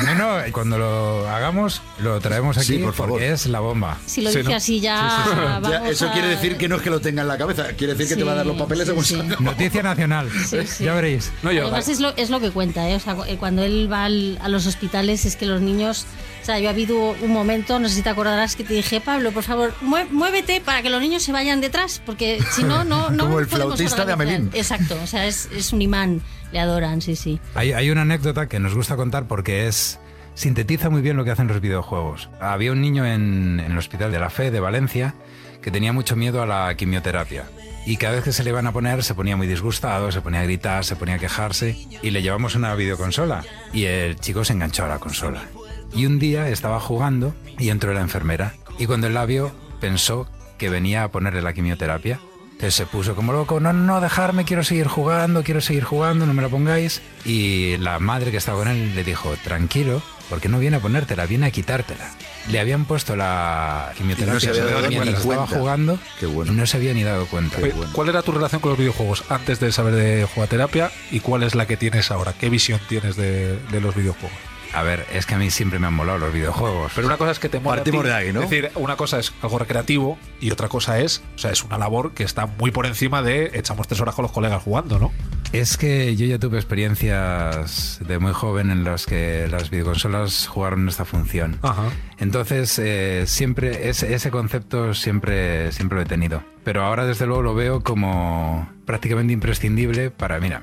No, 0.04 0.14
no, 0.14 0.52
cuando 0.52 0.76
lo 0.78 1.28
hagamos, 1.28 1.80
lo 2.00 2.20
traemos 2.20 2.58
aquí 2.58 2.66
Sí, 2.66 2.78
por 2.78 2.92
favor. 2.94 3.12
porque 3.12 3.30
es 3.32 3.46
la 3.46 3.60
bomba. 3.60 3.96
Si 4.06 4.20
lo 4.22 4.30
Sí, 4.30 4.38
dice 4.38 4.50
¿no? 4.50 4.56
así 4.56 4.80
ya, 4.80 5.60
eso 5.88 6.08
a- 6.08 6.12
quiere 6.12 6.28
decir 6.28 6.56
que 6.56 6.68
no 6.68 6.76
es 6.76 6.82
que 6.82 6.90
lo 6.90 7.00
tenga 7.00 7.22
en 7.22 7.28
la 7.28 7.38
cabeza, 7.38 7.68
quiere 7.76 7.94
decir 7.94 8.08
que 8.08 8.16
te 8.16 8.24
va 8.24 8.32
a 8.32 8.36
dar 8.36 8.46
los 8.46 8.56
papeles 8.58 8.88
sí, 8.88 9.14
según. 9.14 9.36
Noticia 9.40 9.82
nacional. 9.82 10.28
Sí, 10.48 10.66
sí. 10.66 10.84
Ya 10.84 10.94
veréis. 10.94 11.30
Además 11.44 11.88
es 11.88 12.00
lo, 12.00 12.10
es 12.16 12.30
lo 12.30 12.40
que 12.40 12.50
cuenta, 12.50 12.88
¿eh? 12.90 12.96
O 12.96 13.00
sea, 13.00 13.16
eh, 13.26 13.36
cuando 13.38 13.62
él 13.62 13.88
va 13.90 14.04
al- 14.04 14.38
a 14.42 14.48
los 14.48 14.66
hospitales 14.66 15.24
es 15.24 15.36
que 15.36 15.46
los 15.46 15.60
niños... 15.60 16.06
Sea, 16.50 16.58
yo 16.58 16.66
ha 16.66 16.72
habido 16.72 17.12
un 17.12 17.32
momento, 17.32 17.78
no 17.78 17.88
sé 17.88 17.94
si 17.94 18.02
te 18.02 18.08
acordarás, 18.08 18.56
que 18.56 18.64
te 18.64 18.74
dije, 18.74 19.00
Pablo, 19.00 19.30
por 19.30 19.44
favor, 19.44 19.72
muévete 19.80 20.60
para 20.60 20.82
que 20.82 20.90
los 20.90 21.00
niños 21.00 21.22
se 21.22 21.30
vayan 21.30 21.60
detrás, 21.60 22.02
porque 22.04 22.42
si 22.50 22.64
no, 22.64 22.82
no... 22.82 23.08
no 23.08 23.24
Como 23.26 23.38
el 23.38 23.46
flautista 23.46 24.04
de 24.04 24.14
organizar". 24.14 24.40
Amelín. 24.40 24.50
Exacto, 24.52 24.98
o 25.00 25.06
sea, 25.06 25.26
es, 25.26 25.48
es 25.54 25.72
un 25.72 25.80
imán, 25.80 26.22
le 26.50 26.58
adoran, 26.58 27.02
sí, 27.02 27.14
sí. 27.14 27.38
Hay, 27.54 27.72
hay 27.72 27.88
una 27.90 28.02
anécdota 28.02 28.48
que 28.48 28.58
nos 28.58 28.74
gusta 28.74 28.96
contar 28.96 29.28
porque 29.28 29.68
es 29.68 30.00
sintetiza 30.34 30.90
muy 30.90 31.02
bien 31.02 31.16
lo 31.16 31.24
que 31.24 31.30
hacen 31.30 31.46
los 31.46 31.60
videojuegos. 31.60 32.30
Había 32.40 32.72
un 32.72 32.80
niño 32.80 33.06
en, 33.06 33.60
en 33.60 33.70
el 33.70 33.78
Hospital 33.78 34.10
de 34.10 34.18
la 34.18 34.28
Fe 34.28 34.50
de 34.50 34.58
Valencia 34.58 35.14
que 35.62 35.70
tenía 35.70 35.92
mucho 35.92 36.16
miedo 36.16 36.42
a 36.42 36.46
la 36.46 36.74
quimioterapia. 36.74 37.44
Y 37.86 37.96
cada 37.96 38.16
vez 38.16 38.24
que 38.24 38.32
se 38.32 38.42
le 38.42 38.50
iban 38.50 38.66
a 38.66 38.72
poner 38.72 39.04
se 39.04 39.14
ponía 39.14 39.36
muy 39.36 39.46
disgustado, 39.46 40.10
se 40.10 40.20
ponía 40.20 40.40
a 40.40 40.44
gritar, 40.44 40.84
se 40.84 40.96
ponía 40.96 41.14
a 41.14 41.18
quejarse 41.18 41.76
y 42.02 42.10
le 42.10 42.22
llevamos 42.22 42.56
una 42.56 42.74
videoconsola. 42.74 43.44
Y 43.72 43.84
el 43.84 44.18
chico 44.18 44.44
se 44.44 44.52
enganchó 44.52 44.84
a 44.84 44.88
la 44.88 44.98
consola. 44.98 45.44
Y 45.94 46.06
un 46.06 46.18
día 46.18 46.48
estaba 46.48 46.80
jugando 46.80 47.34
y 47.58 47.70
entró 47.70 47.92
la 47.92 48.00
enfermera. 48.00 48.54
Y 48.78 48.86
cuando 48.86 49.06
él 49.06 49.14
la 49.14 49.26
vio 49.26 49.52
pensó 49.80 50.28
que 50.58 50.68
venía 50.70 51.04
a 51.04 51.10
ponerle 51.10 51.42
la 51.42 51.52
quimioterapia. 51.52 52.20
Entonces 52.52 52.74
se 52.74 52.84
puso 52.86 53.14
como 53.16 53.32
loco, 53.32 53.58
no, 53.58 53.72
no, 53.72 53.84
no, 53.84 54.00
dejarme, 54.02 54.44
quiero 54.44 54.62
seguir 54.62 54.86
jugando, 54.86 55.42
quiero 55.42 55.62
seguir 55.62 55.82
jugando, 55.82 56.26
no 56.26 56.34
me 56.34 56.42
la 56.42 56.50
pongáis. 56.50 57.00
Y 57.24 57.78
la 57.78 57.98
madre 57.98 58.30
que 58.30 58.36
estaba 58.36 58.58
con 58.58 58.68
él 58.68 58.94
le 58.94 59.02
dijo, 59.02 59.34
tranquilo, 59.42 60.02
porque 60.28 60.50
no 60.50 60.58
viene 60.58 60.76
a 60.76 60.80
ponértela, 60.80 61.24
viene 61.24 61.46
a 61.46 61.50
quitártela. 61.50 62.10
Le 62.50 62.60
habían 62.60 62.84
puesto 62.84 63.16
la 63.16 63.92
quimioterapia 63.96 64.32
Y 64.32 64.34
no 64.34 64.40
se 64.40 64.50
había 64.50 64.64
dado 64.74 64.88
mientras 64.88 65.06
ni 65.06 65.30
estaba 65.30 65.46
jugando 65.46 65.98
Qué 66.18 66.26
bueno. 66.26 66.52
y 66.52 66.56
no 66.56 66.66
se 66.66 66.76
había 66.76 66.92
ni 66.92 67.02
dado 67.02 67.24
cuenta. 67.26 67.58
Oye, 67.58 67.72
¿Cuál 67.92 68.10
era 68.10 68.20
tu 68.22 68.32
relación 68.32 68.60
con 68.60 68.70
los 68.70 68.78
videojuegos 68.78 69.24
antes 69.30 69.58
de 69.58 69.72
saber 69.72 69.94
de 69.94 70.26
jugaterapia 70.34 70.90
y 71.10 71.20
cuál 71.20 71.42
es 71.42 71.54
la 71.54 71.66
que 71.66 71.78
tienes 71.78 72.10
ahora? 72.10 72.34
¿Qué 72.38 72.50
visión 72.50 72.78
tienes 72.90 73.16
de, 73.16 73.58
de 73.58 73.80
los 73.80 73.94
videojuegos? 73.94 74.36
A 74.72 74.82
ver, 74.82 75.04
es 75.12 75.26
que 75.26 75.34
a 75.34 75.38
mí 75.38 75.50
siempre 75.50 75.78
me 75.78 75.88
han 75.88 75.94
molado 75.94 76.18
los 76.18 76.32
videojuegos. 76.32 76.92
Pero 76.94 77.06
una 77.06 77.16
cosa 77.16 77.32
es 77.32 77.38
que 77.38 77.48
te 77.48 77.60
mola. 77.60 77.76
Partimos 77.76 78.04
de 78.04 78.12
ahí, 78.12 78.32
¿no? 78.32 78.42
Es 78.42 78.50
decir, 78.50 78.70
una 78.76 78.96
cosa 78.96 79.18
es 79.18 79.32
algo 79.42 79.58
recreativo 79.58 80.18
y 80.40 80.50
otra 80.50 80.68
cosa 80.68 81.00
es, 81.00 81.22
o 81.34 81.38
sea, 81.38 81.50
es 81.50 81.64
una 81.64 81.78
labor 81.78 82.12
que 82.12 82.22
está 82.22 82.46
muy 82.46 82.70
por 82.70 82.86
encima 82.86 83.22
de 83.22 83.50
echamos 83.54 83.88
tres 83.88 84.00
horas 84.00 84.14
con 84.14 84.22
los 84.22 84.32
colegas 84.32 84.62
jugando, 84.62 84.98
¿no? 84.98 85.12
Es 85.52 85.76
que 85.76 86.14
yo 86.14 86.26
ya 86.26 86.38
tuve 86.38 86.58
experiencias 86.58 87.98
de 88.06 88.20
muy 88.20 88.32
joven 88.32 88.70
en 88.70 88.84
las 88.84 89.06
que 89.06 89.48
las 89.50 89.70
videoconsolas 89.70 90.46
jugaron 90.46 90.88
esta 90.88 91.04
función. 91.04 91.58
Ajá. 91.62 91.90
Entonces, 92.18 92.78
eh, 92.78 93.24
siempre 93.26 93.88
ese, 93.88 94.14
ese 94.14 94.30
concepto 94.30 94.94
siempre, 94.94 95.72
siempre 95.72 95.96
lo 95.96 96.02
he 96.02 96.06
tenido. 96.06 96.44
Pero 96.62 96.84
ahora, 96.84 97.04
desde 97.04 97.26
luego, 97.26 97.42
lo 97.42 97.54
veo 97.54 97.80
como 97.80 98.68
prácticamente 98.84 99.32
imprescindible 99.32 100.12
para, 100.12 100.38
mira, 100.38 100.62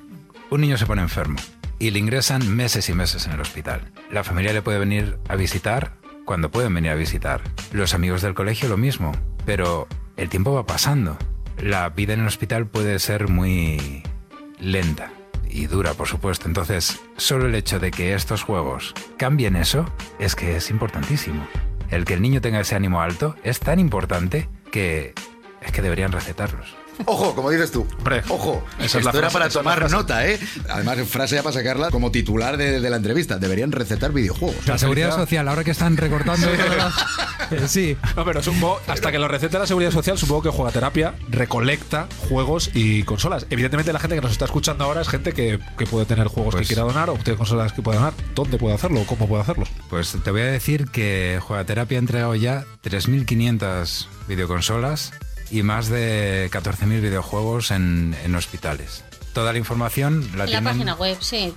un 0.49 0.61
niño 0.61 0.77
se 0.77 0.85
pone 0.85 1.01
enfermo 1.01 1.37
y 1.79 1.91
le 1.91 1.99
ingresan 1.99 2.55
meses 2.55 2.89
y 2.89 2.93
meses 2.93 3.25
en 3.25 3.33
el 3.33 3.41
hospital. 3.41 3.91
La 4.11 4.23
familia 4.23 4.53
le 4.53 4.61
puede 4.61 4.79
venir 4.79 5.17
a 5.27 5.35
visitar 5.35 5.93
cuando 6.25 6.51
pueden 6.51 6.73
venir 6.73 6.91
a 6.91 6.95
visitar. 6.95 7.41
Los 7.71 7.93
amigos 7.93 8.21
del 8.21 8.33
colegio 8.33 8.67
lo 8.69 8.77
mismo. 8.77 9.13
Pero 9.45 9.87
el 10.17 10.29
tiempo 10.29 10.53
va 10.53 10.65
pasando. 10.65 11.17
La 11.57 11.89
vida 11.89 12.13
en 12.13 12.19
el 12.19 12.27
hospital 12.27 12.67
puede 12.67 12.99
ser 12.99 13.29
muy 13.29 14.03
lenta 14.59 15.11
y 15.49 15.67
dura, 15.67 15.93
por 15.93 16.07
supuesto. 16.07 16.47
Entonces, 16.47 16.99
solo 17.15 17.45
el 17.45 17.55
hecho 17.55 17.79
de 17.79 17.91
que 17.91 18.13
estos 18.13 18.43
juegos 18.43 18.93
cambien 19.17 19.55
eso 19.55 19.91
es 20.19 20.35
que 20.35 20.57
es 20.57 20.69
importantísimo. 20.69 21.47
El 21.89 22.03
que 22.03 22.15
el 22.15 22.21
niño 22.21 22.41
tenga 22.41 22.59
ese 22.59 22.75
ánimo 22.75 23.01
alto 23.01 23.35
es 23.43 23.59
tan 23.59 23.79
importante 23.79 24.49
que 24.71 25.13
es 25.61 25.71
que 25.71 25.81
deberían 25.81 26.11
recetarlos. 26.11 26.75
Ojo, 27.05 27.35
como 27.35 27.49
dices 27.51 27.71
tú. 27.71 27.85
Ojo. 28.29 28.63
esa 28.79 28.85
es 28.85 28.95
Esto 28.95 29.11
la 29.11 29.19
era 29.19 29.29
frase, 29.29 29.33
para 29.33 29.45
esa 29.45 29.47
es 29.47 29.55
la 29.55 29.61
tomar 29.61 29.77
frase. 29.79 29.95
nota, 29.95 30.27
¿eh? 30.27 30.39
Además, 30.69 30.97
frase 31.07 31.35
ya 31.35 31.43
para 31.43 31.53
sacarla 31.53 31.89
como 31.91 32.11
titular 32.11 32.57
de, 32.57 32.79
de 32.79 32.89
la 32.89 32.97
entrevista. 32.97 33.37
Deberían 33.37 33.71
recetar 33.71 34.11
videojuegos. 34.11 34.67
La 34.67 34.77
seguridad 34.77 35.15
social, 35.15 35.47
ahora 35.47 35.63
que 35.63 35.71
están 35.71 35.97
recortando... 35.97 36.47
Eh, 37.49 37.61
sí. 37.69 37.95
No, 38.17 38.25
pero 38.25 38.43
supongo, 38.43 38.81
hasta 38.87 39.09
que 39.09 39.19
lo 39.19 39.29
receta 39.29 39.57
la 39.57 39.65
seguridad 39.67 39.91
social, 39.91 40.17
supongo 40.17 40.41
que 40.41 40.49
Juegaterapia 40.49 41.13
recolecta 41.29 42.07
juegos 42.27 42.71
y 42.73 43.03
consolas. 43.03 43.45
Evidentemente, 43.49 43.93
la 43.93 43.99
gente 43.99 44.15
que 44.17 44.21
nos 44.21 44.33
está 44.33 44.43
escuchando 44.43 44.83
ahora 44.83 44.99
es 44.99 45.07
gente 45.07 45.31
que, 45.31 45.57
que 45.77 45.85
puede 45.85 46.05
tener 46.05 46.27
juegos 46.27 46.55
Pues- 46.55 46.67
que 46.67 46.73
quiera 46.73 46.83
donar 46.85 47.09
o 47.09 47.13
tiene 47.13 47.37
consolas 47.37 47.71
que 47.71 47.81
pueda 47.81 47.99
donar. 47.99 48.13
¿Dónde 48.35 48.57
puede 48.57 48.75
hacerlo 48.75 48.99
o 48.99 49.05
cómo 49.05 49.29
puede 49.29 49.43
hacerlo? 49.43 49.63
Pues 49.89 50.17
te 50.25 50.31
voy 50.31 50.41
a 50.41 50.45
decir 50.47 50.87
que 50.89 51.39
Juegaterapia 51.41 51.97
ha 51.97 52.01
entregado 52.01 52.35
ya 52.35 52.65
3.500 52.83 54.07
videoconsolas 54.27 55.13
y 55.51 55.63
más 55.63 55.87
de 55.87 56.49
14.000 56.51 57.01
videojuegos 57.01 57.71
en, 57.71 58.15
en 58.23 58.35
hospitales. 58.35 59.03
Toda 59.33 59.51
la 59.51 59.59
información 59.59 60.21
la 60.21 60.27
En 60.31 60.37
la 60.39 60.45
tienen... 60.45 60.63
página 60.63 60.95
web, 60.95 61.17
sí. 61.19 61.53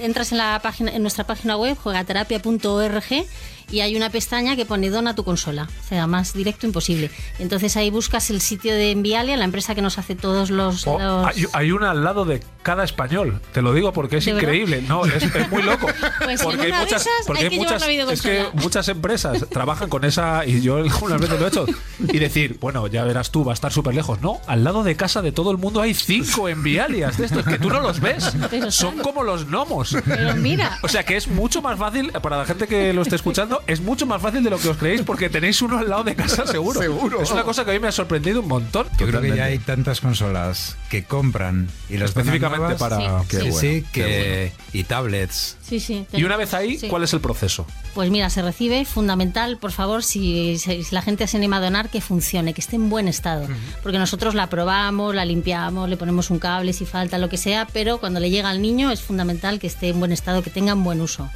Entras 0.00 0.30
en 0.30 0.38
la 0.38 0.60
página, 0.62 0.92
en 0.92 1.02
nuestra 1.02 1.24
página 1.26 1.56
web, 1.56 1.76
juegaterapia.org, 1.76 3.26
y 3.70 3.80
hay 3.80 3.96
una 3.96 4.10
pestaña 4.10 4.56
que 4.56 4.64
pone 4.66 4.90
dona 4.90 5.14
tu 5.14 5.24
consola. 5.24 5.68
O 5.84 5.88
sea, 5.88 6.06
más 6.06 6.32
directo 6.34 6.66
imposible. 6.66 7.10
Entonces 7.38 7.76
ahí 7.76 7.90
buscas 7.90 8.30
el 8.30 8.40
sitio 8.40 8.72
de 8.74 8.90
Envialia, 8.90 9.36
la 9.36 9.44
empresa 9.44 9.74
que 9.74 9.82
nos 9.82 9.98
hace 9.98 10.14
todos 10.14 10.50
los. 10.50 10.86
Oh, 10.86 10.98
los- 10.98 11.26
hay, 11.26 11.44
hay 11.52 11.72
una 11.72 11.90
al 11.90 12.04
lado 12.04 12.24
de 12.24 12.42
cada 12.62 12.84
español. 12.84 13.40
Te 13.52 13.62
lo 13.62 13.72
digo 13.72 13.92
porque 13.92 14.18
es 14.18 14.26
increíble. 14.26 14.82
No, 14.82 15.04
es, 15.06 15.22
es 15.22 15.50
muy 15.50 15.62
loco. 15.62 15.86
Pues 16.24 16.40
en 16.40 16.46
porque 16.46 16.62
de 16.68 16.82
esas 16.84 17.06
porque 17.26 17.40
hay 17.42 17.44
hay 17.46 17.50
que 17.50 17.56
llevar 17.56 17.74
muchas, 17.74 18.12
es 18.12 18.22
que 18.22 18.46
muchas 18.54 18.88
empresas 18.88 19.46
trabajan 19.50 19.88
con 19.88 20.04
esa 20.04 20.46
y 20.46 20.60
yo 20.62 20.76
algunas 20.78 21.20
veces 21.20 21.38
lo 21.38 21.44
he 21.44 21.48
hecho 21.48 21.66
y 22.00 22.18
decir, 22.18 22.56
bueno, 22.60 22.86
ya 22.86 23.04
verás 23.04 23.30
tú, 23.30 23.44
va 23.44 23.52
a 23.52 23.54
estar 23.54 23.72
súper 23.72 23.94
lejos. 23.94 24.20
No, 24.20 24.40
al 24.46 24.64
lado 24.64 24.82
de 24.84 24.96
casa 24.96 25.20
de 25.22 25.32
todo 25.32 25.50
el 25.50 25.58
mundo 25.58 25.80
hay 25.80 25.92
cinco 25.94 26.48
envialias 26.48 27.18
de 27.18 27.26
estos 27.26 27.44
que 27.44 27.58
tú 27.58 27.68
no 27.68 27.80
los 27.80 28.00
ves. 28.00 28.32
Pero 28.50 28.70
Son 28.70 28.98
como 28.98 29.22
los 29.22 29.46
gnomos. 29.46 29.96
Pero 30.06 30.34
mira. 30.36 30.78
O 30.82 30.88
sea 30.88 31.02
que 31.04 31.16
es 31.16 31.28
mucho 31.28 31.60
más 31.60 31.78
fácil, 31.78 32.10
para 32.22 32.38
la 32.38 32.44
gente 32.46 32.66
que 32.66 32.92
lo 32.92 33.02
esté 33.02 33.16
escuchando, 33.16 33.53
es 33.66 33.80
mucho 33.80 34.06
más 34.06 34.20
fácil 34.20 34.42
de 34.42 34.50
lo 34.50 34.58
que 34.58 34.68
os 34.68 34.76
creéis 34.76 35.02
porque 35.02 35.28
tenéis 35.28 35.60
uno 35.62 35.78
al 35.78 35.88
lado 35.88 36.04
de 36.04 36.14
casa 36.14 36.46
seguro. 36.50 36.80
Seguro. 36.80 37.22
Es 37.22 37.30
una 37.30 37.42
cosa 37.44 37.64
que 37.64 37.70
a 37.70 37.74
mí 37.74 37.80
me 37.80 37.88
ha 37.88 37.92
sorprendido 37.92 38.40
un 38.40 38.48
montón. 38.48 38.86
Yo 38.98 39.06
creo 39.06 39.20
que 39.20 39.36
ya 39.36 39.44
hay 39.44 39.58
tantas 39.58 40.00
consolas 40.00 40.76
que 40.90 41.04
compran 41.04 41.68
y 41.88 41.96
las 41.96 42.10
Específicamente 42.10 42.58
nuevas, 42.58 42.78
para- 42.80 43.20
sí, 43.22 43.26
Qué 43.28 43.36
sí, 43.36 43.42
bueno, 43.42 43.58
sí, 43.60 43.84
qué 43.92 44.52
que 44.72 44.78
y 44.78 44.84
tablets. 44.84 45.56
Sí, 45.80 46.06
sí. 46.10 46.18
Y 46.18 46.24
una 46.24 46.36
vez 46.36 46.54
ahí, 46.54 46.78
Sí. 46.78 46.88
¿cuál 46.88 47.02
es 47.04 47.12
el 47.12 47.20
proceso? 47.20 47.66
Pues 47.94 48.10
mira, 48.10 48.30
se 48.30 48.42
recibe 48.42 48.84
fundamental, 48.84 49.56
por 49.58 49.72
favor, 49.72 50.02
si, 50.04 50.56
la 50.90 51.02
gente 51.02 51.26
se 51.26 51.36
anima 51.36 51.56
a 51.56 51.60
donar, 51.60 51.88
que 51.90 52.00
funcione, 52.00 52.54
que 52.54 52.60
esté 52.60 52.76
en 52.76 52.88
buen 52.90 53.08
estado. 53.08 53.46
Porque 53.82 53.98
nosotros 53.98 54.34
la 54.34 54.48
probamos, 54.48 55.14
la 55.14 55.24
limpiamos, 55.24 55.88
le 55.88 55.96
ponemos 55.96 56.30
un 56.30 56.38
cable 56.38 56.72
si 56.72 56.84
falta, 56.86 57.18
lo 57.18 57.28
que 57.28 57.36
sea, 57.36 57.66
pero 57.72 57.98
cuando 57.98 58.20
le 58.20 58.30
llega 58.30 58.50
al 58.50 58.62
niño 58.62 58.90
es 58.90 59.00
fundamental 59.02 59.58
que 59.58 59.66
esté 59.66 59.88
en 59.88 59.98
buen 60.00 60.12
estado, 60.12 60.42
que 60.42 60.50
tenga 60.50 60.74
un 60.74 60.84
buen 60.84 61.00
uso. 61.00 61.28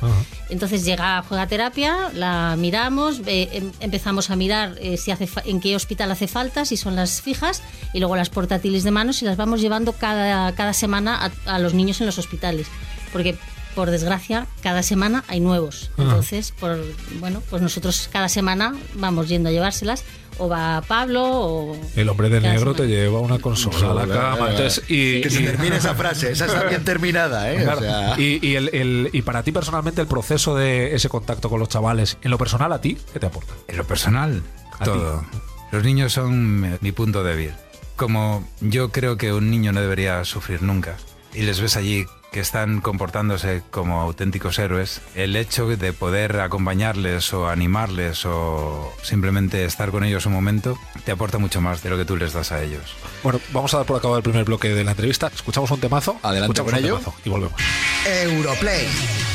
Entonces 0.51 0.85
llega 0.85 1.19
a 1.19 1.23
Juegaterapia, 1.23 2.11
la 2.15 2.55
miramos, 2.59 3.21
em- 3.27 3.73
empezamos 3.81 4.31
a 4.31 4.37
mirar 4.37 4.77
eh, 4.81 4.97
si 4.97 5.11
hace 5.11 5.29
en 5.45 5.61
qué 5.61 5.75
hospital 5.77 6.11
hace 6.11 6.29
falta, 6.29 6.65
si 6.65 6.77
son 6.77 6.95
las 6.97 7.21
fijas, 7.23 7.63
y 7.93 7.99
luego 8.01 8.17
las 8.17 8.31
portátiles 8.31 8.85
de 8.85 8.91
manos 8.91 9.23
y 9.23 9.25
las 9.25 9.37
vamos 9.37 9.61
llevando 9.61 9.93
cada, 9.93 10.53
cada 10.55 10.73
semana 10.73 11.31
a, 11.47 11.55
a 11.55 11.59
los 11.59 11.75
niños 11.75 12.01
en 12.01 12.07
los 12.07 12.19
hospitales. 12.19 12.67
Porque 13.13 13.37
por 13.79 13.93
desgracia, 13.93 14.49
cada 14.61 14.83
semana 14.83 15.23
hay 15.29 15.39
nuevos. 15.39 15.93
Ajá. 15.95 16.03
Entonces, 16.03 16.51
por, 16.51 16.77
bueno, 17.21 17.41
pues 17.49 17.63
nosotros 17.63 18.09
cada 18.13 18.29
semana 18.29 18.75
vamos 18.95 19.29
yendo 19.29 19.51
a 19.51 19.53
llevárselas. 19.53 20.03
O 20.41 20.49
va 20.49 20.83
Pablo 20.87 21.23
o... 21.25 21.77
El 21.97 22.09
hombre 22.09 22.29
de 22.29 22.41
negro 22.41 22.73
semana. 22.73 22.77
te 22.77 22.87
lleva 22.89 23.21
una 23.21 23.39
consola 23.39 23.91
a 24.03 24.07
la 24.07 24.13
cama. 24.13 24.51
Entonces, 24.51 24.83
y, 24.89 25.21
que 25.21 25.31
se 25.31 25.43
y- 25.43 25.45
termine 25.47 25.77
esa 25.77 25.95
frase. 25.95 26.33
Esa 26.33 26.47
está 26.47 26.65
bien 26.65 26.83
terminada, 26.85 27.53
¿eh? 27.53 27.61
O 27.61 27.63
Claro. 27.65 27.81
sea- 27.81 28.15
y, 28.21 28.45
y 28.45 28.55
el- 28.57 28.69
el- 28.73 29.11
y 29.13 29.23
para 29.23 29.43
ti 29.45 29.53
personalmente 29.53 30.01
el 30.01 30.07
proceso 30.09 30.57
de 30.57 30.95
ese 30.97 31.09
contacto 31.09 31.49
con 31.49 31.61
los 31.61 31.69
chavales, 31.69 32.19
en 32.23 32.31
lo 32.33 32.39
personal 32.39 32.73
a 32.73 32.81
ti, 32.81 32.99
¿qué 33.13 33.21
te 33.21 33.27
aporta? 33.27 33.53
En 33.69 33.77
lo 33.77 33.85
personal, 33.85 34.43
A 34.81 34.85
todo. 34.85 35.25
Los 35.73 35.85
niños 35.85 36.13
son 36.13 36.61
mi- 36.61 36.77
mi 36.81 36.91
punto 36.93 37.23
débil. 37.25 37.53
Como 37.97 38.47
yo 38.61 38.91
creo 38.93 39.17
que 39.17 39.33
un 39.33 39.51
niño 39.51 39.71
no 39.73 39.81
debería 39.81 40.25
sufrir 40.25 40.63
nunca 40.63 40.97
y 41.35 41.43
les 41.43 41.61
ves 41.61 41.77
allí 41.77 42.07
que 42.31 42.41
están 42.41 42.81
comportándose 42.81 43.63
como 43.71 44.01
auténticos 44.01 44.59
héroes, 44.59 45.01
el 45.15 45.37
hecho 45.37 45.67
de 45.67 45.93
poder 45.93 46.41
acompañarles 46.41 47.33
o 47.33 47.49
animarles 47.49 48.25
o 48.27 48.93
simplemente 49.03 49.65
estar 49.65 49.91
con 49.91 50.05
ellos 50.05 50.27
un 50.27 50.33
momento 50.33 50.79
te 51.05 51.13
aporta 51.13 51.39
mucho 51.39 51.61
más 51.61 51.83
de 51.83 51.91
lo 51.91 51.97
que 51.97 52.05
tú 52.05 52.17
les 52.17 52.33
das 52.33 52.53
a 52.53 52.63
ellos. 52.63 52.95
Bueno, 53.23 53.41
vamos 53.53 53.73
a 53.75 53.79
dar 53.79 53.87
por 53.87 53.97
acabado 53.97 54.19
el 54.19 54.23
primer 54.23 54.45
bloque 54.45 54.69
de 54.69 54.85
la 54.85 54.93
entrevista. 54.93 55.31
Escuchamos 55.35 55.71
un 55.71 55.81
temazo. 55.81 56.19
Adelante 56.23 56.61
escuchamos 56.61 56.73
con 56.73 56.79
un 56.79 56.85
ello. 56.85 56.99
temazo 56.99 57.15
y 57.25 57.29
volvemos. 57.31 57.61
Europlay, 58.07 58.87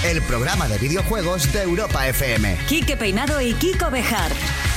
el 0.05 0.21
programa 0.23 0.67
de 0.67 0.77
videojuegos 0.77 1.51
de 1.51 1.63
Europa 1.63 2.07
FM. 2.07 2.57
Quique 2.67 2.97
Peinado 2.97 3.41
y 3.41 3.53
Kiko 3.53 3.89
Bejar. 3.89 4.31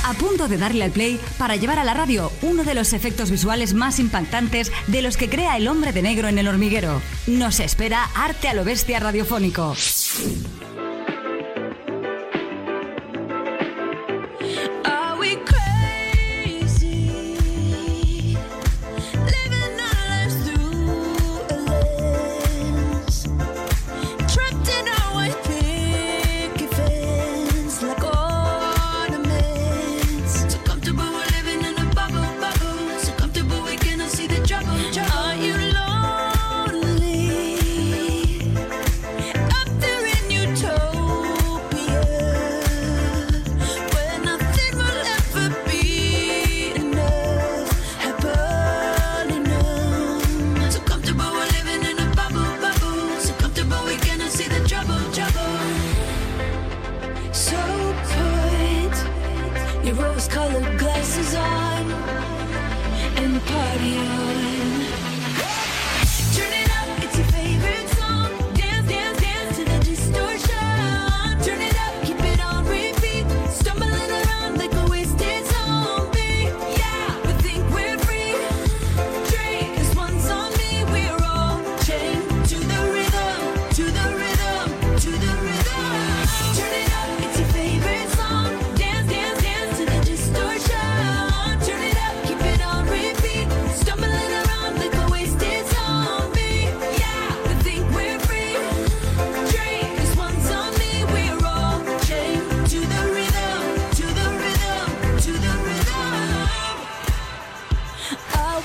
A 0.07 0.13
punto 0.13 0.47
de 0.47 0.57
darle 0.57 0.85
al 0.85 0.91
play 0.91 1.19
para 1.37 1.57
llevar 1.57 1.79
a 1.79 1.83
la 1.83 1.93
radio 1.93 2.31
uno 2.41 2.63
de 2.63 2.73
los 2.73 2.93
efectos 2.93 3.29
visuales 3.29 3.73
más 3.73 3.99
impactantes 3.99 4.71
de 4.87 5.01
los 5.01 5.17
que 5.17 5.29
crea 5.29 5.57
el 5.57 5.67
hombre 5.67 5.91
de 5.91 6.01
negro 6.01 6.29
en 6.29 6.37
el 6.37 6.47
hormiguero. 6.47 7.01
Nos 7.27 7.59
espera 7.59 8.05
arte 8.15 8.47
a 8.47 8.53
lo 8.53 8.63
bestia 8.63 9.01
radiofónico. 9.01 9.75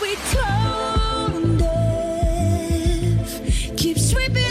We 0.01 0.17
tone 0.33 1.59
deaf. 1.59 3.41
Keep 3.77 3.99
sweeping 3.99 4.42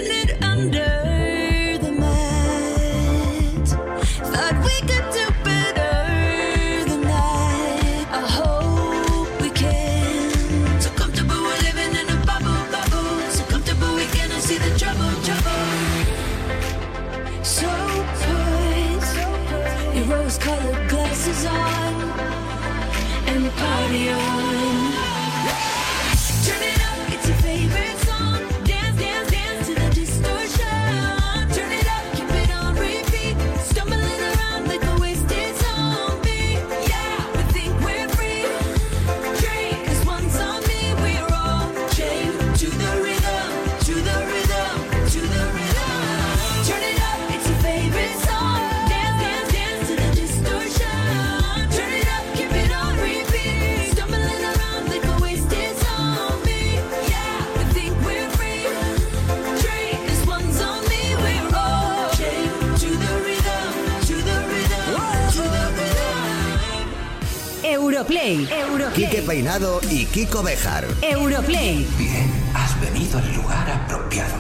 Europlay. 68.22 68.60
Europlay. 68.60 68.94
Quique 68.94 69.22
Peinado 69.24 69.82
y 69.90 70.06
Kiko 70.06 70.44
Bejar. 70.44 70.86
Europlay. 71.02 71.88
Bien, 71.98 72.32
has 72.54 72.80
venido 72.80 73.18
al 73.18 73.36
lugar 73.36 73.70
apropiado. 73.70 74.36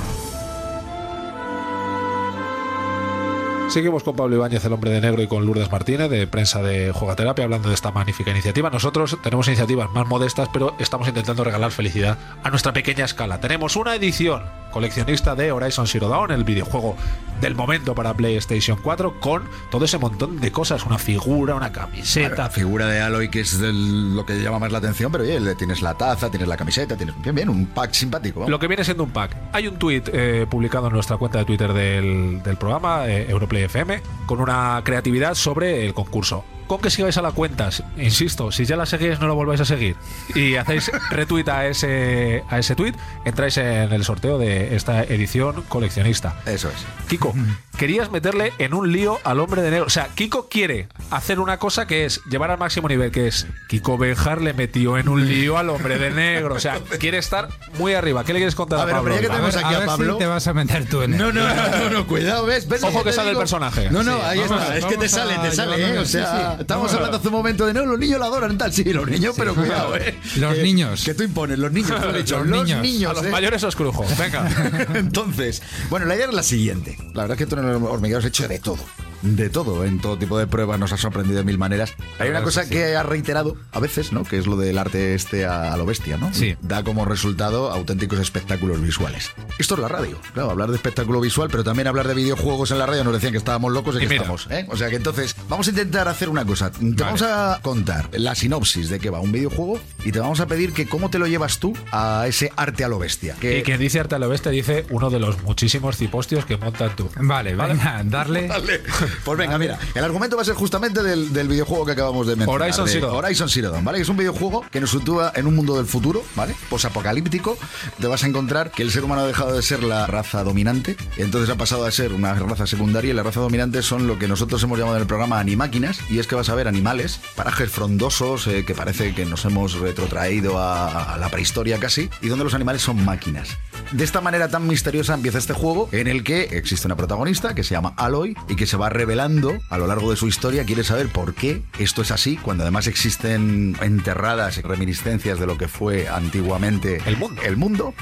Seguimos 3.70 4.04
con 4.04 4.16
Pablo 4.16 4.36
Ibáñez, 4.36 4.66
el 4.66 4.74
hombre 4.74 4.92
de 4.92 5.00
negro, 5.00 5.22
y 5.22 5.28
con 5.28 5.46
Lourdes 5.46 5.72
Martínez, 5.72 6.10
de 6.10 6.28
prensa 6.28 6.62
de 6.62 6.92
Jugaterapia, 6.92 7.46
hablando 7.46 7.70
de 7.70 7.76
esta 7.76 7.92
magnífica 7.92 8.30
iniciativa. 8.30 8.70
Nosotros 8.70 9.18
tenemos 9.24 9.48
iniciativas 9.48 9.90
más 9.92 10.06
modestas, 10.06 10.50
pero 10.52 10.76
estamos 10.78 11.08
intentando 11.08 11.44
regalar 11.44 11.72
felicidad 11.72 12.18
a 12.44 12.50
nuestra 12.50 12.74
pequeña 12.74 13.06
escala. 13.06 13.40
Tenemos 13.40 13.78
una 13.78 13.96
edición 13.96 14.44
coleccionista 14.72 15.36
de 15.36 15.52
Horizon 15.52 15.86
Zero 15.88 16.08
Dawn, 16.10 16.32
el 16.32 16.44
videojuego 16.44 16.96
del 17.42 17.56
momento 17.56 17.96
para 17.96 18.14
PlayStation 18.14 18.78
4, 18.82 19.20
con 19.20 19.44
todo 19.72 19.86
ese 19.86 19.98
montón 19.98 20.40
de 20.40 20.52
cosas, 20.52 20.86
una 20.86 20.98
figura, 20.98 21.56
una 21.56 21.72
camiseta. 21.72 22.36
La 22.44 22.50
figura 22.50 22.88
de 22.88 23.02
Aloy, 23.02 23.30
que 23.30 23.42
es 23.42 23.60
del- 23.60 24.16
lo 24.16 24.26
que 24.26 24.40
llama 24.42 24.60
más 24.60 24.72
la 24.72 24.78
atención, 24.78 25.12
pero 25.12 25.24
oye, 25.24 25.56
tienes 25.56 25.82
la 25.82 25.96
taza, 25.96 26.30
tienes 26.30 26.48
la 26.48 26.56
camiseta, 26.58 26.96
tienes 26.96 27.20
bien, 27.22 27.34
bien, 27.36 27.50
un 27.50 27.66
pack 27.66 27.94
simpático. 27.94 28.48
Lo 28.48 28.60
que 28.60 28.68
viene 28.68 28.84
siendo 28.84 29.04
un 29.04 29.10
pack. 29.12 29.36
Hay 29.54 29.68
un 29.68 29.78
tuit 29.78 30.08
eh, 30.14 30.46
publicado 30.50 30.88
en 30.88 30.94
nuestra 30.94 31.18
cuenta 31.18 31.40
de 31.40 31.46
Twitter 31.46 31.74
del, 31.74 32.42
del 32.44 32.58
programa, 32.58 33.08
eh, 33.08 33.26
Europlay 33.30 33.64
FM, 33.64 34.02
con 34.28 34.40
una 34.40 34.82
creatividad 34.84 35.34
sobre 35.36 35.86
el 35.86 35.94
concurso. 35.94 36.44
Con 36.72 36.80
que 36.80 36.90
sigáis 36.90 37.18
a 37.18 37.22
la 37.22 37.34
cuenta, 37.34 37.70
insisto, 37.98 38.50
si 38.50 38.64
ya 38.64 38.78
la 38.78 38.86
seguís 38.86 39.20
no 39.20 39.28
lo 39.28 39.36
volváis 39.36 39.60
a 39.60 39.66
seguir 39.66 39.98
y 40.34 40.56
hacéis 40.56 40.90
retweet 41.10 41.50
a 41.50 41.68
ese, 41.68 42.46
a 42.50 42.60
ese 42.60 42.76
tweet, 42.78 42.94
entráis 43.26 43.58
en 43.58 43.92
el 43.92 44.06
sorteo 44.06 44.38
de 44.38 44.74
esta 44.74 45.04
edición 45.04 45.64
coleccionista. 45.68 46.34
Eso 46.46 46.70
es. 46.70 46.76
Kiko, 47.10 47.34
querías 47.78 48.10
meterle 48.10 48.54
en 48.58 48.74
un 48.74 48.90
lío 48.94 49.20
al 49.26 49.42
hombre 49.42 49.62
de 49.64 49.72
negro. 49.72 49.86
O 49.88 49.90
sea, 49.90 50.08
Kiko 50.16 50.48
quiere 50.48 50.88
hacer 51.10 51.42
una 51.42 51.58
cosa 51.58 51.88
que 51.88 52.06
es 52.06 52.22
llevar 52.30 52.52
al 52.52 52.58
máximo 52.58 52.88
nivel, 52.88 53.12
que 53.12 53.28
es 53.28 53.48
Kiko 53.68 53.98
Bejar 53.98 54.42
le 54.42 54.54
metió 54.54 54.98
en 54.98 55.10
un 55.10 55.28
lío 55.28 55.58
al 55.58 55.70
hombre 55.72 55.98
de 55.98 56.12
negro. 56.12 56.56
O 56.56 56.60
sea, 56.62 56.80
quiere 57.02 57.18
estar 57.18 57.50
muy 57.80 57.96
arriba. 57.96 58.24
¿Qué 58.24 58.32
le 58.32 58.40
quieres 58.40 58.56
contar 58.56 58.80
a, 58.80 58.84
A 58.84 58.86
ver, 58.86 58.96
Pablo? 58.96 59.12
hombre, 59.14 59.28
ya 59.28 59.30
que 59.30 59.36
tenemos 59.36 59.56
A 59.56 59.58
ver- 59.58 59.66
aquí 59.66 59.74
a 59.74 59.78
a, 59.78 59.80
ver 59.82 59.90
si 59.90 59.98
Pablo. 59.98 60.16
te 60.16 60.26
vas 60.26 60.48
a 60.48 60.54
meter 60.54 60.86
tú 60.88 61.02
en 61.02 61.18
No, 61.18 61.28
él. 61.30 61.36
no, 61.36 61.54
no, 61.54 61.68
no, 61.80 61.90
no, 61.90 62.08
cuidado, 62.08 62.46
¿ves? 62.46 62.66
¿Ves 62.70 62.82
Ojo 62.86 63.04
que 63.04 63.12
sale 63.12 63.32
el 63.32 63.38
personaje. 63.38 63.90
No, 63.92 64.04
no, 64.04 64.22
ahí 64.24 64.40
está. 64.40 64.78
Es 64.78 64.86
que 64.86 64.96
te 64.96 65.10
sale, 65.10 65.38
te 65.40 65.52
sale, 65.52 65.96
¿eh? 65.96 65.98
O 66.00 66.06
sea, 66.06 66.60
A- 66.70 66.96
hablando 66.96 67.18
hace 67.18 67.28
un 67.28 67.34
momento 67.34 67.66
de 67.66 67.74
no, 67.74 67.86
los 67.86 68.00
niños 68.00 68.20
lo 68.20 68.26
adoran, 68.26 68.58
tal. 68.58 68.72
Sí, 68.74 68.84
los 68.86 69.08
niños, 69.08 69.36
pero 69.38 69.54
cuidado, 69.56 69.96
¿eh? 69.98 70.18
Los 70.38 70.56
Que- 70.56 70.64
niños. 70.64 71.04
Que 71.04 71.14
tú 71.14 71.24
impones, 71.24 71.60
los 71.60 71.72
niños, 71.72 71.90
dicho, 72.14 72.38
Los 72.40 72.48
los 72.48 72.64
niños. 72.66 72.82
niños. 72.82 73.12
A 73.12 73.14
los 73.16 73.26
¿eh? 73.26 73.30
mayores 73.30 73.64
os 73.64 73.76
crujo. 73.76 74.06
Venga. 74.18 74.48
Entonces, 74.96 75.62
bueno, 75.90 76.06
la 76.06 76.16
idea 76.16 76.28
es 76.28 76.34
la 76.34 76.44
siguiente. 76.44 76.98
La 77.14 77.24
verdad 77.24 77.32
es 77.32 77.38
que 77.38 77.46
tú 77.46 77.56
en 77.60 77.68
el 77.68 77.76
hormiguero 77.76 78.20
has 78.20 78.26
hecho 78.26 78.48
de 78.48 78.60
todo. 78.60 78.80
De 79.22 79.50
todo, 79.50 79.86
en 79.86 80.00
todo 80.00 80.18
tipo 80.18 80.38
de 80.40 80.48
pruebas 80.48 80.80
nos 80.80 80.92
has 80.94 81.00
sorprendido 81.00 81.38
de 81.38 81.44
mil 81.44 81.58
maneras. 81.58 81.94
Hay 82.20 82.30
una 82.30 82.42
cosa 82.42 82.68
que 82.68 82.96
has 82.96 83.06
reiterado 83.06 83.56
a 83.72 83.80
veces, 83.80 84.12
¿no? 84.12 84.24
Que 84.24 84.38
es 84.38 84.48
lo 84.48 84.56
del 84.58 84.78
arte 84.78 85.14
este 85.16 85.46
a, 85.46 85.74
a 85.74 85.78
lo 85.78 85.86
bestia, 85.86 86.18
¿no? 86.18 86.34
Sí. 86.34 86.56
Da 86.62 86.84
como 86.84 87.06
resultado 87.06 87.72
auténticos 87.72 88.20
espectáculos 88.20 88.82
visuales. 88.82 89.32
Esto 89.60 89.76
es 89.76 89.80
la 89.80 89.88
radio. 89.88 90.18
Claro, 90.34 90.50
hablar 90.52 90.70
de 90.70 90.76
espectáculo 90.76 91.22
visual, 91.22 91.50
pero 91.52 91.64
también 91.64 91.88
hablar 91.88 92.08
de 92.08 92.16
videojuegos 92.16 92.72
en 92.72 92.80
la 92.80 92.86
radio 92.88 93.04
nos 93.04 93.14
decían 93.14 93.32
que 93.32 93.38
estábamos 93.38 93.72
locos 93.72 93.96
y 93.96 93.98
Y 93.98 94.02
que 94.02 94.08
mira. 94.08 94.22
estamos, 94.22 94.48
¿eh? 94.50 94.66
O 94.70 94.76
sea 94.78 94.90
que 94.90 94.96
entonces, 94.96 95.36
vamos 95.48 95.68
a 95.68 95.70
intentar 95.70 96.08
hacer 96.08 96.28
una 96.30 96.44
cosa. 96.46 96.72
Te 96.72 97.04
vamos 97.04 97.22
a 97.22 97.60
contar 97.62 98.10
la 98.14 98.34
sinopsis 98.36 98.90
de 98.90 99.00
qué 99.00 99.10
va 99.12 99.20
un 99.20 99.32
videojuego 99.32 99.80
y 100.04 100.12
te 100.12 100.20
vamos 100.20 100.40
a 100.40 100.48
pedir 100.48 100.74
que 100.74 100.88
cómo 100.88 101.10
te 101.10 101.20
lo 101.20 101.28
llevas 101.28 101.60
tú 101.60 101.74
a 101.92 102.26
ese 102.28 102.52
arte 102.56 102.84
a 102.84 102.88
lo 102.88 102.98
bestia. 102.98 103.36
Que, 103.40 103.60
Y 103.60 103.62
quien 103.64 103.80
dice 103.80 104.00
arte 104.00 104.16
a 104.16 104.20
lo 104.20 104.30
bestia 104.30 104.52
dice 104.52 104.86
uno 104.90 105.10
de 105.10 105.20
los 105.20 105.42
muchísimos 105.44 105.98
cipostios 105.98 106.46
que 106.46 106.58
montan 106.58 106.96
tú. 106.96 107.10
Vale, 107.18 107.56
venga, 107.56 108.02
darle. 108.06 108.48
Vale. 108.52 108.82
Pues 109.24 109.38
venga, 109.38 109.58
mira, 109.58 109.78
el 109.94 110.04
argumento 110.04 110.36
va 110.36 110.42
a 110.42 110.46
ser 110.46 110.56
justamente 110.56 111.04
del, 111.04 111.34
del 111.34 111.48
videojuego 111.48 111.86
que 111.86 111.92
acabamos 111.94 112.28
de 112.28 112.36
mencionar. 112.36 112.62
Horizon 112.62 112.86
de 112.86 112.92
Zero 112.92 113.08
Dawn. 113.08 113.26
Horizon 113.26 113.50
Zero 113.50 113.72
Dawn, 113.72 113.84
¿vale? 113.84 113.98
Que 113.98 114.04
es 114.04 114.10
un 114.10 114.18
videojuego 114.18 114.66
que 114.72 114.80
nos 114.80 114.92
sitúa 114.92 115.32
en 115.36 115.48
un 115.48 115.56
mundo 115.56 115.78
del 115.78 115.86
futuro, 115.86 116.24
¿vale? 116.36 116.56
Posapocalíptico. 116.70 117.58
Te 118.00 118.08
vas 118.08 118.24
a 118.24 118.28
encontrar 118.28 118.72
que 118.72 118.84
el 118.84 118.92
ser 118.92 119.04
humano 119.04 119.22
ha 119.22 119.28
dejado 119.28 119.54
de 119.54 119.62
ser 119.62 119.84
la 119.84 120.08
raza 120.08 120.44
dominante, 120.44 120.98
entonces 121.18 121.50
ha 121.50 121.56
pasado 121.58 121.86
a 121.86 121.92
ser 121.92 122.14
una 122.14 122.34
raza 122.34 122.68
secundaria 122.68 123.12
y 123.12 123.14
la 123.14 123.24
raza 123.24 123.40
dominante 123.40 123.82
son 123.82 124.08
lo 124.08 124.20
que 124.20 124.28
nosotros 124.28 124.62
hemos 124.64 124.78
llamado 124.78 124.98
en 124.98 125.02
el 125.02 125.08
programa 125.08 125.40
animáquinas, 125.40 126.00
y 126.10 126.20
es 126.20 126.28
que 126.28 126.36
vas 126.36 126.50
a 126.50 126.56
ver 126.56 126.68
animales, 126.68 127.20
parajes 127.36 127.70
frondosos 127.70 128.48
eh, 128.48 128.66
que 128.66 128.76
parece 128.76 129.14
que 129.14 129.26
nos 129.26 129.46
hemos 129.46 129.80
retrotraído 129.80 130.60
a, 130.60 131.14
a 131.14 131.18
la 131.18 131.30
prehistoria 131.30 131.80
casi, 131.80 132.10
y 132.22 132.28
donde 132.28 132.44
los 132.44 132.54
animales 132.54 132.82
son 132.82 133.04
máquinas. 133.04 133.58
De 133.92 134.04
esta 134.04 134.22
manera 134.22 134.48
tan 134.48 134.68
misteriosa 134.68 135.14
empieza 135.14 135.38
este 135.38 135.54
juego 135.54 135.90
en 135.92 136.08
el 136.08 136.24
que 136.24 136.44
existe 136.44 136.88
una 136.88 136.96
protagonista 136.96 137.54
que 137.56 137.64
se 137.64 137.74
llama 137.74 137.94
Aloy 137.98 138.38
y 138.48 138.56
que 138.56 138.66
se 138.66 138.78
va 138.78 138.90
revelando 139.02 139.58
a 139.72 139.80
lo 139.80 139.88
largo 139.88 140.12
de 140.12 140.16
su 140.16 140.28
historia. 140.28 140.64
Quiere 140.64 140.84
saber 140.84 141.08
por 141.08 141.34
qué 141.34 141.64
esto 141.80 142.04
es 142.04 142.12
así, 142.12 142.38
cuando 142.38 142.62
además 142.64 142.86
existen 142.86 143.76
enterradas 143.82 144.62
reminiscencias 144.62 145.40
de 145.40 145.48
lo 145.48 145.58
que 145.58 145.68
fue 145.68 146.08
antiguamente 146.08 147.02
El 147.08 147.18
mundo. 147.18 147.42
el 147.42 147.58
mundo. 147.58 147.94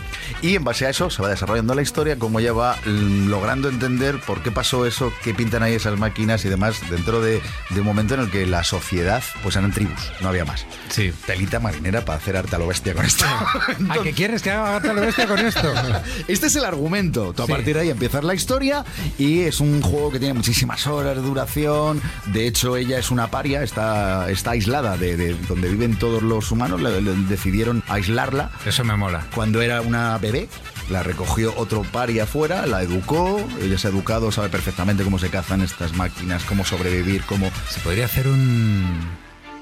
Y 0.41 0.55
en 0.55 0.65
base 0.65 0.85
a 0.87 0.89
eso 0.89 1.09
se 1.09 1.21
va 1.21 1.29
desarrollando 1.29 1.73
la 1.73 1.81
historia, 1.81 2.19
como 2.19 2.41
ella 2.41 2.51
va 2.51 2.75
mm, 2.85 3.29
logrando 3.29 3.69
entender 3.69 4.19
por 4.19 4.43
qué 4.43 4.51
pasó 4.51 4.85
eso, 4.85 5.13
qué 5.23 5.33
pintan 5.33 5.63
ahí 5.63 5.73
esas 5.73 5.97
máquinas 5.97 6.43
y 6.43 6.49
demás, 6.49 6.81
dentro 6.89 7.21
de, 7.21 7.41
de 7.69 7.79
un 7.79 7.85
momento 7.85 8.15
en 8.15 8.19
el 8.21 8.29
que 8.29 8.45
la 8.45 8.65
sociedad, 8.65 9.23
pues 9.41 9.55
eran 9.55 9.71
tribus, 9.71 10.11
no 10.19 10.27
había 10.27 10.43
más. 10.43 10.65
Sí. 10.89 11.13
Telita 11.25 11.61
marinera 11.61 12.03
para 12.03 12.17
hacer 12.17 12.35
arte 12.35 12.57
a 12.57 12.59
lo 12.59 12.67
bestia 12.67 12.93
con 12.93 13.05
esto. 13.05 13.23
¿A 13.89 14.03
qué 14.03 14.11
quieres 14.11 14.41
que 14.41 14.51
haga 14.51 14.75
arte 14.75 14.89
a 14.89 14.93
lo 14.93 14.99
bestia 15.01 15.27
con 15.27 15.39
esto? 15.39 15.73
Este 16.27 16.47
es 16.47 16.55
el 16.57 16.65
argumento. 16.65 17.31
Tú 17.33 17.43
a 17.43 17.45
Sí. 17.45 17.51
partir 17.53 17.75
de 17.75 17.81
ahí 17.83 17.89
empiezas 17.89 18.21
la 18.23 18.33
historia 18.33 18.83
y 19.17 19.41
es 19.41 19.61
un 19.61 19.81
juego 19.81 20.11
que 20.11 20.19
tiene 20.19 20.33
muchísimas 20.33 20.85
horas 20.95 21.15
de 21.15 21.21
duración. 21.21 22.01
De 22.27 22.47
hecho, 22.47 22.75
ella 22.77 22.97
es 22.99 23.11
una 23.11 23.31
paria, 23.31 23.63
está, 23.63 24.29
está 24.29 24.51
aislada 24.51 24.97
de, 24.97 25.15
de 25.17 25.33
donde 25.47 25.69
viven 25.69 25.97
todos 25.97 26.21
los 26.23 26.51
humanos. 26.51 26.81
Le- 26.81 27.01
le- 27.01 27.15
decidieron 27.27 27.83
aislarla 27.87 28.51
Eso 28.65 28.83
me 28.83 28.95
mola. 28.95 29.25
cuando 29.33 29.61
era 29.61 29.81
una 29.81 30.17
bebé. 30.17 30.49
La 30.89 31.03
recogió 31.03 31.53
otro 31.55 31.83
paria 31.83 32.23
afuera, 32.23 32.65
la 32.65 32.81
educó. 32.81 33.39
Ella 33.61 33.77
se 33.77 33.87
ha 33.87 33.91
educado, 33.91 34.31
sabe 34.31 34.49
perfectamente 34.49 35.03
cómo 35.03 35.19
se 35.19 35.29
cazan 35.29 35.61
estas 35.61 35.93
máquinas, 35.95 36.43
cómo 36.45 36.65
sobrevivir, 36.65 37.21
cómo. 37.25 37.51
Se 37.69 37.79
podría 37.81 38.05
hacer 38.05 38.27
un. 38.27 39.18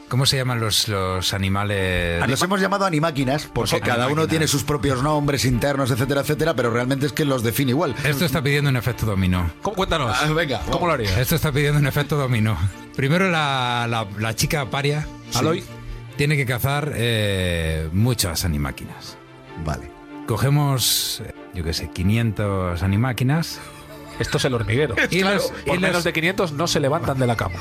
¿Cómo 0.09 0.25
se 0.25 0.37
llaman 0.37 0.59
los, 0.61 0.87
los 0.87 1.33
animales? 1.33 2.25
Los 2.29 2.41
hemos 2.41 2.61
llamado 2.61 2.85
animáquinas 2.85 3.49
porque 3.53 3.81
cada 3.81 4.07
uno 4.07 4.25
tiene 4.27 4.47
sus 4.47 4.63
propios 4.63 5.03
nombres 5.03 5.43
internos, 5.43 5.91
etcétera, 5.91 6.21
etcétera, 6.21 6.53
pero 6.53 6.71
realmente 6.71 7.05
es 7.05 7.11
que 7.11 7.25
los 7.25 7.43
define 7.43 7.71
igual. 7.71 7.93
Esto 8.05 8.23
está 8.23 8.41
pidiendo 8.41 8.69
un 8.69 8.77
efecto 8.77 9.05
dominó. 9.05 9.51
¿Cómo, 9.61 9.75
cuéntanos. 9.75 10.15
Ah, 10.17 10.31
venga, 10.31 10.61
¿Cómo 10.71 10.87
lo 10.87 10.93
harías? 10.93 11.17
Esto 11.17 11.35
está 11.35 11.51
pidiendo 11.51 11.79
un 11.79 11.87
efecto 11.87 12.15
dominó. 12.15 12.57
Primero 12.95 13.29
la, 13.29 13.85
la- 13.89 14.07
la 14.17 14.33
chica 14.33 14.69
paria, 14.69 15.05
Aloy. 15.35 15.61
tiene 16.15 16.37
que 16.37 16.45
cazar 16.45 16.93
eh, 16.95 17.89
muchas 17.91 18.45
animáquinas. 18.45 19.17
Vale. 19.65 19.91
Cogemos, 20.25 21.21
eh, 21.25 21.33
yo 21.53 21.63
qué 21.65 21.73
sé, 21.73 21.89
500 21.89 22.81
animáquinas 22.81 23.59
Esto 24.19 24.37
es 24.37 24.45
el 24.45 24.53
hormiguero. 24.53 24.95
Y 25.09 25.21
los- 25.23 25.51
Por 25.65 25.75
y 25.77 25.79
menos 25.79 25.97
los- 25.97 26.03
de 26.03 26.13
500 26.13 26.51
no 26.53 26.67
se 26.67 26.79
levantan 26.79 27.17
de 27.19 27.27
la 27.27 27.35
cama. 27.35 27.55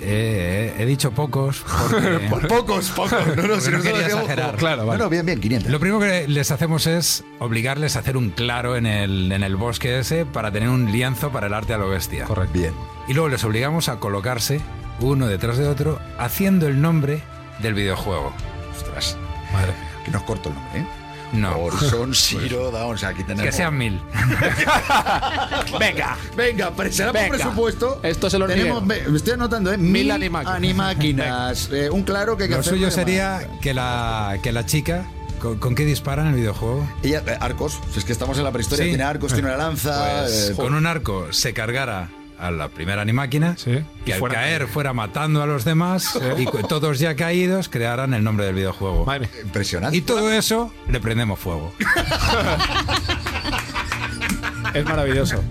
Eh, 0.00 0.74
he 0.78 0.86
dicho 0.86 1.10
pocos. 1.10 1.64
porque- 1.90 2.46
Pocos, 2.48 2.90
pocos. 2.90 3.36
No, 3.36 3.42
no, 3.46 3.60
si 3.60 3.70
no 3.70 3.82
quería 3.82 4.06
exagerar. 4.06 4.56
Claro, 4.56 4.86
vale. 4.86 4.98
Bueno, 4.98 5.10
bien, 5.10 5.26
bien, 5.26 5.40
500. 5.40 5.70
Lo 5.70 5.80
primero 5.80 6.00
que 6.00 6.26
les 6.28 6.50
hacemos 6.50 6.86
es 6.86 7.24
obligarles 7.38 7.96
a 7.96 8.00
hacer 8.00 8.16
un 8.16 8.30
claro 8.30 8.76
en 8.76 8.86
el, 8.86 9.30
en 9.32 9.42
el 9.42 9.56
bosque 9.56 9.98
ese 9.98 10.24
para 10.24 10.50
tener 10.52 10.68
un 10.68 10.90
lienzo 10.92 11.30
para 11.30 11.46
el 11.48 11.54
arte 11.54 11.74
a 11.74 11.78
lo 11.78 11.88
bestia. 11.88 12.24
Correcto. 12.24 12.58
Bien. 12.58 12.72
Y 13.08 13.14
luego 13.14 13.28
les 13.28 13.42
obligamos 13.44 13.88
a 13.88 13.98
colocarse 14.00 14.60
uno 15.00 15.26
detrás 15.26 15.58
de 15.58 15.68
otro 15.68 15.98
haciendo 16.18 16.66
el 16.68 16.80
nombre 16.80 17.22
del 17.60 17.74
videojuego. 17.74 18.32
Ostras. 18.76 19.16
Madre 19.52 19.72
mía. 19.72 19.88
Que 20.04 20.10
nos 20.10 20.22
corto 20.22 20.48
el 20.48 20.54
nombre, 20.54 20.80
¿eh? 20.80 20.86
No. 21.32 21.58
O 21.64 22.96
sea, 22.96 23.10
aquí 23.10 23.22
tenemos. 23.22 23.44
Que 23.44 23.52
sean 23.52 23.76
mil. 23.76 24.00
Venga. 25.78 26.16
Venga, 26.36 26.72
será 26.90 27.12
por 27.12 27.20
Venga. 27.22 27.36
presupuesto. 27.36 28.00
Esto 28.02 28.26
es 28.28 28.34
el 28.34 28.42
hormiguero. 28.42 28.80
Tenemos, 28.80 29.16
estoy 29.16 29.32
anotando, 29.34 29.72
¿eh? 29.72 29.78
Mil 29.78 30.10
animáquinas. 30.10 30.56
animáquinas. 30.56 31.68
Eh, 31.78 31.90
un 31.90 32.02
claro 32.02 32.36
que 32.36 32.44
hay 32.44 32.48
que 32.48 32.56
Lo 32.56 32.62
suyo 32.62 32.90
sería 32.90 33.46
que 33.60 33.74
la, 33.74 34.38
que 34.42 34.52
la 34.52 34.64
chica... 34.64 35.06
¿Con, 35.38 35.58
con 35.58 35.74
qué 35.76 35.84
dispara 35.84 36.22
en 36.22 36.28
el 36.28 36.34
videojuego? 36.34 36.88
Ella, 37.02 37.22
eh, 37.26 37.36
arcos. 37.38 37.78
Si 37.92 38.00
es 38.00 38.04
que 38.04 38.12
estamos 38.12 38.38
en 38.38 38.44
la 38.44 38.50
prehistoria. 38.50 38.84
Sí. 38.84 38.90
Tiene 38.90 39.04
arcos, 39.04 39.32
tiene 39.32 39.48
una 39.48 39.56
lanza. 39.56 40.22
Pues 40.22 40.50
eh, 40.50 40.54
con 40.56 40.74
un 40.74 40.86
arco 40.86 41.32
se 41.32 41.52
cargara 41.52 42.08
a 42.38 42.50
la 42.50 42.68
primera 42.68 43.02
animáquina 43.02 43.56
Sí. 43.56 43.82
que 44.04 44.10
Y 44.10 44.12
al 44.12 44.18
fuera- 44.20 44.34
caer 44.36 44.66
fuera 44.68 44.92
matando 44.92 45.42
a 45.42 45.46
los 45.46 45.64
demás 45.64 46.18
y 46.38 46.44
todos 46.68 46.98
ya 46.98 47.16
caídos 47.16 47.68
crearan 47.68 48.14
el 48.14 48.22
nombre 48.24 48.46
del 48.46 48.54
videojuego. 48.54 49.04
Madre. 49.04 49.28
Impresionante. 49.42 49.96
Y 49.96 50.00
todo 50.02 50.32
eso 50.32 50.72
le 50.88 51.00
prendemos 51.00 51.38
fuego. 51.38 51.72
Es 54.74 54.84
maravilloso. 54.84 55.42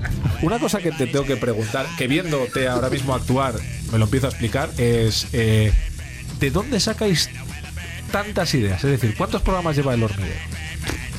Una 0.41 0.59
cosa 0.59 0.79
que 0.79 0.91
te 0.91 1.07
tengo 1.07 1.25
que 1.25 1.37
preguntar, 1.37 1.85
que 1.97 2.07
viéndote 2.07 2.67
ahora 2.67 2.89
mismo 2.89 3.15
actuar, 3.15 3.55
me 3.91 3.97
lo 3.97 4.05
empiezo 4.05 4.27
a 4.27 4.29
explicar, 4.29 4.69
es 4.77 5.27
eh, 5.33 5.73
¿de 6.39 6.51
dónde 6.51 6.79
sacáis 6.79 7.29
tantas 8.11 8.53
ideas? 8.53 8.83
Es 8.83 8.91
decir, 8.91 9.15
¿cuántos 9.17 9.41
programas 9.41 9.75
lleva 9.75 9.93
el 9.95 10.03
hormiguero? 10.03 10.39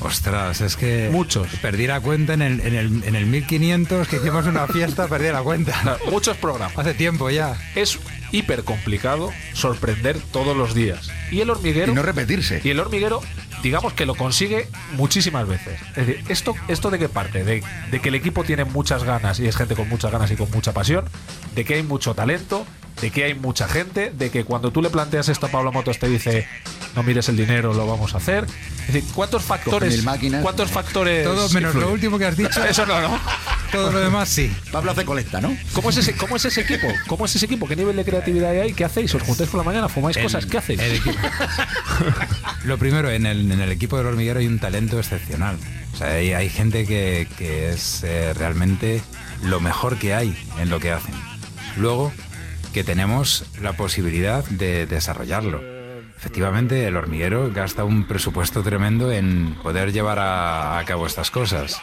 Ostras, 0.00 0.60
es 0.60 0.76
que 0.76 1.08
Muchos. 1.10 1.48
perdí 1.60 1.86
la 1.86 2.00
cuenta 2.00 2.34
en 2.34 2.42
el, 2.42 2.60
en 2.60 2.74
el, 2.74 3.04
en 3.04 3.16
el 3.16 3.26
1500 3.26 4.06
que 4.08 4.16
hicimos 4.16 4.46
una 4.46 4.66
fiesta, 4.66 5.08
perdí 5.08 5.28
la 5.30 5.42
cuenta. 5.42 5.98
Muchos 6.10 6.36
programas. 6.36 6.76
Hace 6.78 6.94
tiempo 6.94 7.30
ya. 7.30 7.56
Es 7.74 7.98
hiper 8.30 8.62
complicado 8.64 9.32
sorprender 9.54 10.18
todos 10.32 10.56
los 10.56 10.74
días. 10.74 11.10
Y 11.30 11.40
el 11.40 11.50
hormiguero. 11.50 11.92
Y 11.92 11.94
no 11.94 12.02
repetirse. 12.02 12.60
Y 12.62 12.70
el 12.70 12.78
hormiguero, 12.80 13.20
digamos 13.62 13.92
que 13.92 14.06
lo 14.06 14.14
consigue 14.14 14.68
muchísimas 14.92 15.48
veces. 15.48 15.80
Es 15.96 16.06
decir, 16.06 16.24
¿esto, 16.28 16.54
esto 16.68 16.90
de 16.90 16.98
qué 16.98 17.08
parte? 17.08 17.42
De, 17.44 17.62
de 17.90 18.00
que 18.00 18.08
el 18.10 18.14
equipo 18.14 18.44
tiene 18.44 18.64
muchas 18.64 19.02
ganas 19.04 19.40
y 19.40 19.46
es 19.48 19.56
gente 19.56 19.74
con 19.74 19.88
muchas 19.88 20.12
ganas 20.12 20.30
y 20.30 20.36
con 20.36 20.50
mucha 20.50 20.72
pasión, 20.72 21.04
de 21.54 21.64
que 21.64 21.74
hay 21.74 21.82
mucho 21.82 22.14
talento, 22.14 22.64
de 23.00 23.10
que 23.10 23.24
hay 23.24 23.34
mucha 23.34 23.68
gente, 23.68 24.10
de 24.10 24.30
que 24.30 24.44
cuando 24.44 24.70
tú 24.70 24.82
le 24.82 24.90
planteas 24.90 25.28
esto 25.28 25.46
a 25.46 25.48
Pablo 25.50 25.72
Motos 25.72 25.98
te 25.98 26.08
dice 26.08 26.46
no 26.96 27.02
mires 27.02 27.28
el 27.28 27.36
dinero, 27.36 27.72
lo 27.74 27.86
vamos 27.86 28.14
a 28.14 28.16
hacer. 28.16 28.44
Es 28.88 28.92
decir, 28.94 29.04
¿cuántos 29.14 29.42
factores? 29.44 30.02
máquinas. 30.02 30.42
¿Cuántos 30.42 30.70
factores? 30.70 31.24
Todo 31.24 31.48
menos 31.50 31.74
lo 31.74 31.92
último 31.92 32.18
que 32.18 32.24
has 32.26 32.36
dicho. 32.36 32.64
Eso 32.68 32.86
no, 32.86 33.00
¿no? 33.00 33.20
Todo 33.70 33.92
lo 33.92 34.00
demás 34.00 34.28
sí. 34.28 34.50
Pablo 34.72 34.90
hace 34.92 35.04
colecta, 35.04 35.40
¿no? 35.40 35.56
¿Cómo 35.74 35.90
es, 35.90 35.98
ese, 35.98 36.14
¿Cómo 36.14 36.36
es 36.36 36.44
ese 36.46 36.62
equipo? 36.62 36.88
¿Cómo 37.06 37.26
es 37.26 37.36
ese 37.36 37.44
equipo? 37.46 37.68
¿Qué 37.68 37.76
nivel 37.76 37.94
de 37.96 38.04
creatividad 38.04 38.50
hay? 38.50 38.72
¿Qué 38.72 38.84
hacéis? 38.84 39.14
¿Os 39.14 39.22
juntáis 39.22 39.50
por 39.50 39.58
la 39.58 39.64
mañana? 39.64 39.88
¿Fumáis 39.88 40.16
El- 40.16 40.22
cosas? 40.24 40.46
¿Qué 40.46 40.58
hacéis? 40.58 40.80
el 40.80 40.96
equipo. 40.96 41.18
Lo 42.64 42.78
primero, 42.78 43.10
en 43.10 43.26
el, 43.26 43.52
en 43.52 43.60
el 43.60 43.70
equipo 43.70 43.96
del 43.98 44.06
hormiguero 44.06 44.40
hay 44.40 44.46
un 44.46 44.58
talento 44.58 44.98
excepcional. 44.98 45.56
O 45.94 45.96
sea, 45.96 46.08
hay, 46.14 46.32
hay 46.32 46.48
gente 46.48 46.86
que, 46.86 47.28
que 47.36 47.70
es 47.70 48.02
eh, 48.04 48.32
realmente 48.34 49.02
lo 49.44 49.60
mejor 49.60 49.98
que 49.98 50.14
hay 50.14 50.34
en 50.58 50.70
lo 50.70 50.80
que 50.80 50.92
hacen. 50.92 51.14
Luego, 51.76 52.12
que 52.72 52.84
tenemos 52.84 53.44
la 53.60 53.72
posibilidad 53.74 54.44
de 54.44 54.86
desarrollarlo. 54.86 55.60
Efectivamente, 56.16 56.86
el 56.86 56.96
hormiguero 56.96 57.50
gasta 57.52 57.84
un 57.84 58.06
presupuesto 58.06 58.62
tremendo 58.62 59.12
en 59.12 59.54
poder 59.62 59.92
llevar 59.92 60.18
a, 60.18 60.78
a 60.78 60.84
cabo 60.84 61.06
estas 61.06 61.30
cosas. 61.30 61.80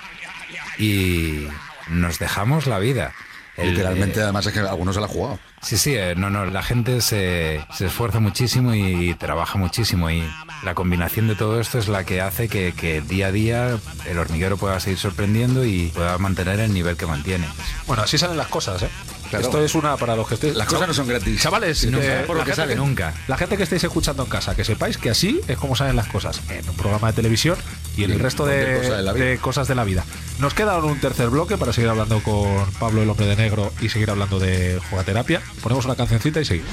Y 0.77 1.47
nos 1.89 2.19
dejamos 2.19 2.67
la 2.67 2.79
vida. 2.79 3.13
El- 3.57 3.69
Literalmente, 3.69 4.21
además 4.21 4.45
es 4.45 4.51
que 4.53 4.59
algunos 4.59 4.95
se 4.95 5.01
la 5.01 5.07
han 5.07 5.13
jugado. 5.13 5.39
Sí, 5.61 5.77
sí, 5.77 5.95
eh, 5.95 6.13
no, 6.17 6.29
no, 6.29 6.45
la 6.45 6.61
gente 6.61 6.99
se, 6.99 7.65
se 7.73 7.85
esfuerza 7.85 8.19
muchísimo 8.19 8.75
y, 8.75 9.13
trabaja 9.15 9.57
muchísimo 9.57 10.11
y 10.11 10.21
la 10.63 10.73
combinación 10.75 11.27
de 11.29 11.35
todo 11.35 11.59
esto 11.61 11.79
es 11.79 11.87
la 11.87 12.03
que 12.03 12.19
hace 12.21 12.49
que, 12.49 12.73
que 12.73 12.99
día 13.01 13.27
a 13.27 13.31
día 13.31 13.77
el 14.05 14.19
hormiguero 14.19 14.57
pueda 14.57 14.79
seguir 14.81 14.99
sorprendiendo 14.99 15.63
y 15.65 15.87
pueda 15.95 16.17
mantener 16.17 16.59
el 16.59 16.73
nivel 16.73 16.97
que 16.97 17.05
mantiene. 17.07 17.47
Bueno, 17.87 18.03
así 18.03 18.17
salen 18.17 18.35
las 18.37 18.47
cosas, 18.47 18.83
¿eh? 18.83 18.89
Claro. 19.29 19.45
Esto 19.45 19.63
es 19.63 19.75
una 19.75 19.97
para 19.97 20.15
los 20.15 20.27
que 20.27 20.35
estéis. 20.35 20.55
Las 20.55 20.67
cosas 20.67 20.87
no 20.87 20.93
son 20.93 21.07
gratis. 21.07 21.41
Chavales, 21.41 21.85
Nunca, 21.85 22.21
eh, 22.21 22.23
por 22.25 22.35
lo 22.35 22.41
la 22.41 22.45
que 22.45 22.51
gente 22.51 22.61
sale, 22.61 22.75
nunca. 22.75 23.13
La 23.27 23.37
gente 23.37 23.57
que 23.57 23.63
estéis 23.63 23.83
escuchando 23.83 24.23
en 24.23 24.29
casa, 24.29 24.55
que 24.55 24.63
sepáis 24.63 24.97
que 24.97 25.09
así 25.09 25.41
es 25.47 25.57
como 25.57 25.75
salen 25.75 25.95
las 25.95 26.07
cosas 26.07 26.41
en 26.49 26.67
un 26.69 26.75
programa 26.75 27.07
de 27.07 27.13
televisión 27.13 27.57
y 27.97 28.03
en 28.03 28.11
Y 28.11 28.13
el 28.13 28.19
resto 28.19 28.45
de, 28.45 28.77
cosa 28.77 28.97
de 28.97 29.03
la 29.03 29.13
vida. 29.13 29.25
de 29.25 29.37
cosas 29.37 29.67
de 29.67 29.75
la 29.75 29.83
vida. 29.83 30.05
Nos 30.39 30.53
queda 30.53 30.77
un 30.77 30.99
tercer 30.99 31.29
bloque 31.29 31.57
para 31.57 31.73
seguir 31.73 31.89
hablando 31.89 32.21
con 32.21 32.69
Pablo 32.79 33.01
el 33.03 33.09
hombre 33.09 33.25
de 33.25 33.35
negro 33.35 33.71
y 33.81 33.89
seguir 33.89 34.09
hablando 34.09 34.39
de 34.39 34.79
jugaterapia. 34.89 35.41
Ponemos 35.61 35.85
una 35.85 35.95
cancioncita 35.95 36.41
y 36.41 36.45
seguimos. 36.45 36.69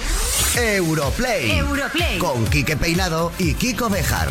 Europlay. 0.57 1.51
Europlay. 1.59 2.19
Con 2.19 2.45
Quique 2.47 2.77
Peinado 2.77 3.33
y 3.39 3.55
Kiko 3.55 3.89
Bejar. 3.89 4.31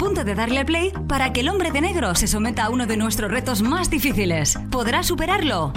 Punto 0.00 0.24
de 0.24 0.34
darle 0.34 0.64
play 0.64 0.92
para 1.06 1.30
que 1.30 1.40
el 1.40 1.50
hombre 1.50 1.70
de 1.70 1.82
negro 1.82 2.14
se 2.14 2.26
someta 2.26 2.64
a 2.64 2.70
uno 2.70 2.86
de 2.86 2.96
nuestros 2.96 3.30
retos 3.30 3.60
más 3.60 3.90
difíciles. 3.90 4.58
¿Podrá 4.70 5.02
superarlo? 5.02 5.74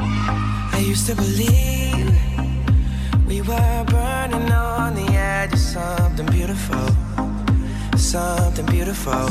Something 7.95 8.66
beautiful. 8.68 9.28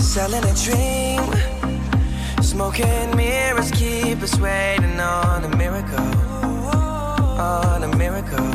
Selling 0.00 0.42
a 0.42 0.52
dream, 0.54 1.22
smoking 2.42 3.14
mirrors 3.16 3.70
keep 3.70 4.20
us 4.22 4.38
waiting 4.40 4.98
on 4.98 5.44
a 5.44 5.56
miracle, 5.56 5.98
on 7.38 7.84
a 7.84 7.96
miracle. 7.96 8.50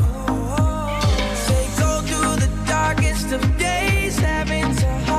They 1.47 1.68
go 1.80 2.01
through 2.01 2.36
the 2.36 2.49
darkest 2.68 3.32
of 3.32 3.41
days, 3.57 4.18
having 4.18 4.76
to 4.76 5.12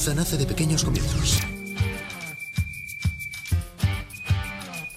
Grandeza 0.00 0.14
nace 0.14 0.38
de 0.38 0.46
pequeños 0.46 0.82
comienzos. 0.82 1.40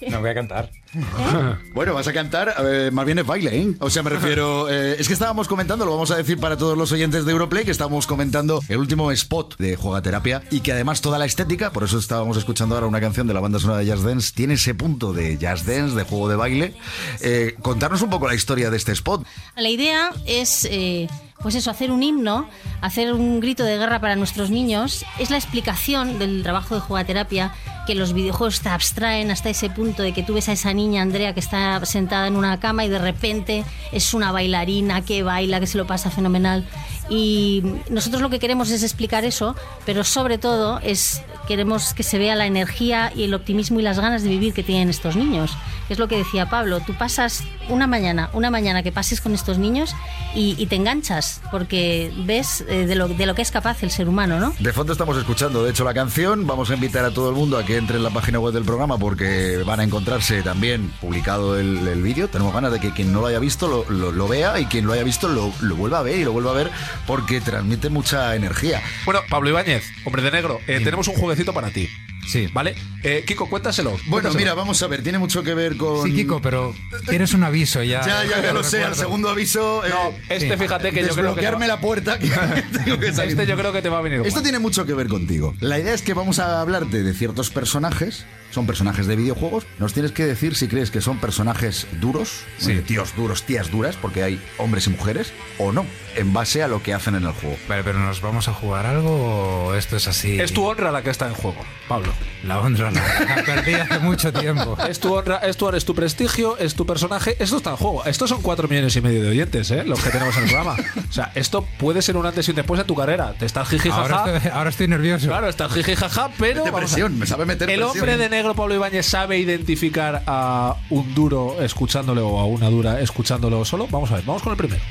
No 0.08 0.20
voy 0.20 0.30
a 0.30 0.34
cantar. 0.34 0.70
Bueno, 1.74 1.92
vas 1.92 2.06
a 2.06 2.12
cantar, 2.12 2.54
eh, 2.64 2.90
más 2.92 3.04
bien 3.04 3.18
es 3.18 3.26
baile, 3.26 3.56
¿eh? 3.58 3.74
O 3.80 3.90
sea, 3.90 4.04
me 4.04 4.10
refiero. 4.10 4.70
eh, 4.70 4.94
es 4.96 5.08
que 5.08 5.12
estábamos 5.12 5.48
comentando, 5.48 5.84
lo 5.84 5.90
vamos 5.90 6.12
a 6.12 6.16
decir 6.16 6.38
para 6.38 6.56
todos 6.56 6.78
los 6.78 6.92
oyentes 6.92 7.24
de 7.24 7.32
Europlay, 7.32 7.64
que 7.64 7.72
estábamos 7.72 8.06
comentando 8.06 8.62
el 8.68 8.78
último 8.78 9.10
spot 9.10 9.56
de 9.58 9.74
Juegaterapia 9.74 10.42
y 10.52 10.60
que 10.60 10.72
además 10.72 11.00
toda 11.00 11.18
la 11.18 11.24
estética, 11.24 11.72
por 11.72 11.82
eso 11.82 11.98
estábamos 11.98 12.36
escuchando 12.36 12.76
ahora 12.76 12.86
una 12.86 13.00
canción 13.00 13.26
de 13.26 13.34
la 13.34 13.40
banda 13.40 13.58
sonora 13.58 13.80
de 13.80 13.86
Jazz 13.86 14.04
Dance, 14.04 14.32
tiene 14.34 14.54
ese 14.54 14.74
punto 14.74 15.12
de 15.12 15.36
Jazz 15.36 15.66
Dance, 15.66 15.96
de 15.96 16.04
juego 16.04 16.28
de 16.28 16.36
baile. 16.36 16.74
Eh, 17.20 17.56
contarnos 17.60 18.00
un 18.02 18.10
poco 18.10 18.28
la 18.28 18.36
historia 18.36 18.70
de 18.70 18.76
este 18.76 18.92
spot. 18.92 19.26
La 19.56 19.68
idea 19.68 20.10
es, 20.26 20.64
eh, 20.70 21.08
pues 21.42 21.54
eso, 21.54 21.70
hacer 21.70 21.90
un 21.90 22.02
himno, 22.02 22.48
hacer 22.80 23.12
un 23.12 23.40
grito 23.40 23.64
de 23.64 23.76
guerra 23.76 24.00
para 24.00 24.16
nuestros 24.16 24.50
niños. 24.50 25.04
Es 25.18 25.30
la 25.30 25.36
explicación 25.36 26.18
del 26.18 26.42
trabajo 26.42 26.74
de 26.74 26.80
jugaterapia 26.80 27.52
que 27.86 27.94
los 27.94 28.14
videojuegos 28.14 28.60
te 28.60 28.70
abstraen 28.70 29.30
hasta 29.30 29.50
ese 29.50 29.68
punto 29.68 30.02
de 30.02 30.12
que 30.12 30.22
tú 30.22 30.34
ves 30.34 30.48
a 30.48 30.52
esa 30.52 30.72
niña, 30.72 31.02
Andrea, 31.02 31.34
que 31.34 31.40
está 31.40 31.84
sentada 31.84 32.26
en 32.28 32.36
una 32.36 32.58
cama 32.60 32.84
y 32.84 32.88
de 32.88 32.98
repente 32.98 33.64
es 33.92 34.14
una 34.14 34.32
bailarina 34.32 35.02
que 35.02 35.22
baila, 35.22 35.60
que 35.60 35.66
se 35.66 35.76
lo 35.76 35.86
pasa 35.86 36.10
fenomenal. 36.10 36.66
Y 37.10 37.62
nosotros 37.90 38.22
lo 38.22 38.30
que 38.30 38.38
queremos 38.38 38.70
es 38.70 38.82
explicar 38.82 39.24
eso, 39.24 39.54
pero 39.84 40.04
sobre 40.04 40.38
todo 40.38 40.78
es 40.80 41.22
queremos 41.46 41.92
que 41.92 42.02
se 42.02 42.16
vea 42.16 42.34
la 42.34 42.46
energía 42.46 43.12
y 43.14 43.24
el 43.24 43.34
optimismo 43.34 43.78
y 43.80 43.82
las 43.82 43.98
ganas 43.98 44.22
de 44.22 44.30
vivir 44.30 44.54
que 44.54 44.62
tienen 44.62 44.88
estos 44.88 45.14
niños. 45.14 45.54
Es 45.88 45.98
lo 45.98 46.08
que 46.08 46.16
decía 46.16 46.48
Pablo, 46.48 46.80
tú 46.80 46.94
pasas 46.94 47.42
una 47.68 47.86
mañana, 47.86 48.30
una 48.32 48.50
mañana 48.50 48.82
que 48.82 48.92
pases 48.92 49.20
con 49.20 49.34
estos 49.34 49.58
niños 49.58 49.94
y, 50.34 50.54
y 50.58 50.66
te 50.66 50.76
enganchas, 50.76 51.40
porque 51.50 52.12
ves 52.24 52.64
eh, 52.68 52.86
de, 52.86 52.94
lo, 52.94 53.08
de 53.08 53.26
lo 53.26 53.34
que 53.34 53.42
es 53.42 53.50
capaz 53.50 53.82
el 53.82 53.90
ser 53.90 54.08
humano, 54.08 54.38
¿no? 54.40 54.54
De 54.58 54.72
fondo 54.72 54.92
estamos 54.92 55.16
escuchando, 55.18 55.62
de 55.64 55.70
hecho, 55.70 55.84
la 55.84 55.94
canción. 55.94 56.46
Vamos 56.46 56.70
a 56.70 56.74
invitar 56.74 57.04
a 57.04 57.10
todo 57.10 57.28
el 57.30 57.34
mundo 57.36 57.58
a 57.58 57.64
que 57.64 57.76
entre 57.76 57.96
en 57.96 58.02
la 58.02 58.10
página 58.10 58.38
web 58.38 58.52
del 58.54 58.64
programa 58.64 58.98
porque 58.98 59.62
van 59.66 59.80
a 59.80 59.84
encontrarse 59.84 60.42
también 60.42 60.90
publicado 61.00 61.58
el, 61.58 61.86
el 61.86 62.02
vídeo. 62.02 62.28
Tenemos 62.28 62.52
ganas 62.54 62.72
de 62.72 62.80
que 62.80 62.92
quien 62.92 63.12
no 63.12 63.20
lo 63.20 63.26
haya 63.26 63.38
visto 63.38 63.68
lo, 63.68 63.84
lo- 63.90 64.12
lo 64.12 64.28
vea 64.28 64.58
y 64.60 64.66
quien 64.66 64.86
lo 64.86 64.92
haya 64.92 65.04
visto 65.04 65.28
lo, 65.28 65.52
lo 65.60 65.76
vuelva 65.76 65.98
a 65.98 66.02
ver 66.02 66.18
y 66.18 66.24
lo 66.24 66.32
vuelva 66.32 66.50
a 66.52 66.54
ver 66.54 66.70
porque 67.06 67.40
transmite 67.40 67.88
mucha 67.90 68.34
energía. 68.34 68.82
Bueno, 69.04 69.20
Pablo 69.28 69.50
Ibáñez, 69.50 69.84
hombre 70.04 70.22
de 70.22 70.30
negro, 70.30 70.60
eh, 70.66 70.80
tenemos 70.82 71.08
un 71.08 71.14
jueguecito 71.14 71.52
para 71.52 71.70
ti. 71.70 71.88
Sí. 72.26 72.48
¿Vale? 72.52 72.74
Eh, 73.02 73.24
Kiko, 73.26 73.48
cuéntaselo. 73.48 73.90
Bueno, 73.90 74.08
cuéntaselo. 74.08 74.38
mira, 74.38 74.54
vamos 74.54 74.82
a 74.82 74.86
ver, 74.86 75.02
tiene 75.02 75.18
mucho 75.18 75.42
que 75.42 75.54
ver 75.54 75.76
con... 75.76 76.02
Sí, 76.08 76.14
Kiko, 76.14 76.40
pero 76.40 76.74
tienes 77.08 77.34
un 77.34 77.44
aviso 77.44 77.82
ya. 77.82 78.00
Ya, 78.06 78.24
ya, 78.24 78.42
ya 78.42 78.52
lo 78.52 78.62
sé, 78.64 78.78
al 78.78 78.82
Recuerdo. 78.84 79.02
segundo 79.02 79.28
aviso... 79.30 79.84
eh, 79.84 79.90
este 80.30 80.56
fíjate 80.56 80.90
que 80.92 81.02
yo 81.02 81.14
creo 81.14 81.34
que 81.34 81.50
va- 81.50 81.66
la 81.66 81.80
puerta. 81.80 82.18
que 82.18 82.28
tengo 82.84 82.98
que 82.98 83.12
salir. 83.12 83.32
Este 83.32 83.46
yo 83.46 83.56
creo 83.56 83.72
que 83.72 83.82
te 83.82 83.88
va 83.88 83.98
a 83.98 84.02
venir. 84.02 84.22
Esto 84.24 84.42
tiene 84.42 84.58
mucho 84.58 84.86
que 84.86 84.94
ver 84.94 85.08
contigo. 85.08 85.54
La 85.60 85.78
idea 85.78 85.94
es 85.94 86.02
que 86.02 86.14
vamos 86.14 86.38
a 86.38 86.60
hablarte 86.60 87.02
de 87.02 87.12
ciertos 87.14 87.50
personajes. 87.50 88.24
Son 88.54 88.66
personajes 88.66 89.06
de 89.08 89.16
videojuegos. 89.16 89.66
Nos 89.80 89.92
tienes 89.94 90.12
que 90.12 90.24
decir 90.24 90.54
si 90.54 90.68
crees 90.68 90.90
que 90.92 91.00
son 91.00 91.18
personajes 91.18 91.88
duros, 92.00 92.44
Sí. 92.58 92.70
eh, 92.72 92.82
tíos 92.86 93.16
duros, 93.16 93.42
tías 93.42 93.70
duras, 93.70 93.96
porque 94.00 94.22
hay 94.22 94.40
hombres 94.58 94.86
y 94.86 94.90
mujeres, 94.90 95.32
o 95.58 95.72
no, 95.72 95.84
en 96.16 96.32
base 96.32 96.62
a 96.62 96.68
lo 96.68 96.80
que 96.82 96.94
hacen 96.94 97.16
en 97.16 97.24
el 97.24 97.32
juego. 97.32 97.56
Vale, 97.68 97.82
pero 97.82 97.98
¿nos 97.98 98.20
vamos 98.20 98.46
a 98.46 98.52
jugar 98.54 98.86
algo 98.86 99.66
o 99.66 99.74
esto 99.74 99.96
es 99.96 100.06
así? 100.06 100.40
Es 100.40 100.52
tu 100.52 100.64
honra 100.64 100.92
la 100.92 101.02
que 101.02 101.10
está 101.10 101.26
en 101.26 101.34
juego, 101.34 101.56
Pablo. 101.88 102.12
La 102.44 102.60
honra 102.60 102.90
la, 102.92 103.00
la 103.36 103.42
perdí 103.44 103.74
hace 103.74 103.98
mucho 103.98 104.32
tiempo. 104.32 104.76
Es 104.88 105.00
tu 105.00 105.12
honra, 105.12 105.38
es 105.38 105.56
tu, 105.56 105.68
es 105.70 105.84
tu 105.84 105.94
prestigio, 105.94 106.56
es 106.58 106.74
tu 106.76 106.86
personaje. 106.86 107.36
Esto 107.40 107.56
está 107.56 107.70
en 107.70 107.76
juego. 107.76 108.04
Estos 108.04 108.28
son 108.30 108.40
cuatro 108.42 108.68
millones 108.68 108.94
y 108.94 109.00
medio 109.00 109.22
de 109.22 109.30
oyentes, 109.30 109.70
¿eh? 109.72 109.82
Los 109.84 110.00
que 110.00 110.10
tenemos 110.10 110.36
en 110.36 110.44
el 110.44 110.50
programa. 110.50 110.76
O 111.08 111.12
sea, 111.12 111.32
esto 111.34 111.66
puede 111.78 112.02
ser 112.02 112.16
un 112.16 112.26
antes 112.26 112.46
y 112.46 112.50
un 112.52 112.56
después 112.56 112.78
de 112.78 112.84
tu 112.84 112.94
carrera. 112.94 113.32
Te 113.38 113.46
estás 113.46 113.68
jiji 113.68 113.88
Ahora 113.88 114.36
estoy, 114.36 114.50
ahora 114.52 114.70
estoy 114.70 114.88
nervioso. 114.88 115.26
Claro, 115.26 115.48
estás 115.48 115.72
jiji 115.72 115.96
jaja, 115.96 116.30
pero. 116.38 116.60
Mete 116.64 116.70
vamos 116.70 116.90
a- 116.92 116.94
presión, 116.94 117.18
me 117.18 117.26
sabe 117.26 117.46
meter 117.46 117.68
El 117.70 117.80
presión. 117.80 117.98
hombre 117.98 118.16
de 118.18 118.28
negro 118.28 118.43
Pablo 118.52 118.74
Ibáñez 118.74 119.06
sabe 119.06 119.38
identificar 119.38 120.22
a 120.26 120.76
un 120.90 121.14
duro 121.14 121.62
escuchándole 121.62 122.20
o 122.20 122.38
a 122.38 122.44
una 122.44 122.68
dura 122.68 123.00
escuchándolo 123.00 123.64
solo. 123.64 123.86
Vamos 123.90 124.10
a 124.10 124.16
ver, 124.16 124.24
vamos 124.26 124.42
con 124.42 124.52
el 124.52 124.58
primero. 124.58 124.82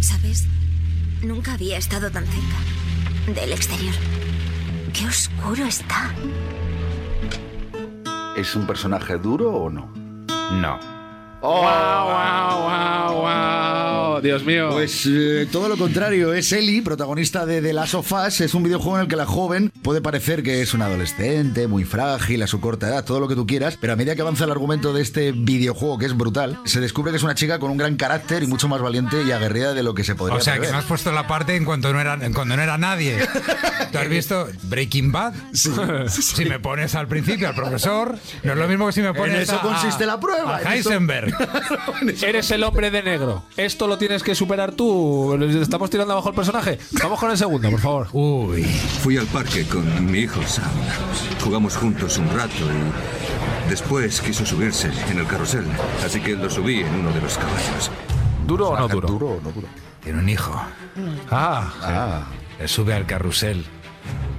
¿Sabes? 0.00 0.46
Nunca 1.22 1.52
había 1.52 1.76
estado 1.76 2.10
tan 2.10 2.24
cerca 2.24 3.40
del 3.40 3.52
exterior. 3.52 3.94
Qué 4.94 5.06
oscuro 5.06 5.66
está. 5.66 6.14
¿Es 8.36 8.54
un 8.56 8.66
personaje 8.66 9.18
duro 9.18 9.52
o 9.52 9.68
no? 9.68 9.92
No. 10.52 10.95
¡Wow, 11.46 11.62
wow, 12.10 13.12
wow, 13.12 13.20
wow! 13.22 14.20
Dios 14.20 14.44
mío. 14.44 14.70
Pues 14.72 15.04
eh, 15.06 15.46
todo 15.52 15.68
lo 15.68 15.76
contrario, 15.76 16.32
es 16.32 16.50
Ellie, 16.52 16.82
protagonista 16.82 17.46
de 17.46 17.60
The 17.62 17.72
Last 17.72 17.94
of 17.94 18.10
Us. 18.12 18.40
Es 18.40 18.54
un 18.54 18.62
videojuego 18.64 18.96
en 18.96 19.02
el 19.02 19.08
que 19.08 19.14
la 19.16 19.26
joven 19.26 19.70
puede 19.82 20.00
parecer 20.00 20.42
que 20.42 20.62
es 20.62 20.74
una 20.74 20.86
adolescente, 20.86 21.68
muy 21.68 21.84
frágil, 21.84 22.42
a 22.42 22.46
su 22.46 22.60
corta 22.60 22.88
edad, 22.88 23.04
todo 23.04 23.20
lo 23.20 23.28
que 23.28 23.34
tú 23.36 23.46
quieras, 23.46 23.78
pero 23.80 23.92
a 23.92 23.96
medida 23.96 24.16
que 24.16 24.22
avanza 24.22 24.44
el 24.44 24.50
argumento 24.50 24.92
de 24.92 25.02
este 25.02 25.30
videojuego, 25.32 25.98
que 25.98 26.06
es 26.06 26.16
brutal, 26.16 26.58
se 26.64 26.80
descubre 26.80 27.12
que 27.12 27.18
es 27.18 27.22
una 27.22 27.34
chica 27.34 27.58
con 27.60 27.70
un 27.70 27.76
gran 27.76 27.96
carácter 27.96 28.42
y 28.42 28.46
mucho 28.48 28.66
más 28.68 28.80
valiente 28.80 29.22
y 29.22 29.30
aguerrida 29.32 29.74
de 29.74 29.82
lo 29.82 29.94
que 29.94 30.02
se 30.02 30.14
podría 30.16 30.38
O 30.38 30.40
sea, 30.40 30.54
que 30.54 30.60
prever. 30.60 30.74
me 30.74 30.78
has 30.80 30.86
puesto 30.86 31.12
la 31.12 31.26
parte 31.28 31.54
en 31.54 31.64
cuanto 31.64 31.92
no 31.92 32.00
era, 32.00 32.14
en 32.14 32.32
cuando 32.32 32.56
no 32.56 32.62
era 32.62 32.78
nadie. 32.78 33.18
¿Tú 33.92 33.98
has 33.98 34.08
visto 34.08 34.48
Breaking 34.64 35.12
Bad? 35.12 35.34
Si 36.08 36.44
me 36.46 36.58
pones 36.58 36.94
al 36.94 37.06
principio 37.06 37.48
al 37.48 37.54
profesor, 37.54 38.16
no 38.42 38.52
es 38.52 38.58
lo 38.58 38.66
mismo 38.66 38.86
que 38.86 38.92
si 38.92 39.02
me 39.02 39.12
pones 39.14 39.42
eso 39.42 39.56
a- 39.56 39.60
consiste 39.62 40.06
la 40.06 40.18
prueba, 40.18 40.56
a 40.56 40.62
en 40.62 40.66
eso- 40.78 40.90
Heisenberg. 40.90 41.35
Eres 42.22 42.50
el 42.50 42.62
hombre 42.64 42.90
de 42.90 43.02
negro. 43.02 43.44
Esto 43.56 43.86
lo 43.86 43.98
tienes 43.98 44.22
que 44.22 44.34
superar 44.34 44.72
tú. 44.72 45.34
Estamos 45.60 45.90
tirando 45.90 46.12
abajo 46.12 46.30
el 46.30 46.34
personaje. 46.34 46.78
Vamos 47.02 47.18
con 47.18 47.30
el 47.30 47.38
segundo, 47.38 47.70
por 47.70 47.80
favor. 47.80 48.08
Uy. 48.12 48.64
Fui 48.64 49.16
al 49.16 49.26
parque 49.26 49.64
con 49.66 50.10
mi 50.10 50.20
hijo 50.20 50.42
Sam. 50.42 50.70
Jugamos 51.42 51.76
juntos 51.76 52.18
un 52.18 52.28
rato 52.30 52.54
y 53.66 53.70
después 53.70 54.20
quiso 54.20 54.44
subirse 54.44 54.90
en 55.10 55.18
el 55.18 55.26
carrusel, 55.26 55.64
así 56.04 56.20
que 56.20 56.34
lo 56.34 56.48
subí 56.50 56.80
en 56.80 56.94
uno 56.94 57.10
de 57.12 57.20
los 57.20 57.36
caballos. 57.36 57.90
¿Duro 58.46 58.68
o 58.68 58.78
no 58.78 58.88
duro? 58.88 59.08
¿Duro 59.08 59.28
o 59.28 59.40
no 59.40 59.52
duro? 59.52 59.68
Tiene 60.02 60.20
un 60.20 60.28
hijo. 60.28 60.54
Ah. 61.30 61.72
Ah. 61.82 62.26
Le 62.58 62.68
sube 62.68 62.94
al 62.94 63.06
carrusel. 63.06 63.64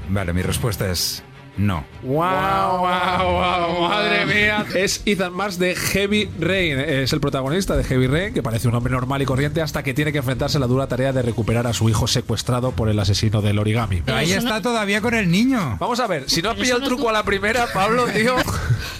Vale, 0.10 0.32
mi 0.32 0.41
respuesta 0.41 0.89
es 0.89 1.24
no. 1.58 1.84
Wow, 2.03 2.80
wow, 2.80 3.32
wow, 3.32 3.89
madre 3.89 4.26
mía. 4.26 4.66
Es 4.76 5.01
Ethan 5.05 5.34
Mars 5.34 5.58
de 5.58 5.76
Heavy 5.76 6.30
Rain. 6.39 6.80
Es 6.80 7.14
el 7.14 7.20
protagonista 7.20 7.76
de 7.76 7.84
Heavy 7.84 8.08
Rain, 8.08 8.34
que 8.34 8.43
parece 8.43 8.68
un 8.68 8.76
hombre 8.76 8.91
normal 8.91 9.22
y 9.22 9.26
corriente 9.26 9.62
hasta 9.62 9.84
que 9.84 9.93
tiene 9.93 10.12
que 10.12 10.20
enfrentarse 10.20 10.58
a 10.58 10.60
la 10.60 10.68
dura 10.68 10.88
tarea 10.88 11.14
de 11.14 11.22
recuperar 11.22 11.68
a 11.68 11.74
su 11.74 11.89
hijo 11.89 12.08
secuestrado 12.08 12.72
por 12.72 12.89
el 12.89 12.99
asesino 12.99 13.41
del 13.41 13.60
origami. 13.60 14.01
Pero 14.05 14.18
ahí 14.18 14.32
está 14.32 14.62
todavía 14.62 15.01
con 15.01 15.14
el 15.14 15.30
niño. 15.32 15.78
Vamos 15.80 15.99
a 15.99 16.08
ver, 16.08 16.30
si 16.30 16.41
no 16.41 16.51
has 16.51 16.58
pillado 16.58 16.82
el 16.82 16.86
truco 16.86 17.10
a 17.10 17.14
la 17.14 17.24
primera, 17.24 17.68
Pablo, 17.74 18.05
tío. 18.14 18.36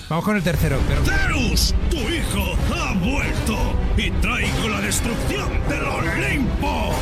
Vamos 0.10 0.26
con 0.26 0.36
el 0.36 0.44
tercero. 0.44 0.78
Pero... 0.88 1.02
¡Terus! 1.04 1.76
¡Tu 1.90 1.98
hijo 1.98 2.56
ha 2.76 2.94
vuelto! 2.94 3.58
¡Y 3.98 4.12
traigo 4.22 4.70
la 4.70 4.82
destrucción 4.82 5.50
del 5.70 5.84
Olimpo! 5.84 6.94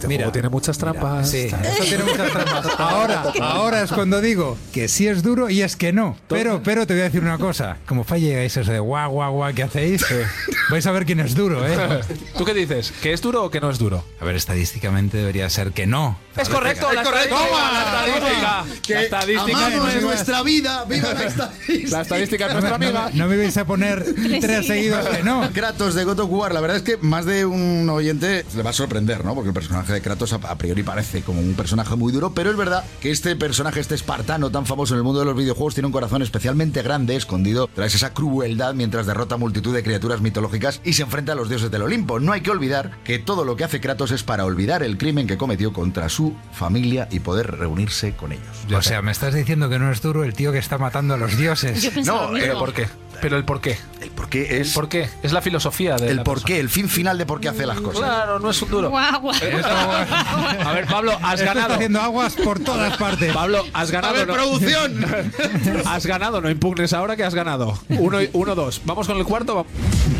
Este 0.00 0.08
Mira, 0.08 0.20
juego 0.20 0.32
tiene 0.32 0.48
muchas 0.48 0.78
trampas. 0.78 1.30
Sí, 1.30 1.48
esto 1.62 1.84
tiene 1.84 2.04
muchas 2.10 2.32
trampas. 2.32 2.66
Ahora, 2.78 3.32
ahora 3.42 3.82
es 3.82 3.92
cuando 3.92 4.22
digo 4.22 4.56
que 4.72 4.88
sí 4.88 5.06
es 5.06 5.22
duro 5.22 5.50
y 5.50 5.60
es 5.60 5.76
que 5.76 5.92
no. 5.92 6.16
Pero, 6.26 6.62
pero 6.62 6.86
te 6.86 6.94
voy 6.94 7.02
a 7.02 7.04
decir 7.04 7.20
una 7.20 7.36
cosa. 7.36 7.76
Como 7.84 8.02
falle 8.02 8.46
eso 8.46 8.64
de 8.64 8.78
guau, 8.78 9.10
guau, 9.10 9.32
guau 9.34 9.54
que 9.54 9.62
hacéis, 9.62 10.06
vais 10.70 10.86
a 10.86 10.90
ver 10.92 11.04
quién 11.04 11.20
es 11.20 11.34
duro, 11.34 11.66
¿eh? 11.66 12.00
¿Tú 12.38 12.46
qué 12.46 12.54
dices? 12.54 12.94
¿Que 13.02 13.12
es 13.12 13.20
duro 13.20 13.44
o 13.44 13.50
que 13.50 13.60
no 13.60 13.68
es 13.68 13.78
duro? 13.78 14.02
A 14.20 14.24
ver, 14.24 14.36
estadísticamente 14.36 15.18
debería 15.18 15.50
ser 15.50 15.72
que 15.72 15.86
no. 15.86 16.16
Es 16.36 16.48
correcto, 16.48 16.92
la 16.92 17.02
correcto. 17.02 17.34
estadística. 17.36 17.60
La 17.72 18.64
estadística. 18.64 18.80
Que 18.82 18.94
La 18.94 19.00
estadística. 19.02 19.66
amado 19.66 19.76
no 19.84 19.88
es 19.88 20.02
nuestra 20.02 20.42
vida, 20.42 20.84
viva 20.84 21.12
la 21.12 21.24
estadística. 21.24 21.90
La 21.96 22.02
estadística 22.02 22.46
es 22.46 22.52
nuestra 22.52 22.74
amiga. 22.76 23.10
no 23.14 23.26
me 23.26 23.36
vais 23.36 23.56
a 23.56 23.64
poner 23.66 24.04
tres 24.40 24.66
seguidos 24.66 25.06
que 25.08 25.22
no. 25.22 25.50
Kratos 25.52 25.94
de 25.94 26.04
God 26.04 26.20
of 26.20 26.30
War, 26.30 26.54
la 26.54 26.60
verdad 26.60 26.76
es 26.78 26.82
que 26.84 26.96
más 26.98 27.26
de 27.26 27.44
un 27.44 27.88
oyente 27.90 28.44
le 28.56 28.62
va 28.62 28.70
a 28.70 28.72
sorprender, 28.72 29.24
¿no? 29.24 29.34
Porque 29.34 29.48
el 29.48 29.54
personaje 29.54 29.92
de 29.92 30.00
Kratos 30.00 30.32
a, 30.32 30.36
a 30.36 30.56
priori 30.56 30.82
parece 30.82 31.22
como 31.22 31.40
un 31.40 31.54
personaje 31.54 31.96
muy 31.96 32.12
duro, 32.12 32.32
pero 32.32 32.50
es 32.50 32.56
verdad 32.56 32.84
que 33.00 33.10
este 33.10 33.34
personaje, 33.36 33.80
este 33.80 33.94
espartano 33.96 34.50
tan 34.50 34.66
famoso 34.66 34.94
en 34.94 34.98
el 34.98 35.04
mundo 35.04 35.20
de 35.20 35.26
los 35.26 35.36
videojuegos, 35.36 35.74
tiene 35.74 35.86
un 35.86 35.92
corazón 35.92 36.22
especialmente 36.22 36.82
grande, 36.82 37.16
escondido 37.16 37.68
tras 37.74 37.94
esa 37.94 38.14
crueldad 38.14 38.74
mientras 38.74 39.06
derrota 39.06 39.34
a 39.34 39.38
multitud 39.38 39.74
de 39.74 39.82
criaturas 39.82 40.20
mitológicas 40.20 40.80
y 40.84 40.92
se 40.92 41.02
enfrenta 41.02 41.32
a 41.32 41.34
los 41.34 41.48
dioses 41.48 41.70
del 41.70 41.82
Olimpo. 41.82 42.20
No 42.20 42.32
hay 42.32 42.40
que 42.40 42.50
olvidar 42.50 42.98
que 43.04 43.18
todo 43.18 43.44
lo 43.44 43.56
que 43.56 43.64
hace 43.64 43.80
Kratos 43.80 44.12
es 44.12 44.22
para 44.22 44.44
olvidar 44.44 44.82
el 44.82 44.96
crimen 44.96 45.26
que 45.26 45.36
cometió 45.36 45.72
contra 45.72 46.08
su 46.08 46.19
familia 46.52 47.08
y 47.10 47.20
poder 47.20 47.56
reunirse 47.58 48.12
con 48.14 48.32
ellos. 48.32 48.44
O 48.74 48.82
sea, 48.82 49.02
me 49.02 49.12
estás 49.12 49.34
diciendo 49.34 49.68
que 49.68 49.78
no 49.78 49.90
es 49.90 50.00
duro 50.02 50.24
el 50.24 50.34
tío 50.34 50.52
que 50.52 50.58
está 50.58 50.78
matando 50.78 51.14
a 51.14 51.16
los 51.16 51.36
dioses. 51.36 51.82
Yo 51.82 51.90
No, 52.04 52.30
lo 52.32 52.36
eh. 52.36 52.52
¿Por 52.58 52.72
qué? 52.72 52.86
Pero 53.20 53.36
el 53.36 53.44
por 53.44 53.60
qué. 53.60 53.76
El 54.00 54.10
por 54.10 54.30
qué 54.30 54.60
es 54.60 54.72
¿Por 54.72 54.88
qué? 54.88 55.08
Es 55.22 55.32
la 55.32 55.42
filosofía 55.42 55.96
de 55.96 56.08
el 56.08 56.16
la 56.16 56.24
por 56.24 56.36
persona. 56.36 56.46
qué, 56.54 56.60
el 56.60 56.70
fin 56.70 56.88
final 56.88 57.18
de 57.18 57.26
por 57.26 57.38
qué 57.40 57.48
hace 57.50 57.66
las 57.66 57.78
cosas. 57.80 58.00
Claro, 58.00 58.38
no 58.38 58.48
es 58.50 58.62
un 58.62 58.70
duro. 58.70 58.88
Guau, 58.88 59.20
guau. 59.20 59.34
A 60.64 60.72
ver, 60.72 60.86
Pablo, 60.86 61.12
has 61.22 61.34
Esto 61.34 61.44
está 61.44 61.54
ganado. 61.54 61.74
haciendo 61.74 62.00
aguas 62.00 62.34
por 62.34 62.60
todas 62.60 62.96
partes. 62.96 63.32
Pablo, 63.34 63.62
has 63.74 63.90
ganado. 63.90 64.14
A 64.14 64.18
ver, 64.18 64.26
no- 64.28 64.34
producción. 64.34 65.04
Has 65.86 66.06
ganado, 66.06 66.40
no 66.40 66.48
impugnes 66.50 66.92
ahora 66.94 67.14
que 67.16 67.24
has 67.24 67.34
ganado. 67.34 67.78
Uno, 67.90 68.22
y- 68.22 68.30
uno, 68.32 68.54
dos. 68.54 68.80
Vamos 68.86 69.06
con 69.06 69.18
el 69.18 69.24
cuarto. 69.24 69.66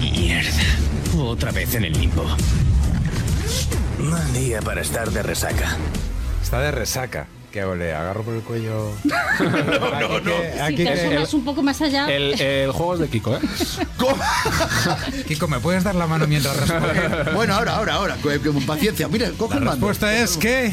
Mierda. 0.01 0.51
Otra 1.18 1.53
vez 1.53 1.74
en 1.74 1.84
el 1.84 1.92
limbo. 1.94 2.24
Mal 4.03 4.32
día 4.32 4.61
para 4.62 4.80
estar 4.80 5.11
de 5.11 5.22
resaca. 5.22 5.76
Está 6.42 6.61
de 6.61 6.70
resaca. 6.70 7.26
¿Qué 7.53 7.61
hago? 7.61 7.74
¿Le 7.74 7.92
agarro 7.92 8.22
por 8.22 8.34
el 8.34 8.42
cuello? 8.42 8.92
no, 9.05 10.20
no. 10.20 10.32
Si 10.68 10.74
te 10.76 10.88
asomas 10.88 11.34
un 11.34 11.44
poco 11.44 11.62
más 11.62 11.80
allá. 11.82 12.07
El, 12.09 12.40
el 12.40 12.70
juego 12.70 12.94
es 12.94 13.01
de 13.01 13.09
Kiko, 13.09 13.36
¿eh? 13.36 13.40
Kiko, 15.26 15.48
¿me 15.48 15.59
puedes 15.59 15.82
dar 15.82 15.96
la 15.96 16.07
mano 16.07 16.26
mientras 16.28 16.57
respondes? 16.57 17.34
Bueno, 17.34 17.55
ahora, 17.55 17.74
ahora, 17.76 17.94
ahora. 17.94 18.16
Con, 18.22 18.38
con 18.38 18.62
paciencia. 18.66 19.09
Mira, 19.09 19.30
coge 19.36 19.55
el 19.59 19.64
La 19.64 19.70
mando. 19.72 19.88
respuesta 19.88 20.16
es 20.16 20.36
que 20.36 20.72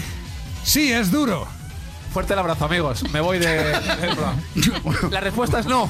sí, 0.63 0.91
es 0.93 1.09
duro. 1.11 1.47
Fuerte 2.11 2.33
el 2.33 2.39
abrazo, 2.39 2.65
amigos. 2.65 3.03
Me 3.11 3.21
voy 3.21 3.39
de. 3.39 3.73
La 5.11 5.19
respuesta 5.19 5.59
es 5.59 5.65
no. 5.65 5.89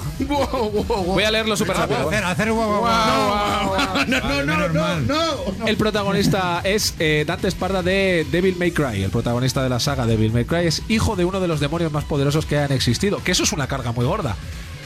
Voy 1.06 1.24
a 1.24 1.32
leerlo 1.32 1.56
súper 1.56 1.78
rápido. 1.78 2.08
Hacer, 2.10 2.24
hacer 2.24 2.52
guau, 2.52 2.80
guau, 2.80 2.82
guau. 2.82 4.06
No, 4.08 4.20
no, 4.20 4.44
no, 4.44 4.70
no, 4.70 5.00
no. 5.00 5.68
El 5.68 5.78
protagonista 5.78 6.62
es 6.64 6.96
eh, 7.00 7.24
Dante 7.26 7.48
Esparda 7.48 7.82
de 7.84 8.26
Devil 8.32 8.56
May 8.58 8.72
Cry. 8.72 9.04
El 9.04 9.12
protagonista 9.12 9.64
de 9.64 9.70
la 9.70 9.80
saga 9.80 10.06
Devil 10.06 10.34
May 10.34 10.46
Cry 10.46 10.68
es 10.68 10.84
hijo 10.88 11.16
de 11.16 11.26
uno 11.26 11.40
de 11.40 11.48
los 11.48 11.60
demonios 11.60 11.92
más 11.92 12.04
poderosos 12.04 12.46
que 12.46 12.58
han 12.58 12.72
existido. 12.72 13.24
Que 13.24 13.32
eso 13.32 13.44
es 13.44 13.54
una 13.54 13.68
carga 13.68 13.92
muy 13.92 14.06
gorda. 14.06 14.36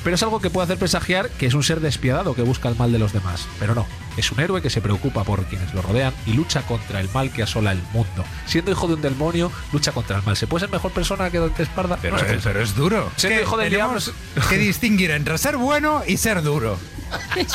Pero 0.03 0.15
es 0.15 0.23
algo 0.23 0.41
que 0.41 0.49
puede 0.49 0.65
hacer 0.65 0.77
presagiar 0.77 1.29
que 1.29 1.45
es 1.45 1.53
un 1.53 1.63
ser 1.63 1.79
despiadado 1.79 2.33
que 2.33 2.41
busca 2.41 2.69
el 2.69 2.75
mal 2.75 2.91
de 2.91 2.99
los 2.99 3.13
demás. 3.13 3.47
Pero 3.59 3.75
no, 3.75 3.85
es 4.17 4.31
un 4.31 4.39
héroe 4.39 4.61
que 4.61 4.69
se 4.69 4.81
preocupa 4.81 5.23
por 5.23 5.45
quienes 5.45 5.73
lo 5.73 5.81
rodean 5.81 6.13
y 6.25 6.33
lucha 6.33 6.61
contra 6.63 6.99
el 6.99 7.09
mal 7.13 7.31
que 7.31 7.43
asola 7.43 7.71
el 7.71 7.81
mundo. 7.93 8.23
Siendo 8.45 8.71
hijo 8.71 8.87
de 8.87 8.95
un 8.95 9.01
demonio, 9.01 9.51
lucha 9.71 9.91
contra 9.91 10.17
el 10.17 10.23
mal. 10.23 10.35
¿Se 10.37 10.47
puede 10.47 10.61
ser 10.65 10.71
mejor 10.71 10.91
persona 10.91 11.29
que 11.29 11.39
Dante 11.39 11.63
Esparda? 11.63 11.97
Pero, 12.01 12.17
No 12.17 12.23
es, 12.23 12.43
pero 12.43 12.61
es 12.61 12.75
duro. 12.75 13.09
Siendo 13.15 13.37
Que 13.39 13.43
hijo 13.43 13.57
del 13.57 13.69
tenemos 13.71 14.11
que 14.49 14.57
distinguir 14.57 15.11
entre 15.11 15.37
ser 15.37 15.57
bueno 15.57 16.03
y 16.07 16.17
ser 16.17 16.41
duro. 16.41 16.77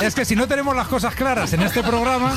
Es 0.03 0.15
que 0.15 0.25
si 0.27 0.37
no 0.37 0.47
tenemos 0.47 0.77
las 0.77 0.87
cosas 0.87 1.15
claras 1.15 1.53
en 1.55 1.63
este 1.63 1.83
programa, 1.83 2.35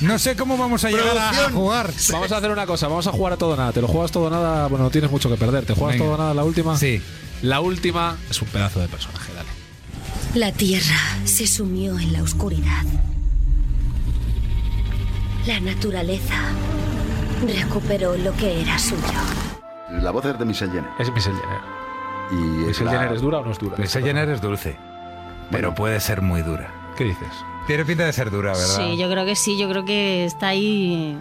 no 0.00 0.18
sé 0.18 0.34
cómo 0.34 0.56
vamos 0.56 0.82
a 0.84 0.90
llegar 0.90 1.16
a, 1.18 1.28
a 1.46 1.50
jugar. 1.50 1.90
Vamos 2.10 2.32
a 2.32 2.36
hacer 2.38 2.50
una 2.50 2.64
cosa, 2.66 2.88
vamos 2.88 3.06
a 3.06 3.12
jugar 3.12 3.34
a 3.34 3.36
todo 3.36 3.54
nada. 3.56 3.72
Te 3.72 3.80
lo 3.82 3.88
juegas 3.88 4.10
todo 4.12 4.30
nada, 4.30 4.66
bueno, 4.68 4.84
no 4.84 4.90
tienes 4.90 5.10
mucho 5.10 5.28
que 5.28 5.36
perder. 5.36 5.66
¿Te 5.66 5.74
juegas 5.74 5.96
Venga. 5.98 6.04
todo 6.06 6.16
nada 6.18 6.32
la 6.34 6.44
última? 6.44 6.76
Sí. 6.78 7.02
La 7.42 7.60
última 7.60 8.16
es 8.30 8.40
un 8.40 8.48
pedazo 8.48 8.80
de 8.80 8.88
personaje, 8.88 9.30
dale. 9.34 9.48
La 10.34 10.52
tierra 10.52 10.96
se 11.24 11.46
sumió 11.46 11.98
en 11.98 12.12
la 12.14 12.22
oscuridad. 12.22 12.82
La 15.46 15.60
naturaleza 15.60 16.34
recuperó 17.46 18.16
lo 18.16 18.32
que 18.32 18.62
era 18.62 18.78
suyo. 18.78 19.02
La 19.90 20.10
voz 20.10 20.24
es 20.24 20.38
de 20.38 20.44
Michelle 20.44 20.72
Jenner. 20.72 20.90
Es 20.98 21.12
Michelle 21.12 21.36
Jenner. 21.36 21.60
Y 22.30 22.60
es 22.62 22.66
¿Michelle 22.68 22.84
la- 22.86 22.92
Jenner 22.92 23.12
es 23.14 23.20
dura 23.20 23.38
o 23.38 23.44
no 23.44 23.52
es 23.52 23.58
dura? 23.58 23.76
Michelle 23.78 24.06
Jenner 24.06 24.28
es 24.30 24.40
dulce, 24.40 24.76
pero 25.50 25.74
puede 25.74 26.00
ser 26.00 26.22
muy 26.22 26.42
dura. 26.42 26.72
¿Qué 26.96 27.04
dices? 27.04 27.28
Tiene 27.66 27.84
pinta 27.84 28.04
de 28.04 28.12
ser 28.12 28.30
dura, 28.30 28.52
¿verdad? 28.52 28.76
Sí, 28.76 28.96
yo 28.96 29.10
creo 29.10 29.24
que 29.26 29.36
sí, 29.36 29.58
yo 29.58 29.68
creo 29.68 29.84
que 29.84 30.24
está 30.24 30.48
ahí. 30.48 31.18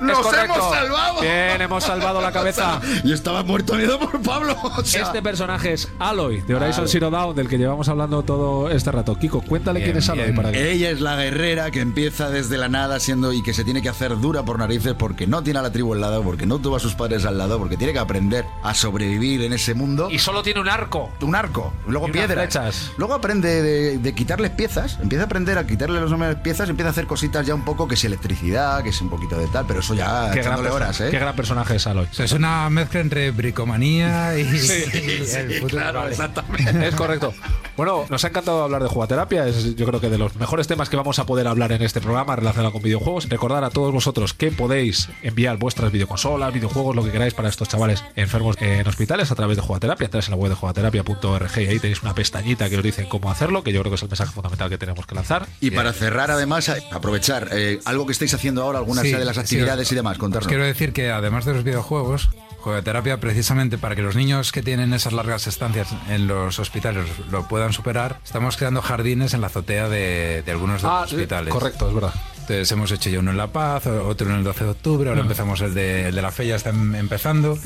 ¡Nos 0.00 0.18
Es 0.18 0.24
correcto. 0.24 0.54
hemos 0.54 0.74
salvado! 0.74 1.20
Bien, 1.20 1.60
hemos 1.62 1.84
salvado 1.84 2.20
la 2.20 2.32
cabeza. 2.32 2.80
Y 3.04 3.12
estaba 3.12 3.42
muerto 3.42 3.74
miedo 3.74 3.98
por 3.98 4.20
Pablo. 4.22 4.56
o 4.62 4.84
sea- 4.84 5.02
Este 5.02 5.22
personaje 5.22 5.72
es 5.72 5.88
Aloy, 5.98 6.40
de 6.42 6.54
Horizon 6.54 6.88
Zero 6.88 7.10
Dawn, 7.10 7.34
del 7.36 7.48
que 7.48 7.58
llevamos 7.58 7.88
hablando 7.88 8.22
todo 8.22 8.70
este 8.70 8.90
rato. 8.92 9.16
Kiko, 9.16 9.40
cuéntale 9.42 9.80
Bien, 9.80 9.90
quién 9.92 9.98
es 9.98 10.08
Aloy 10.08 10.24
bien. 10.24 10.36
para 10.36 10.52
que... 10.52 10.72
Ella 10.72 10.90
es 10.90 11.00
la 11.00 11.16
guerrera 11.16 11.70
que 11.70 11.80
empieza 11.80 12.30
desde 12.30 12.56
la 12.58 12.68
nada 12.68 12.98
siendo 13.00 13.32
y 13.32 13.42
que 13.42 13.54
se 13.54 13.64
tiene 13.64 13.82
que 13.82 13.88
hacer 13.88 14.18
dura 14.20 14.44
por 14.44 14.58
narices 14.58 14.94
porque 14.94 15.26
no 15.26 15.42
tiene 15.42 15.58
a 15.58 15.62
la 15.62 15.72
tribu 15.72 15.92
al 15.94 16.00
lado, 16.00 16.22
porque 16.22 16.46
no 16.46 16.58
tuvo 16.58 16.76
a 16.76 16.80
sus 16.80 16.94
padres 16.94 17.24
al 17.24 17.38
lado, 17.38 17.58
porque 17.58 17.76
tiene 17.76 17.92
que 17.92 17.98
aprender 17.98 18.44
a 18.62 18.74
sobrevivir 18.74 19.42
en 19.42 19.52
ese 19.52 19.74
mundo. 19.74 20.08
Y 20.10 20.18
solo 20.18 20.42
tiene 20.42 20.60
un 20.60 20.68
arco. 20.68 21.10
un 21.20 21.34
arco, 21.34 21.72
luego 21.86 22.08
Y 22.08 22.12
piedras. 22.12 22.38
flechas. 22.44 22.92
Luego 22.96 23.14
aprende 23.14 23.62
de, 23.62 23.98
de 23.98 24.14
quitarles 24.14 24.50
piezas, 24.50 24.98
empieza 25.00 25.24
a 25.24 25.26
aprender 25.26 25.58
a 25.58 25.66
quitarle 25.66 26.00
los 26.00 26.10
nombres 26.10 26.36
piezas, 26.36 26.68
empieza 26.68 26.88
a 26.88 26.92
hacer 26.92 27.06
cositas 27.06 27.46
ya 27.46 27.54
un 27.54 27.64
poco 27.64 27.88
que 27.88 27.96
si 27.96 28.06
electricidad, 28.06 28.82
que 28.82 28.90
es 28.90 29.00
un 29.00 29.10
poquito 29.10 29.36
de 29.38 29.46
tal, 29.48 29.64
pero 29.66 29.82
eso 29.86 29.94
ya 29.94 30.30
Qué 30.32 30.42
gran, 30.42 30.66
horas, 30.66 31.00
¿eh? 31.00 31.08
qué 31.10 31.18
gran 31.18 31.34
personaje 31.36 31.76
es 31.76 31.86
Aloy. 31.86 32.06
O 32.10 32.14
sea, 32.14 32.24
es 32.24 32.32
una 32.32 32.68
mezcla 32.70 33.00
entre 33.00 33.30
bricomanía 33.30 34.36
y, 34.38 34.44
Sí, 34.58 34.84
y 34.92 35.24
sí, 35.26 35.36
el 35.36 35.52
futuro. 35.60 35.82
claro, 35.82 35.98
Vale. 36.00 36.10
exactamente. 36.12 36.88
Es 36.88 36.94
correcto. 36.94 37.32
Bueno, 37.76 38.06
nos 38.08 38.24
ha 38.24 38.28
encantado 38.28 38.62
hablar 38.62 38.82
de 38.82 38.88
jugaterapia. 38.88 39.46
Es 39.46 39.76
yo 39.76 39.86
creo 39.86 40.00
que 40.00 40.08
de 40.08 40.18
los 40.18 40.34
mejores 40.36 40.66
temas 40.66 40.88
que 40.88 40.96
vamos 40.96 41.18
a 41.18 41.26
poder 41.26 41.46
hablar 41.46 41.72
en 41.72 41.82
este 41.82 42.00
programa 42.00 42.34
relacionado 42.36 42.72
con 42.72 42.82
videojuegos. 42.82 43.28
Recordar 43.28 43.64
a 43.64 43.70
todos 43.70 43.92
vosotros 43.92 44.32
que 44.32 44.50
podéis 44.50 45.08
enviar 45.22 45.58
vuestras 45.58 45.92
videoconsolas, 45.92 46.54
videojuegos, 46.54 46.96
lo 46.96 47.04
que 47.04 47.10
queráis 47.10 47.34
para 47.34 47.48
estos 47.48 47.68
chavales 47.68 48.02
enfermos 48.14 48.56
en 48.60 48.86
hospitales 48.86 49.30
a 49.30 49.34
través 49.34 49.56
de 49.56 49.62
jugaterapia. 49.62 50.06
Entráis 50.06 50.26
en 50.28 50.32
la 50.32 50.36
web 50.38 50.50
de 50.50 50.56
jugaterapia.org 50.56 51.58
y 51.58 51.66
ahí 51.66 51.78
tenéis 51.78 52.02
una 52.02 52.14
pestañita 52.14 52.70
que 52.70 52.78
os 52.78 52.82
dice 52.82 53.06
cómo 53.08 53.30
hacerlo, 53.30 53.62
que 53.62 53.72
yo 53.72 53.80
creo 53.80 53.90
que 53.90 53.96
es 53.96 54.02
el 54.02 54.08
mensaje 54.08 54.32
fundamental 54.32 54.70
que 54.70 54.78
tenemos 54.78 55.06
que 55.06 55.14
lanzar. 55.14 55.46
Y 55.60 55.70
para 55.70 55.92
cerrar, 55.92 56.30
además, 56.30 56.72
aprovechar 56.92 57.48
eh, 57.52 57.80
algo 57.84 58.06
que 58.06 58.12
estáis 58.12 58.32
haciendo 58.34 58.62
ahora, 58.62 58.78
algunas 58.78 59.04
Sí, 59.04 59.12
de 59.12 59.24
las 59.24 59.38
actividades 59.38 59.92
y 59.92 59.94
demás, 59.94 60.12
os 60.12 60.18
contarnos. 60.18 60.48
Quiero 60.48 60.64
decir 60.64 60.92
que 60.92 61.10
además 61.10 61.44
de 61.44 61.54
los 61.54 61.62
videojuegos, 61.64 62.30
juegoterapia 62.70 63.20
precisamente 63.20 63.78
para 63.78 63.94
que 63.94 64.02
los 64.02 64.16
niños 64.16 64.50
que 64.50 64.60
tienen 64.60 64.92
esas 64.92 65.12
largas 65.12 65.46
estancias 65.46 65.86
en 66.08 66.26
los 66.26 66.58
hospitales 66.58 67.04
lo 67.30 67.46
puedan 67.46 67.72
superar, 67.72 68.18
estamos 68.24 68.56
creando 68.56 68.82
jardines 68.82 69.34
en 69.34 69.40
la 69.40 69.46
azotea 69.46 69.88
de, 69.88 70.42
de 70.44 70.50
algunos 70.50 70.82
de 70.82 70.88
los 70.88 70.96
Ah, 70.96 71.04
hospitales. 71.04 71.54
correcto, 71.54 71.86
es 71.88 71.94
verdad. 71.94 72.12
Entonces 72.40 72.70
hemos 72.72 72.90
hecho 72.92 73.08
ya 73.10 73.20
uno 73.20 73.30
en 73.30 73.36
La 73.36 73.48
Paz, 73.48 73.86
otro 73.86 74.28
en 74.30 74.36
el 74.36 74.44
12 74.44 74.64
de 74.64 74.70
octubre, 74.70 75.08
ahora 75.10 75.20
empezamos 75.20 75.60
el 75.60 75.74
de, 75.74 76.08
el 76.08 76.14
de 76.16 76.22
la 76.22 76.30
fe, 76.32 76.46
ya 76.48 76.56
está 76.56 76.70
em- 76.70 76.94
empezando. 76.96 77.56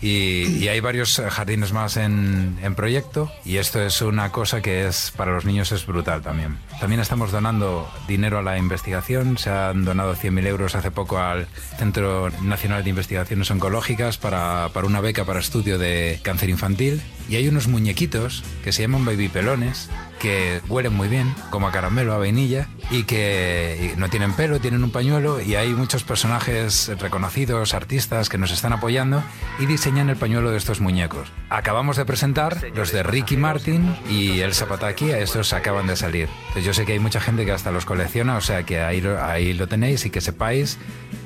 y, 0.00 0.44
y 0.62 0.68
hay 0.68 0.80
varios 0.80 1.18
eh, 1.18 1.28
jardines 1.30 1.72
más 1.72 1.96
en, 1.98 2.58
en 2.62 2.74
proyecto 2.74 3.30
y 3.44 3.56
esto 3.56 3.82
es 3.82 4.00
una 4.02 4.30
cosa 4.32 4.60
que 4.62 4.86
es 4.86 5.12
para 5.16 5.32
los 5.32 5.44
niños 5.44 5.72
es 5.72 5.84
brutal 5.86 6.22
también. 6.22 6.58
También 6.80 7.00
estamos 7.00 7.32
donando 7.32 7.90
dinero 8.06 8.38
a 8.38 8.42
la 8.42 8.56
investigación, 8.56 9.36
se 9.36 9.50
han 9.50 9.84
donado 9.84 10.14
100.000 10.14 10.46
euros 10.46 10.74
hace 10.76 10.92
poco 10.92 11.18
al 11.18 11.48
Centro 11.76 12.30
Nacional 12.42 12.84
de 12.84 12.90
Investigaciones 12.90 13.50
Oncológicas 13.50 14.16
para, 14.16 14.68
para 14.72 14.86
una 14.86 15.00
beca 15.00 15.24
para 15.24 15.40
estudio 15.40 15.76
de 15.76 16.20
cáncer 16.22 16.50
infantil 16.50 17.02
y 17.28 17.34
hay 17.36 17.48
unos 17.48 17.66
muñequitos 17.66 18.44
que 18.62 18.72
se 18.72 18.82
llaman 18.82 19.04
baby 19.04 19.28
pelones 19.28 19.90
que 20.18 20.60
huelen 20.68 20.94
muy 20.94 21.08
bien, 21.08 21.34
como 21.50 21.68
a 21.68 21.72
caramelo, 21.72 22.12
a 22.12 22.18
vainilla, 22.18 22.68
y 22.90 23.04
que 23.04 23.94
no 23.96 24.08
tienen 24.10 24.32
pelo, 24.32 24.60
tienen 24.60 24.84
un 24.84 24.90
pañuelo, 24.90 25.40
y 25.40 25.54
hay 25.54 25.70
muchos 25.70 26.04
personajes 26.04 26.90
reconocidos, 26.98 27.74
artistas, 27.74 28.28
que 28.28 28.38
nos 28.38 28.50
están 28.50 28.72
apoyando 28.72 29.22
y 29.58 29.66
diseñan 29.66 30.10
el 30.10 30.16
pañuelo 30.16 30.50
de 30.50 30.58
estos 30.58 30.80
muñecos. 30.80 31.28
Acabamos 31.50 31.96
de 31.96 32.04
presentar 32.04 32.58
los 32.74 32.92
de 32.92 33.02
Ricky 33.02 33.36
Martin 33.36 33.96
y 34.10 34.40
el 34.40 34.54
Zapataki, 34.54 35.10
estos 35.10 35.52
acaban 35.52 35.86
de 35.86 35.96
salir. 35.96 36.28
Entonces 36.48 36.64
yo 36.68 36.74
sé 36.74 36.84
que 36.84 36.92
hay 36.92 36.98
mucha 36.98 37.18
gente 37.18 37.46
que 37.46 37.52
hasta 37.52 37.70
los 37.70 37.86
colecciona, 37.86 38.36
o 38.36 38.42
sea 38.42 38.64
que 38.64 38.78
ahí 38.78 39.00
lo, 39.00 39.68
tenéis 39.68 40.04
y 40.04 40.10
que 40.10 40.20
sepáis 40.20 40.76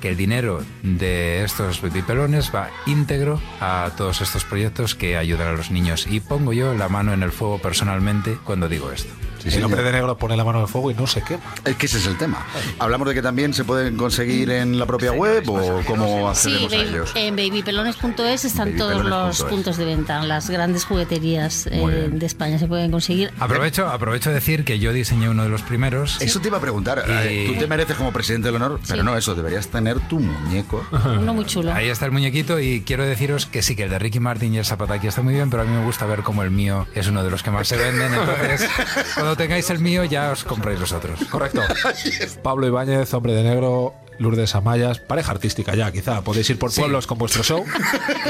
que 0.00 0.10
el 0.10 0.16
dinero 0.16 0.62
de 0.84 1.42
estos 1.42 1.82
bipelones 1.82 2.54
va 2.54 2.70
íntegro 2.86 3.42
a 3.58 3.90
todos 3.96 4.20
estos 4.20 4.44
proyectos 4.44 4.94
que 4.94 5.16
ayudan 5.16 5.48
a 5.48 5.52
los 5.54 5.72
niños. 5.72 6.06
Y 6.08 6.20
pongo 6.20 6.52
yo 6.52 6.74
la 6.74 6.88
mano 6.88 7.12
en 7.12 7.24
el 7.24 7.32
fuego 7.32 7.58
personalmente 7.58 8.38
cuando 8.44 8.68
digo 8.68 8.92
esto. 8.92 9.12
El 9.44 9.64
hombre 9.64 9.82
de 9.82 9.92
negro 9.92 10.16
pone 10.16 10.36
la 10.36 10.44
mano 10.44 10.58
en 10.58 10.64
el 10.64 10.68
fuego 10.70 10.90
y 10.90 10.94
no 10.94 11.06
se 11.06 11.22
quema. 11.22 11.42
Es 11.64 11.76
que 11.76 11.86
ese 11.86 11.98
es 11.98 12.06
el 12.06 12.16
tema. 12.18 12.46
Hablamos 12.78 13.08
de 13.08 13.14
que 13.14 13.22
también 13.22 13.54
se 13.54 13.64
pueden 13.64 13.96
conseguir 13.96 14.50
en 14.50 14.78
la 14.78 14.86
propia 14.86 15.12
web 15.12 15.48
o 15.48 15.80
cómo 15.86 16.34
Sí, 16.34 16.48
accedemos 16.50 16.72
a 16.72 16.76
baby- 16.76 16.88
ellos. 16.88 17.12
en 17.14 17.36
babypelones.es 17.36 18.44
están 18.44 18.76
todos 18.76 19.04
los 19.04 19.42
puntos 19.44 19.76
de 19.76 19.84
venta, 19.84 20.22
las 20.24 20.48
grandes 20.50 20.84
jugueterías 20.84 21.66
eh, 21.70 22.08
de 22.12 22.26
España 22.26 22.58
se 22.58 22.66
pueden 22.66 22.90
conseguir. 22.90 23.32
Aprovecho, 23.40 23.88
aprovecho 23.88 24.28
de 24.30 24.36
decir 24.36 24.64
que 24.64 24.78
yo 24.78 24.92
diseñé 24.92 25.28
uno 25.28 25.42
de 25.44 25.48
los 25.48 25.62
primeros. 25.62 26.20
Eso 26.20 26.40
te 26.40 26.48
iba 26.48 26.58
a 26.58 26.60
preguntar. 26.60 27.04
eh, 27.06 27.46
Tú 27.52 27.58
te 27.58 27.66
mereces 27.66 27.96
como 27.96 28.12
presidente 28.12 28.48
del 28.48 28.56
honor, 28.56 28.80
pero 28.86 29.02
no 29.02 29.16
eso, 29.16 29.34
deberías 29.34 29.68
tener 29.68 29.98
tu 30.08 30.20
muñeco. 30.20 30.84
Uno 31.18 31.34
muy 31.34 31.44
chulo. 31.44 31.72
Ahí 31.72 31.88
está 31.88 32.06
el 32.06 32.12
muñequito 32.12 32.58
y 32.60 32.82
quiero 32.82 33.04
deciros 33.04 33.46
que 33.46 33.62
sí, 33.62 33.76
que 33.76 33.84
el 33.84 33.90
de 33.90 33.98
Ricky 33.98 34.20
Martin 34.20 34.54
y 34.54 34.58
el 34.58 34.64
Zapataki 34.64 35.06
está 35.06 35.22
muy 35.22 35.34
bien, 35.34 35.50
pero 35.50 35.62
a 35.62 35.66
mí 35.66 35.72
me 35.72 35.84
gusta 35.84 36.06
ver 36.06 36.22
cómo 36.22 36.42
el 36.42 36.50
mío 36.50 36.86
es 36.94 37.06
uno 37.08 37.22
de 37.24 37.30
los 37.30 37.42
que 37.42 37.50
más 37.50 37.68
se 37.68 37.76
venden. 37.76 38.12
Entonces, 38.14 38.68
cuando 39.32 39.44
tengáis 39.44 39.70
el 39.70 39.78
mío 39.78 40.04
ya 40.04 40.30
os 40.30 40.44
compráis 40.44 40.78
los 40.78 40.92
otros. 40.92 41.18
Correcto. 41.30 41.62
Pablo 42.42 42.66
Ibáñez, 42.66 43.14
hombre 43.14 43.32
de 43.32 43.42
negro, 43.42 43.94
Lourdes 44.18 44.54
Amayas, 44.54 44.98
pareja 44.98 45.32
artística 45.32 45.74
ya, 45.74 45.90
quizá. 45.92 46.22
Podéis 46.22 46.48
ir 46.50 46.58
por 46.58 46.72
pueblos 46.74 47.06
con 47.06 47.18
vuestro 47.18 47.42
show. 47.42 47.64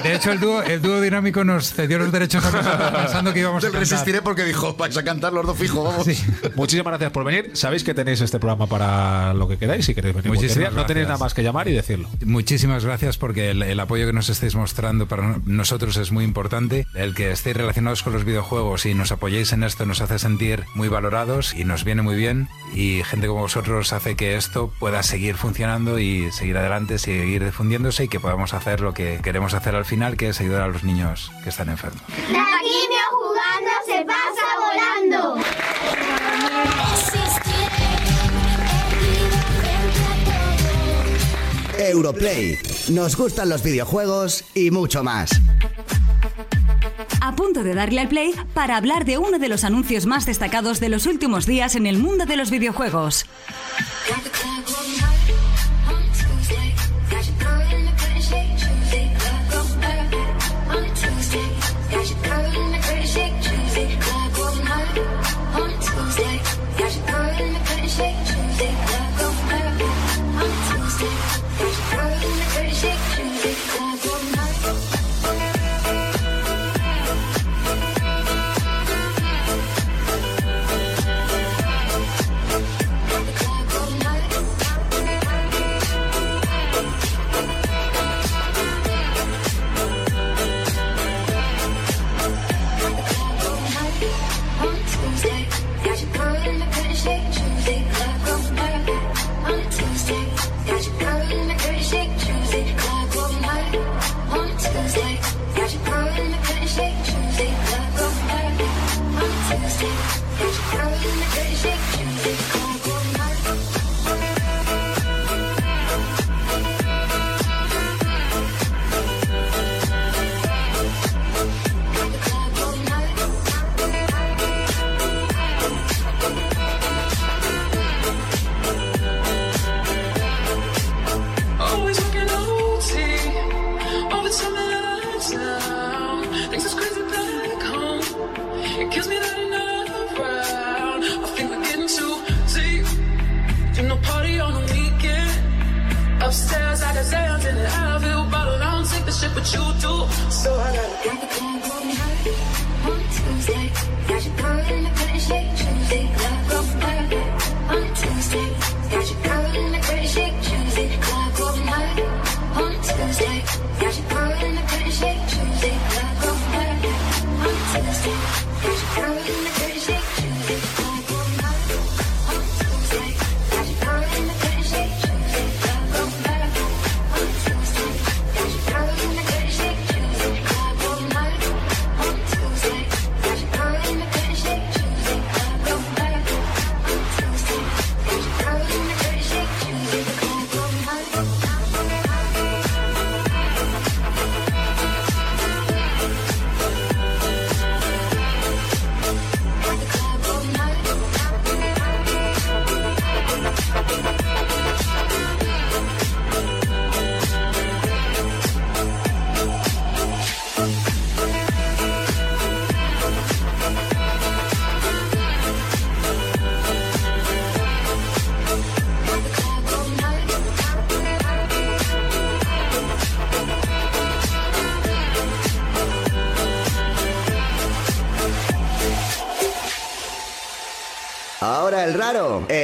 De 0.02 0.14
hecho, 0.14 0.32
el 0.32 0.40
dúo, 0.40 0.62
el 0.62 0.80
dúo 0.80 1.00
dinámico 1.00 1.44
nos 1.44 1.72
cedió 1.72 1.98
los 1.98 2.12
derechos 2.12 2.44
a 2.44 2.92
pensando 2.92 3.32
que 3.32 3.40
íbamos 3.40 3.62
a 3.64 3.66
cantar. 3.66 3.80
resistiré 3.80 4.22
porque 4.22 4.44
dijo, 4.44 4.74
vais 4.74 4.96
a 4.96 5.02
cantar 5.04 5.32
los 5.32 5.46
dos 5.46 5.56
fijos, 5.58 5.84
vamos. 5.84 6.06
Muchísimas 6.54 6.90
gracias 6.92 7.12
por 7.12 7.24
venir. 7.24 7.50
Sabéis 7.54 7.84
que 7.84 7.94
tenéis 7.94 8.20
este 8.20 8.38
programa 8.38 8.66
para 8.66 9.34
lo 9.34 9.48
que 9.48 9.58
queráis. 9.58 9.84
Si 9.86 9.94
queréis 9.94 10.14
venir 10.14 10.28
cualquier 10.28 10.50
Muchísimas. 10.50 10.74
No 10.74 10.86
tenéis 10.86 11.06
nada 11.06 11.18
más 11.18 11.34
que 11.34 11.42
llamar 11.42 11.68
y 11.68 11.72
decirlo. 11.72 12.08
Muchísimas 12.24 12.84
gracias 12.84 13.18
porque 13.18 13.50
el, 13.50 13.62
el 13.62 13.80
apoyo 13.80 14.06
que 14.06 14.12
nos 14.12 14.28
estáis 14.28 14.54
mostrando 14.54 15.08
para 15.08 15.40
nosotros 15.44 15.96
es 15.96 16.12
muy 16.12 16.24
importante. 16.24 16.86
El 16.94 17.14
que 17.14 17.30
estéis 17.30 17.56
relacionados 17.56 18.02
con 18.02 18.12
los 18.12 18.24
videojuegos 18.24 18.86
y 18.86 18.94
nos 18.94 19.12
apoyéis 19.12 19.52
en 19.52 19.62
esto 19.62 19.86
nos 19.86 20.00
hace 20.00 20.18
sentir 20.18 20.64
muy 20.74 20.88
valorados 20.88 21.54
y 21.54 21.64
nos 21.64 21.84
viene 21.84 22.02
muy 22.02 22.16
bien. 22.16 22.48
Y 22.74 23.02
gente 23.04 23.26
como 23.26 23.40
vosotros 23.40 23.92
hace 23.92 24.16
que 24.16 24.36
esto 24.36 24.72
pueda 24.78 25.02
seguir 25.02 25.36
funcionando 25.36 25.71
y 25.72 26.30
seguir 26.32 26.58
adelante, 26.58 26.98
seguir 26.98 27.42
difundiéndose 27.42 28.04
y 28.04 28.08
que 28.08 28.20
podamos 28.20 28.52
hacer 28.52 28.82
lo 28.82 28.92
que 28.92 29.20
queremos 29.22 29.54
hacer 29.54 29.74
al 29.74 29.86
final, 29.86 30.18
que 30.18 30.28
es 30.28 30.38
ayudar 30.38 30.62
a 30.62 30.68
los 30.68 30.84
niños 30.84 31.32
que 31.42 31.48
están 31.48 31.70
enfermos. 31.70 32.02
La 32.30 32.44
quimio 32.60 33.00
jugando 33.10 33.70
se 33.86 34.04
pasa 34.04 34.44
volando. 34.60 35.42
Europlay. 41.78 42.58
Nos 42.90 43.16
gustan 43.16 43.48
los 43.48 43.62
videojuegos 43.62 44.44
y 44.54 44.70
mucho 44.70 45.02
más. 45.02 45.40
A 47.22 47.34
punto 47.34 47.64
de 47.64 47.74
darle 47.74 48.02
al 48.02 48.08
play 48.08 48.34
para 48.52 48.76
hablar 48.76 49.06
de 49.06 49.16
uno 49.16 49.38
de 49.38 49.48
los 49.48 49.64
anuncios 49.64 50.04
más 50.04 50.26
destacados 50.26 50.80
de 50.80 50.90
los 50.90 51.06
últimos 51.06 51.46
días 51.46 51.76
en 51.76 51.86
el 51.86 51.96
mundo 51.98 52.26
de 52.26 52.36
los 52.36 52.50
videojuegos. 52.50 53.24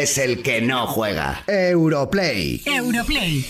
Es 0.03 0.19
el 0.19 0.43
que 0.43 0.61
no 0.61 0.87
juega. 0.87 1.43
Europlay. 1.47 2.63
Europlay. 2.65 3.45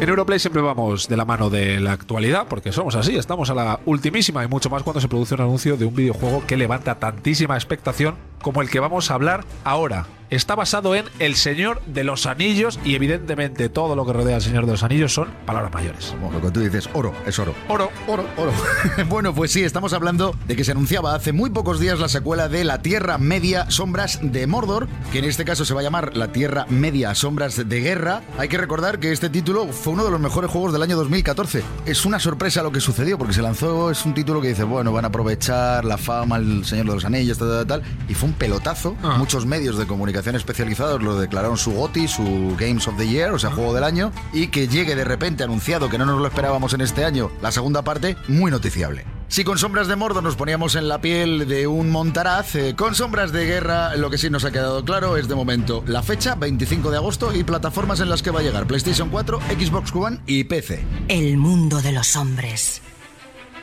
En 0.00 0.08
Europlay 0.08 0.38
siempre 0.38 0.62
vamos 0.62 1.08
de 1.08 1.16
la 1.16 1.24
mano 1.24 1.50
de 1.50 1.80
la 1.80 1.92
actualidad, 1.92 2.46
porque 2.48 2.72
somos 2.72 2.94
así, 2.94 3.16
estamos 3.16 3.50
a 3.50 3.54
la 3.54 3.80
ultimísima 3.84 4.44
y 4.44 4.48
mucho 4.48 4.70
más 4.70 4.82
cuando 4.82 5.00
se 5.00 5.08
produce 5.08 5.34
un 5.34 5.40
anuncio 5.40 5.76
de 5.76 5.86
un 5.86 5.94
videojuego 5.94 6.44
que 6.46 6.56
levanta 6.56 6.96
tantísima 6.96 7.56
expectación 7.56 8.16
como 8.42 8.62
el 8.62 8.70
que 8.70 8.80
vamos 8.80 9.10
a 9.10 9.14
hablar 9.14 9.44
ahora. 9.64 10.06
Está 10.30 10.54
basado 10.54 10.94
en 10.94 11.06
El 11.20 11.36
Señor 11.36 11.80
de 11.86 12.04
los 12.04 12.26
Anillos 12.26 12.78
y 12.84 12.94
evidentemente 12.94 13.70
todo 13.70 13.96
lo 13.96 14.04
que 14.04 14.12
rodea 14.12 14.36
al 14.36 14.42
Señor 14.42 14.66
de 14.66 14.72
los 14.72 14.82
Anillos 14.82 15.14
son 15.14 15.28
palabras 15.46 15.72
mayores. 15.72 16.14
Como 16.20 16.30
lo 16.30 16.42
que 16.42 16.50
tú 16.50 16.60
dices, 16.60 16.90
oro, 16.92 17.14
es 17.24 17.38
oro. 17.38 17.54
Oro, 17.66 17.90
oro, 18.06 18.26
oro. 18.36 18.52
bueno, 19.08 19.34
pues 19.34 19.52
sí, 19.52 19.62
estamos 19.62 19.94
hablando 19.94 20.36
de 20.46 20.54
que 20.54 20.64
se 20.64 20.72
anunciaba 20.72 21.14
hace 21.14 21.32
muy 21.32 21.48
pocos 21.48 21.80
días 21.80 21.98
la 21.98 22.10
secuela 22.10 22.50
de 22.50 22.64
La 22.64 22.82
Tierra 22.82 23.16
Media 23.16 23.70
Sombras 23.70 24.18
de 24.20 24.46
Mordor, 24.46 24.86
que 25.12 25.20
en 25.20 25.24
este 25.24 25.46
caso 25.46 25.64
se 25.64 25.72
va 25.72 25.80
a 25.80 25.84
llamar 25.84 26.14
La 26.14 26.30
Tierra 26.30 26.66
Media 26.68 27.14
Sombras 27.14 27.66
de 27.66 27.80
Guerra. 27.80 28.20
Hay 28.36 28.48
que 28.48 28.58
recordar 28.58 28.98
que 28.98 29.12
este 29.12 29.30
título 29.30 29.68
fue 29.68 29.94
uno 29.94 30.04
de 30.04 30.10
los 30.10 30.20
mejores 30.20 30.50
juegos 30.50 30.74
del 30.74 30.82
año 30.82 30.98
2014. 30.98 31.62
Es 31.86 32.04
una 32.04 32.18
sorpresa 32.18 32.62
lo 32.62 32.70
que 32.70 32.80
sucedió, 32.80 33.16
porque 33.16 33.32
se 33.32 33.40
lanzó, 33.40 33.90
es 33.90 34.04
un 34.04 34.12
título 34.12 34.42
que 34.42 34.48
dice, 34.48 34.64
bueno, 34.64 34.92
van 34.92 35.06
a 35.06 35.08
aprovechar 35.08 35.86
la 35.86 35.96
fama, 35.96 36.36
el 36.36 36.66
Señor 36.66 36.84
de 36.84 36.94
los 36.96 37.04
Anillos, 37.06 37.38
tal, 37.38 37.48
tal, 37.48 37.66
tal, 37.66 37.82
y 38.10 38.12
fue 38.12 38.28
un 38.28 38.34
pelotazo. 38.34 38.94
Muchos 39.16 39.46
medios 39.46 39.78
de 39.78 39.86
comunicación 39.86 40.17
especializados 40.26 41.02
lo 41.02 41.18
declararon 41.18 41.56
su 41.56 41.72
GOTY, 41.72 42.08
su 42.08 42.56
Games 42.58 42.86
of 42.88 42.96
the 42.96 43.08
Year, 43.08 43.32
o 43.32 43.38
sea, 43.38 43.50
juego 43.50 43.74
del 43.74 43.84
año, 43.84 44.12
y 44.32 44.48
que 44.48 44.68
llegue 44.68 44.94
de 44.94 45.04
repente 45.04 45.44
anunciado, 45.44 45.88
que 45.88 45.98
no 45.98 46.06
nos 46.06 46.20
lo 46.20 46.26
esperábamos 46.26 46.74
en 46.74 46.80
este 46.80 47.04
año, 47.04 47.30
la 47.40 47.52
segunda 47.52 47.82
parte, 47.82 48.16
muy 48.28 48.50
noticiable. 48.50 49.04
Si 49.28 49.44
con 49.44 49.58
sombras 49.58 49.88
de 49.88 49.96
Mordor 49.96 50.22
nos 50.22 50.36
poníamos 50.36 50.74
en 50.74 50.88
la 50.88 51.00
piel 51.00 51.46
de 51.46 51.66
un 51.66 51.90
montaraz, 51.90 52.54
eh, 52.54 52.74
con 52.74 52.94
sombras 52.94 53.30
de 53.30 53.44
guerra 53.44 53.94
lo 53.96 54.08
que 54.08 54.16
sí 54.16 54.30
nos 54.30 54.44
ha 54.44 54.50
quedado 54.50 54.84
claro 54.84 55.18
es 55.18 55.28
de 55.28 55.34
momento 55.34 55.84
la 55.86 56.02
fecha, 56.02 56.34
25 56.34 56.90
de 56.90 56.96
agosto, 56.96 57.34
y 57.34 57.44
plataformas 57.44 58.00
en 58.00 58.08
las 58.08 58.22
que 58.22 58.30
va 58.30 58.40
a 58.40 58.42
llegar 58.42 58.66
PlayStation 58.66 59.10
4, 59.10 59.40
Xbox 59.58 59.94
One 59.94 60.20
y 60.26 60.44
PC. 60.44 60.84
El 61.08 61.36
mundo 61.36 61.82
de 61.82 61.92
los 61.92 62.16
hombres 62.16 62.80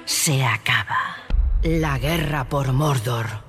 se 0.06 0.44
acaba. 0.44 1.18
La 1.64 1.98
guerra 1.98 2.48
por 2.48 2.72
Mordor 2.74 3.45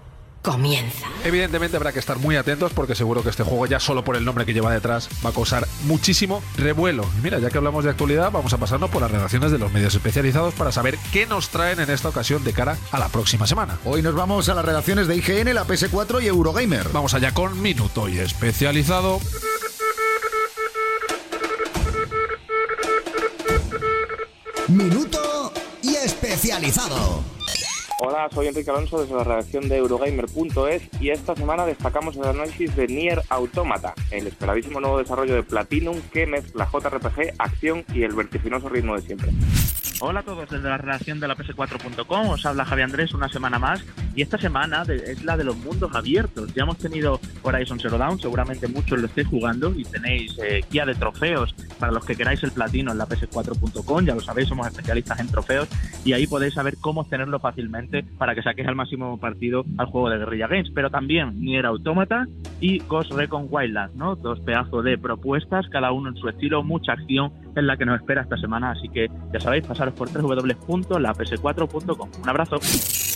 comienza. 0.47 1.09
Evidentemente 1.25 1.77
habrá 1.77 1.93
que 1.93 1.99
estar 1.99 2.19
muy 2.19 2.37
atentos 2.37 2.73
porque 2.73 2.95
seguro 2.95 3.25
que 3.25 3.31
este 3.31 3.43
juego 3.43 3.67
ya 3.67 3.81
solo 3.81 4.05
por 4.05 4.15
el 4.15 4.25
nombre 4.25 4.47
que 4.47 4.55
lleva 4.55 4.73
detrás 4.73 5.09
va 5.25 5.31
a 5.31 5.33
causar 5.33 5.67
muchísimo 5.87 6.41
revuelo. 6.57 7.05
Y 7.19 7.23
mira, 7.23 7.41
ya 7.41 7.51
que 7.51 7.59
hablamos 7.59 7.83
de 7.83 7.91
actualidad, 7.91 8.31
vamos 8.31 8.53
a 8.53 8.59
pasarnos 8.59 8.89
por 8.89 9.03
las 9.03 9.11
redacciones 9.11 9.51
de 9.51 9.59
los 9.59 9.73
medios 9.73 9.93
especializados 9.97 10.55
para 10.55 10.71
saber 10.71 10.99
qué 11.13 11.27
nos 11.27 11.49
traen 11.49 11.81
en 11.81 11.91
esta 11.91 12.11
ocasión 12.11 12.45
de 12.45 12.53
cara 12.53 12.79
a 12.93 12.99
la 13.01 13.09
próxima 13.09 13.49
semana. 13.49 13.77
Hoy 13.85 14.03
nos 14.03 14.15
vamos 14.15 14.49
a 14.49 14.55
las 14.55 14.65
redacciones 14.65 15.09
de 15.09 15.17
IGN, 15.17 15.53
la 15.53 15.67
PS4 15.67 16.23
y 16.23 16.29
Eurogamer. 16.29 16.91
Vamos 16.93 17.13
allá 17.15 17.35
con 17.35 17.61
Minuto 17.61 18.09
y 18.09 18.21
Especializado. 18.21 19.19
Minuto 24.69 25.53
y 25.83 25.97
especializado. 25.97 27.25
Hola, 27.99 28.29
soy 28.31 28.49
Enrique 28.49 28.71
Alonso 28.71 29.01
desde 29.01 29.15
la 29.15 29.25
redacción 29.25 29.71
de 29.71 29.79
Eurogamer.es 29.79 30.83
y 31.01 31.09
esta 31.09 31.35
semana 31.35 31.65
destacamos 31.65 32.15
el 32.17 32.25
análisis 32.25 32.77
de 32.77 32.89
Nier 32.89 33.23
Automata, 33.31 33.95
el 34.11 34.27
esperadísimo 34.27 34.81
nuevo 34.81 34.99
desarrollo 34.99 35.35
de 35.35 35.43
Platinum 35.43 35.99
que 36.13 36.27
mezcla 36.27 36.69
JRPG, 36.71 37.37
acción 37.39 37.87
y 37.95 38.03
el 38.03 38.15
vertiginoso 38.15 38.69
ritmo 38.69 38.97
de 38.97 39.01
siempre. 39.01 39.31
Hola 39.99 40.21
a 40.21 40.23
todos 40.25 40.51
desde 40.51 40.69
la 40.69 40.77
redacción 40.77 41.21
de 41.21 41.29
la 41.29 41.35
PS4.com, 41.37 42.29
os 42.29 42.45
habla 42.45 42.67
Javi 42.67 42.83
Andrés 42.83 43.15
una 43.15 43.31
semana 43.31 43.59
más 43.59 43.83
y 44.15 44.21
esta 44.21 44.37
semana 44.37 44.83
es 44.89 45.25
la 45.25 45.39
de 45.39 45.45
los 45.45 45.57
mundos 45.57 45.95
abiertos. 45.95 46.53
Ya 46.55 46.65
hemos 46.65 46.77
tenido 46.77 47.19
Horizon 47.43 47.81
Zero 47.81 47.97
Dawn, 47.97 48.21
seguramente 48.21 48.69
muchos 48.69 48.99
lo 48.99 49.07
estéis 49.07 49.29
jugando 49.29 49.73
y 49.75 49.85
tenéis 49.85 50.37
eh, 50.45 50.63
guía 50.71 50.85
de 50.85 50.95
trofeos 50.95 51.55
para 51.79 51.93
los 51.93 52.05
que 52.05 52.15
queráis 52.15 52.43
el 52.43 52.53
platino 52.53 52.93
en 52.93 52.99
la 52.99 53.09
PS4.com, 53.09 54.05
ya 54.05 54.15
lo 54.15 54.21
sabéis, 54.21 54.51
somos 54.51 54.67
especialistas 54.67 55.19
en 55.19 55.29
trofeos 55.29 55.69
y 56.05 56.13
ahí 56.13 56.27
podéis 56.27 56.53
saber 56.53 56.77
cómo 56.79 57.01
obtenerlo 57.01 57.41
fácilmente 57.41 57.86
para 58.19 58.35
que 58.35 58.43
saquéis 58.43 58.69
al 58.69 58.75
máximo 58.75 59.19
partido 59.19 59.65
al 59.79 59.87
juego 59.87 60.11
de 60.11 60.19
Guerrilla 60.19 60.49
Games, 60.49 60.71
pero 60.75 60.91
también 60.91 61.41
Nier 61.41 61.67
Automata 61.67 62.27
y 62.61 62.79
Ghost 62.81 63.13
Recon 63.13 63.49
Wildlands, 63.51 63.97
¿no? 63.97 64.17
Dos 64.17 64.41
pedazos 64.41 64.85
de 64.85 64.99
propuestas, 64.99 65.69
cada 65.69 65.93
uno 65.93 66.09
en 66.09 66.17
su 66.17 66.29
estilo, 66.29 66.63
mucha 66.63 66.93
acción 66.93 67.33
es 67.61 67.67
la 67.67 67.77
que 67.77 67.85
nos 67.85 68.01
espera 68.01 68.23
esta 68.23 68.37
semana, 68.37 68.73
así 68.73 68.89
que 68.89 69.09
ya 69.33 69.41
sabéis, 69.41 69.67
pasaros 69.67 69.95
por 69.95 70.11
www.laps4.com. 70.11 72.11
Un 72.23 72.29
abrazo. 72.29 72.59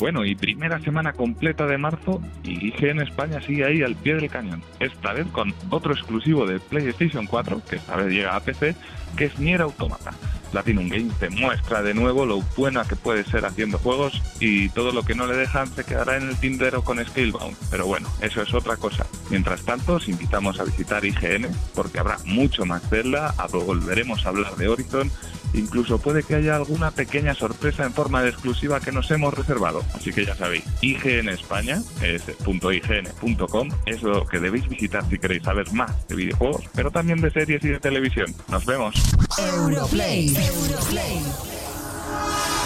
Bueno, 0.00 0.24
y 0.24 0.34
primera 0.34 0.80
semana 0.80 1.12
completa 1.12 1.66
de 1.66 1.76
marzo 1.76 2.22
y 2.42 2.68
IGN 2.68 3.02
España 3.02 3.40
sigue 3.42 3.64
ahí 3.64 3.82
al 3.82 3.96
pie 3.96 4.14
del 4.14 4.30
cañón. 4.30 4.62
Esta 4.78 5.12
vez 5.12 5.26
con 5.28 5.52
otro 5.68 5.92
exclusivo 5.92 6.46
de 6.46 6.58
PlayStation 6.58 7.26
4, 7.26 7.62
que 7.68 7.76
esta 7.76 7.96
vez 7.96 8.08
llega 8.08 8.34
a 8.34 8.40
PC, 8.40 8.74
que 9.16 9.26
es 9.26 9.38
Nier 9.38 9.60
Automata. 9.60 10.12
Platinum 10.50 10.88
Games 10.88 11.18
demuestra 11.20 11.82
de 11.82 11.94
nuevo 11.94 12.26
lo 12.26 12.40
buena 12.56 12.84
que 12.84 12.96
puede 12.96 13.24
ser 13.24 13.44
haciendo 13.44 13.78
juegos 13.78 14.20
y 14.40 14.68
todo 14.70 14.92
lo 14.92 15.04
que 15.04 15.14
no 15.14 15.26
le 15.26 15.36
dejan 15.36 15.68
se 15.68 15.84
quedará 15.84 16.16
en 16.16 16.28
el 16.28 16.36
tindero 16.36 16.82
con 16.82 17.04
Scalebound. 17.04 17.56
Pero 17.70 17.86
bueno, 17.86 18.08
eso 18.20 18.42
es 18.42 18.52
otra 18.52 18.76
cosa. 18.76 19.06
Mientras 19.30 19.62
tanto, 19.62 19.94
os 19.94 20.08
invitamos 20.08 20.58
a 20.58 20.64
visitar 20.64 21.04
IGN 21.04 21.46
porque 21.74 22.00
habrá 22.00 22.18
mucho 22.24 22.66
más 22.66 22.82
Zelda, 22.88 23.34
volveremos 23.52 24.26
a 24.26 24.29
hablar 24.30 24.56
de 24.56 24.68
Horizon 24.68 25.10
Incluso 25.52 25.98
puede 25.98 26.22
que 26.22 26.36
haya 26.36 26.56
alguna 26.56 26.90
pequeña 26.90 27.34
sorpresa 27.34 27.84
en 27.84 27.92
forma 27.92 28.22
de 28.22 28.30
exclusiva 28.30 28.80
que 28.80 28.92
nos 28.92 29.10
hemos 29.10 29.34
reservado. 29.34 29.82
Así 29.94 30.12
que 30.12 30.24
ya 30.24 30.36
sabéis, 30.36 30.64
IGN 30.80 31.28
España, 31.28 31.82
es 32.02 32.24
.ign.com, 32.46 33.68
es 33.86 34.02
lo 34.02 34.26
que 34.26 34.38
debéis 34.38 34.68
visitar 34.68 35.04
si 35.08 35.18
queréis 35.18 35.42
saber 35.42 35.72
más 35.72 36.06
de 36.08 36.14
videojuegos, 36.14 36.64
pero 36.74 36.90
también 36.90 37.20
de 37.20 37.30
series 37.30 37.64
y 37.64 37.68
de 37.68 37.80
televisión. 37.80 38.32
Nos 38.48 38.64
vemos. 38.64 38.94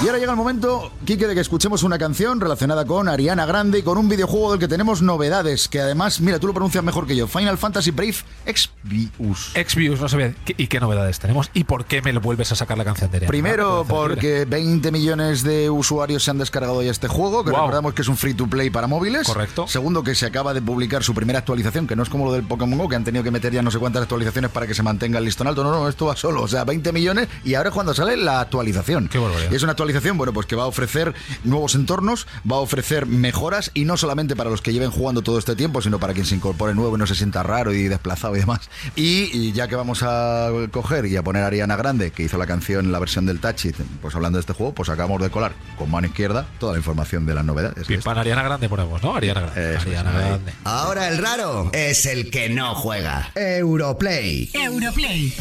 Y 0.04 0.06
ahora 0.08 0.18
llega 0.18 0.32
el 0.32 0.36
momento, 0.36 0.92
Quique, 1.06 1.26
de 1.26 1.34
que 1.34 1.40
escuchemos 1.40 1.82
una 1.82 1.96
canción 1.96 2.38
relacionada 2.38 2.84
con 2.84 3.08
Ariana 3.08 3.46
Grande 3.46 3.78
y 3.78 3.82
con 3.82 3.96
un 3.96 4.06
videojuego 4.06 4.50
del 4.50 4.60
que 4.60 4.68
tenemos 4.68 5.00
novedades, 5.00 5.66
que 5.66 5.80
además, 5.80 6.20
mira, 6.20 6.38
tú 6.38 6.46
lo 6.46 6.52
pronuncias 6.52 6.84
mejor 6.84 7.06
que 7.06 7.16
yo, 7.16 7.26
Final 7.26 7.56
Fantasy 7.56 7.90
Brave 7.90 8.16
Exvius. 8.44 9.52
Exvius, 9.54 10.00
no 10.00 10.08
sabía. 10.10 10.34
¿Qué- 10.44 10.54
¿Y 10.58 10.66
qué 10.66 10.78
novedades 10.78 11.18
tenemos? 11.20 11.50
¿Y 11.54 11.64
por 11.64 11.86
qué 11.86 12.02
me 12.02 12.12
lo 12.12 12.20
vuelves 12.20 12.52
a 12.52 12.54
sacar 12.56 12.76
la 12.76 12.84
canción 12.84 13.10
de 13.10 13.16
Ariana? 13.16 13.30
Primero, 13.30 13.86
porque 13.88 14.44
20 14.44 14.90
millones 14.92 15.42
de 15.42 15.70
usuarios 15.70 16.22
se 16.22 16.30
han 16.30 16.38
descargado 16.38 16.82
ya 16.82 16.90
este 16.90 17.08
juego, 17.08 17.42
que 17.42 17.50
Wow. 17.52 17.60
recordamos 17.60 17.94
que 17.94 18.02
es 18.02 18.08
un 18.08 18.18
free 18.18 18.34
to 18.34 18.46
play 18.46 18.68
para 18.68 18.86
móviles. 18.86 19.26
Correcto. 19.26 19.66
Segundo, 19.68 20.02
que 20.02 20.14
se 20.14 20.26
acaba 20.26 20.52
de 20.52 20.60
publicar 20.60 21.02
su 21.02 21.14
primera 21.14 21.38
actualización, 21.38 21.86
que 21.86 21.96
no 21.96 22.02
es 22.02 22.10
como 22.10 22.26
lo 22.26 22.32
del 22.32 22.42
Pokémon 22.46 22.78
Go, 22.78 22.90
que 22.90 22.96
han 22.96 23.04
tenido 23.04 23.24
que 23.24 23.30
meter 23.30 23.54
ya 23.54 23.62
no 23.62 23.70
sé 23.70 23.78
cuántas 23.78 24.02
actualizaciones 24.02 24.50
para 24.50 24.66
que 24.66 24.74
se 24.74 24.82
mantenga 24.82 25.18
el 25.18 25.24
listón 25.24 25.46
alto. 25.46 25.64
No, 25.64 25.70
no, 25.70 25.88
esto 25.88 26.04
va 26.06 26.16
solo. 26.16 26.42
O 26.42 26.48
sea, 26.48 26.64
20 26.64 26.92
millones 26.92 27.28
y 27.42 27.54
ahora 27.54 27.70
es 27.70 27.74
cuando 27.74 27.94
sale 27.94 28.18
la 28.18 28.40
actualización. 28.40 29.08
Qué 29.08 29.16
barbaridad. 29.18 29.50
Y 29.50 29.54
es 29.54 29.62
una 29.62 29.72
actualización, 29.72 29.93
bueno, 30.16 30.32
pues 30.32 30.46
que 30.46 30.56
va 30.56 30.64
a 30.64 30.66
ofrecer 30.66 31.14
nuevos 31.44 31.74
entornos, 31.74 32.26
va 32.50 32.56
a 32.56 32.60
ofrecer 32.60 33.06
mejoras 33.06 33.70
y 33.74 33.84
no 33.84 33.96
solamente 33.96 34.36
para 34.36 34.50
los 34.50 34.60
que 34.60 34.72
lleven 34.72 34.90
jugando 34.90 35.22
todo 35.22 35.38
este 35.38 35.56
tiempo, 35.56 35.80
sino 35.82 35.98
para 35.98 36.12
quien 36.12 36.26
se 36.26 36.34
incorpore 36.34 36.74
nuevo 36.74 36.96
y 36.96 36.98
no 36.98 37.06
se 37.06 37.14
sienta 37.14 37.42
raro 37.42 37.72
y 37.72 37.84
desplazado 37.84 38.36
y 38.36 38.40
demás. 38.40 38.60
Y, 38.96 39.30
y 39.32 39.52
ya 39.52 39.68
que 39.68 39.76
vamos 39.76 40.02
a 40.02 40.50
coger 40.70 41.06
y 41.06 41.16
a 41.16 41.22
poner 41.22 41.42
a 41.42 41.46
Ariana 41.46 41.76
Grande, 41.76 42.10
que 42.10 42.22
hizo 42.22 42.38
la 42.38 42.46
canción, 42.46 42.92
la 42.92 42.98
versión 42.98 43.26
del 43.26 43.40
Touch 43.40 43.66
It, 43.66 43.76
pues 44.02 44.14
hablando 44.14 44.38
de 44.38 44.40
este 44.40 44.52
juego, 44.52 44.74
pues 44.74 44.88
acabamos 44.88 45.20
de 45.22 45.30
colar 45.30 45.52
con 45.78 45.90
mano 45.90 46.06
izquierda 46.06 46.46
toda 46.58 46.72
la 46.72 46.78
información 46.78 47.26
de 47.26 47.34
las 47.34 47.44
novedades. 47.44 47.86
Bien, 47.86 48.02
para 48.02 48.20
Ariana 48.20 48.42
Grande 48.42 48.68
ponemos, 48.68 49.02
¿no? 49.02 49.14
Ariana 49.16 49.40
Grande. 49.40 49.70
Eso 49.70 49.80
es, 49.80 49.86
Ariana 49.86 50.10
ahí. 50.10 50.28
Grande. 50.28 50.52
Ahora 50.64 51.08
el 51.08 51.18
raro 51.18 51.70
es 51.72 52.06
el 52.06 52.30
que 52.30 52.48
no 52.48 52.74
juega. 52.74 53.30
Europlay. 53.34 54.50
Europlay. 54.52 55.34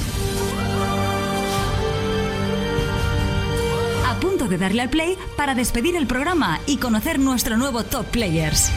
Punto 4.24 4.48
de 4.48 4.58
darle 4.58 4.82
al 4.82 4.90
play 4.90 5.18
para 5.36 5.54
despedir 5.54 5.98
el 5.98 6.08
programa 6.08 6.62
y 6.66 6.78
conocer 6.78 7.20
nuestro 7.20 7.58
nuevo 7.58 7.84
Top 7.84 8.06
Players. 8.06 8.72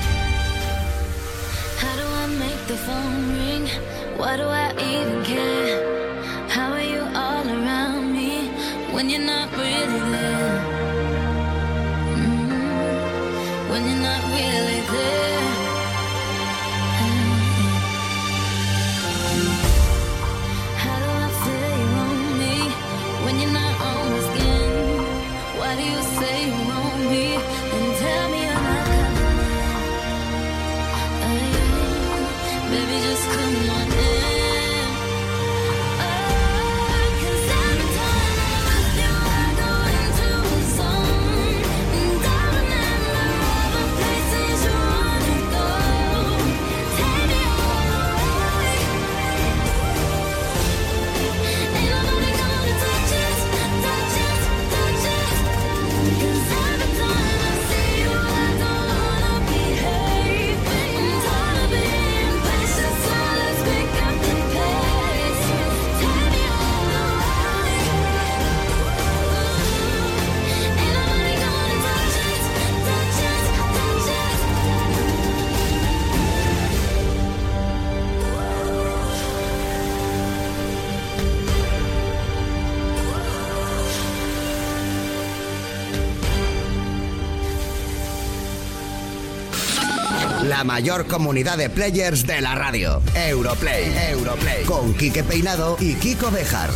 La 90.56 90.64
mayor 90.64 91.06
comunidad 91.06 91.58
de 91.58 91.68
players 91.68 92.26
de 92.26 92.40
la 92.40 92.54
radio. 92.54 93.02
Europlay. 93.14 93.92
Europlay. 94.10 94.64
Con 94.64 94.94
Quique 94.94 95.22
Peinado 95.22 95.76
y 95.80 95.96
Kiko 95.96 96.30
Bejar. 96.30 96.70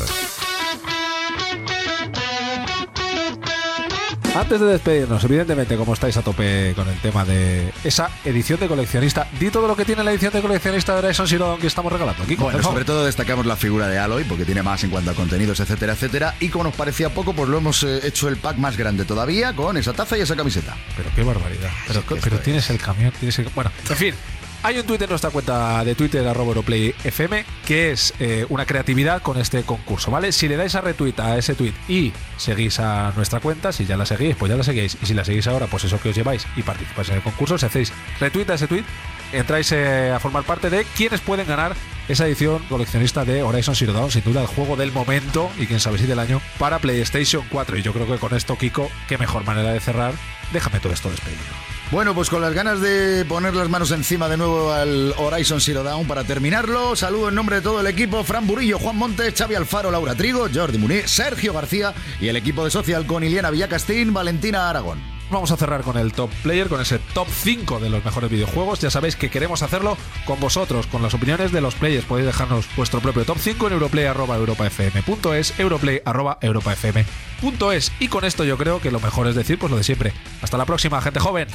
Antes 4.40 4.58
de 4.58 4.66
despedirnos, 4.68 5.22
evidentemente, 5.22 5.76
como 5.76 5.92
estáis 5.92 6.16
a 6.16 6.22
tope 6.22 6.72
con 6.74 6.88
el 6.88 6.98
tema 7.00 7.26
de 7.26 7.70
esa 7.84 8.08
edición 8.24 8.58
de 8.58 8.68
coleccionista, 8.68 9.28
di 9.38 9.50
todo 9.50 9.68
lo 9.68 9.76
que 9.76 9.84
tiene 9.84 10.02
la 10.02 10.12
edición 10.12 10.32
de 10.32 10.40
coleccionista 10.40 10.94
de 10.94 11.00
Horizon 11.00 11.28
Zero 11.28 11.46
Dawn 11.46 11.60
que 11.60 11.66
estamos 11.66 11.92
regalando. 11.92 12.24
Kiko, 12.24 12.44
Bueno, 12.44 12.62
sobre 12.62 12.86
todo 12.86 13.04
destacamos 13.04 13.44
la 13.44 13.56
figura 13.56 13.86
de 13.86 13.98
Aloy, 13.98 14.24
porque 14.24 14.46
tiene 14.46 14.62
más 14.62 14.82
en 14.82 14.88
cuanto 14.88 15.10
a 15.10 15.14
contenidos, 15.14 15.60
etcétera, 15.60 15.92
etcétera. 15.92 16.36
Y 16.40 16.48
como 16.48 16.64
nos 16.64 16.74
parecía 16.74 17.10
poco, 17.10 17.34
pues 17.34 17.50
lo 17.50 17.58
hemos 17.58 17.82
eh, 17.82 18.00
hecho 18.02 18.28
el 18.28 18.38
pack 18.38 18.56
más 18.56 18.78
grande 18.78 19.04
todavía, 19.04 19.52
con 19.52 19.76
esa 19.76 19.92
taza 19.92 20.16
y 20.16 20.22
esa 20.22 20.34
camiseta. 20.34 20.74
Pero 20.96 21.10
qué 21.14 21.22
barbaridad. 21.22 21.70
Pero, 21.86 22.02
pero 22.22 22.38
tienes 22.38 22.70
el 22.70 22.78
camión, 22.78 23.12
tienes 23.20 23.38
el... 23.40 23.50
Bueno, 23.54 23.70
en 23.90 23.96
fin. 23.96 24.14
Hay 24.62 24.78
un 24.78 24.84
tuit 24.84 25.00
en 25.00 25.08
nuestra 25.08 25.30
cuenta 25.30 25.82
de 25.84 25.94
Twitter, 25.94 26.26
arroba 26.28 26.48
EuroplayFM, 26.48 27.46
que 27.66 27.92
es 27.92 28.12
eh, 28.20 28.44
una 28.50 28.66
creatividad 28.66 29.22
con 29.22 29.38
este 29.38 29.62
concurso, 29.62 30.10
¿vale? 30.10 30.32
Si 30.32 30.48
le 30.48 30.56
dais 30.56 30.74
a 30.74 30.82
retweet 30.82 31.18
a 31.18 31.38
ese 31.38 31.54
tweet 31.54 31.72
y 31.88 32.12
seguís 32.36 32.78
a 32.78 33.12
nuestra 33.16 33.40
cuenta, 33.40 33.72
si 33.72 33.86
ya 33.86 33.96
la 33.96 34.04
seguís, 34.04 34.36
pues 34.36 34.50
ya 34.50 34.56
la 34.56 34.62
seguís. 34.62 34.98
Y 35.00 35.06
si 35.06 35.14
la 35.14 35.24
seguís 35.24 35.46
ahora, 35.46 35.66
pues 35.66 35.84
eso 35.84 35.98
que 35.98 36.10
os 36.10 36.14
lleváis 36.14 36.46
y 36.56 36.62
participáis 36.62 37.08
en 37.08 37.16
el 37.16 37.22
concurso, 37.22 37.56
si 37.56 37.64
hacéis 37.64 37.90
retweet 38.20 38.50
a 38.50 38.54
ese 38.54 38.66
tweet, 38.66 38.84
entráis 39.32 39.72
eh, 39.72 40.12
a 40.14 40.20
formar 40.20 40.44
parte 40.44 40.68
de 40.68 40.84
quienes 40.94 41.22
pueden 41.22 41.46
ganar 41.46 41.74
esa 42.08 42.26
edición 42.26 42.62
coleccionista 42.68 43.24
de 43.24 43.42
Horizon 43.42 43.74
Zero 43.74 43.94
Dawn, 43.94 44.10
sin 44.10 44.24
duda 44.24 44.42
el 44.42 44.46
juego 44.46 44.76
del 44.76 44.92
momento 44.92 45.50
y 45.58 45.66
quién 45.66 45.80
sabe 45.80 45.96
si 45.96 46.04
del 46.04 46.18
año 46.18 46.42
para 46.58 46.80
PlayStation 46.80 47.44
4. 47.50 47.78
Y 47.78 47.82
yo 47.82 47.94
creo 47.94 48.06
que 48.06 48.18
con 48.18 48.34
esto, 48.34 48.58
Kiko, 48.58 48.90
qué 49.08 49.16
mejor 49.16 49.44
manera 49.44 49.72
de 49.72 49.80
cerrar 49.80 50.12
déjame 50.52 50.80
todo 50.80 50.92
esto 50.92 51.08
despedido. 51.08 51.69
Bueno, 51.90 52.14
pues 52.14 52.30
con 52.30 52.40
las 52.40 52.54
ganas 52.54 52.80
de 52.80 53.24
poner 53.24 53.56
las 53.56 53.68
manos 53.68 53.90
encima 53.90 54.28
de 54.28 54.36
nuevo 54.36 54.70
al 54.70 55.12
Horizon 55.18 55.60
Zero 55.60 55.82
Dawn 55.82 56.06
para 56.06 56.22
terminarlo, 56.22 56.94
saludo 56.94 57.30
en 57.30 57.34
nombre 57.34 57.56
de 57.56 57.62
todo 57.62 57.80
el 57.80 57.88
equipo, 57.88 58.22
Fran 58.22 58.46
Burillo, 58.46 58.78
Juan 58.78 58.96
Montes, 58.96 59.34
Xavi 59.36 59.56
Alfaro, 59.56 59.90
Laura 59.90 60.14
Trigo, 60.14 60.46
Jordi 60.54 60.78
Muní, 60.78 61.00
Sergio 61.06 61.52
García 61.52 61.92
y 62.20 62.28
el 62.28 62.36
equipo 62.36 62.64
de 62.64 62.70
Social 62.70 63.06
con 63.06 63.24
Iliana 63.24 63.50
Villacastín, 63.50 64.12
Valentina 64.12 64.70
Aragón. 64.70 65.00
Vamos 65.32 65.50
a 65.52 65.56
cerrar 65.56 65.82
con 65.82 65.96
el 65.96 66.12
top 66.12 66.28
player, 66.42 66.68
con 66.68 66.80
ese 66.80 66.98
top 67.14 67.28
5 67.28 67.78
de 67.78 67.90
los 67.90 68.04
mejores 68.04 68.28
videojuegos. 68.30 68.80
Ya 68.80 68.90
sabéis 68.90 69.14
que 69.14 69.30
queremos 69.30 69.62
hacerlo 69.62 69.96
con 70.26 70.40
vosotros, 70.40 70.88
con 70.88 71.02
las 71.02 71.14
opiniones 71.14 71.52
de 71.52 71.60
los 71.60 71.76
players. 71.76 72.04
Podéis 72.04 72.26
dejarnos 72.26 72.66
vuestro 72.76 72.98
propio 73.00 73.24
top 73.24 73.38
5 73.38 73.68
en 73.68 73.74
europlay.europafm.es, 73.74 75.54
europlay.europafm.es. 75.58 77.92
Y 78.00 78.08
con 78.08 78.24
esto 78.24 78.42
yo 78.42 78.58
creo 78.58 78.80
que 78.80 78.90
lo 78.90 78.98
mejor 78.98 79.28
es 79.28 79.36
decir 79.36 79.56
pues 79.56 79.70
lo 79.70 79.76
de 79.76 79.84
siempre. 79.84 80.12
Hasta 80.42 80.58
la 80.58 80.66
próxima, 80.66 81.00
gente 81.00 81.20
joven. 81.20 81.46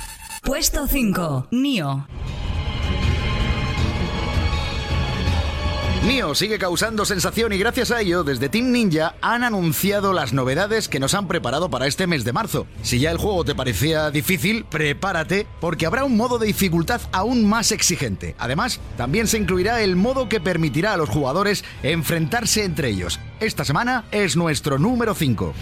Puesto 0.45 0.85
5. 0.85 1.47
Nio. 1.49 2.07
Nio 6.05 6.35
sigue 6.35 6.59
causando 6.59 7.03
sensación 7.03 7.51
y 7.51 7.57
gracias 7.57 7.89
a 7.89 7.99
ello, 7.99 8.23
desde 8.23 8.47
Team 8.47 8.71
Ninja 8.71 9.15
han 9.21 9.43
anunciado 9.43 10.13
las 10.13 10.33
novedades 10.33 10.87
que 10.87 10.99
nos 10.99 11.15
han 11.15 11.27
preparado 11.27 11.71
para 11.71 11.87
este 11.87 12.05
mes 12.05 12.23
de 12.25 12.31
marzo. 12.31 12.67
Si 12.83 12.99
ya 12.99 13.09
el 13.09 13.17
juego 13.17 13.43
te 13.43 13.55
parecía 13.55 14.11
difícil, 14.11 14.65
prepárate 14.65 15.47
porque 15.59 15.87
habrá 15.87 16.03
un 16.03 16.15
modo 16.15 16.37
de 16.37 16.45
dificultad 16.45 17.01
aún 17.11 17.49
más 17.49 17.71
exigente. 17.71 18.35
Además, 18.37 18.79
también 18.97 19.25
se 19.25 19.39
incluirá 19.39 19.81
el 19.81 19.95
modo 19.95 20.29
que 20.29 20.39
permitirá 20.39 20.93
a 20.93 20.97
los 20.97 21.09
jugadores 21.09 21.65
enfrentarse 21.81 22.63
entre 22.63 22.89
ellos. 22.89 23.19
Esta 23.39 23.65
semana 23.65 24.05
es 24.11 24.37
nuestro 24.37 24.77
número 24.77 25.15
5. 25.15 25.55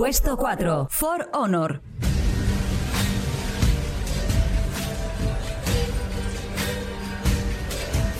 Puesto 0.00 0.38
4. 0.38 0.86
For 0.88 1.28
Honor. 1.34 1.82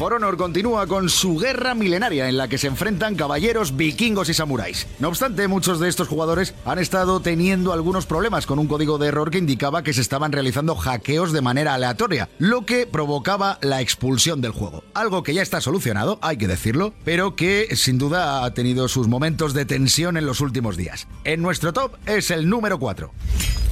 For 0.00 0.14
Honor 0.14 0.38
continúa 0.38 0.86
con 0.86 1.10
su 1.10 1.36
guerra 1.36 1.74
milenaria 1.74 2.26
en 2.30 2.38
la 2.38 2.48
que 2.48 2.56
se 2.56 2.68
enfrentan 2.68 3.16
caballeros, 3.16 3.76
vikingos 3.76 4.30
y 4.30 4.32
samuráis. 4.32 4.86
No 4.98 5.08
obstante, 5.08 5.46
muchos 5.46 5.78
de 5.78 5.90
estos 5.90 6.08
jugadores 6.08 6.54
han 6.64 6.78
estado 6.78 7.20
teniendo 7.20 7.74
algunos 7.74 8.06
problemas 8.06 8.46
con 8.46 8.58
un 8.58 8.66
código 8.66 8.96
de 8.96 9.08
error 9.08 9.30
que 9.30 9.36
indicaba 9.36 9.82
que 9.82 9.92
se 9.92 10.00
estaban 10.00 10.32
realizando 10.32 10.74
hackeos 10.74 11.32
de 11.32 11.42
manera 11.42 11.74
aleatoria, 11.74 12.30
lo 12.38 12.64
que 12.64 12.86
provocaba 12.86 13.58
la 13.60 13.82
expulsión 13.82 14.40
del 14.40 14.52
juego. 14.52 14.84
Algo 14.94 15.22
que 15.22 15.34
ya 15.34 15.42
está 15.42 15.60
solucionado, 15.60 16.18
hay 16.22 16.38
que 16.38 16.48
decirlo, 16.48 16.94
pero 17.04 17.36
que 17.36 17.76
sin 17.76 17.98
duda 17.98 18.42
ha 18.46 18.54
tenido 18.54 18.88
sus 18.88 19.06
momentos 19.06 19.52
de 19.52 19.66
tensión 19.66 20.16
en 20.16 20.24
los 20.24 20.40
últimos 20.40 20.78
días. 20.78 21.08
En 21.24 21.42
nuestro 21.42 21.74
top 21.74 21.96
es 22.06 22.30
el 22.30 22.48
número 22.48 22.78
4. 22.78 23.12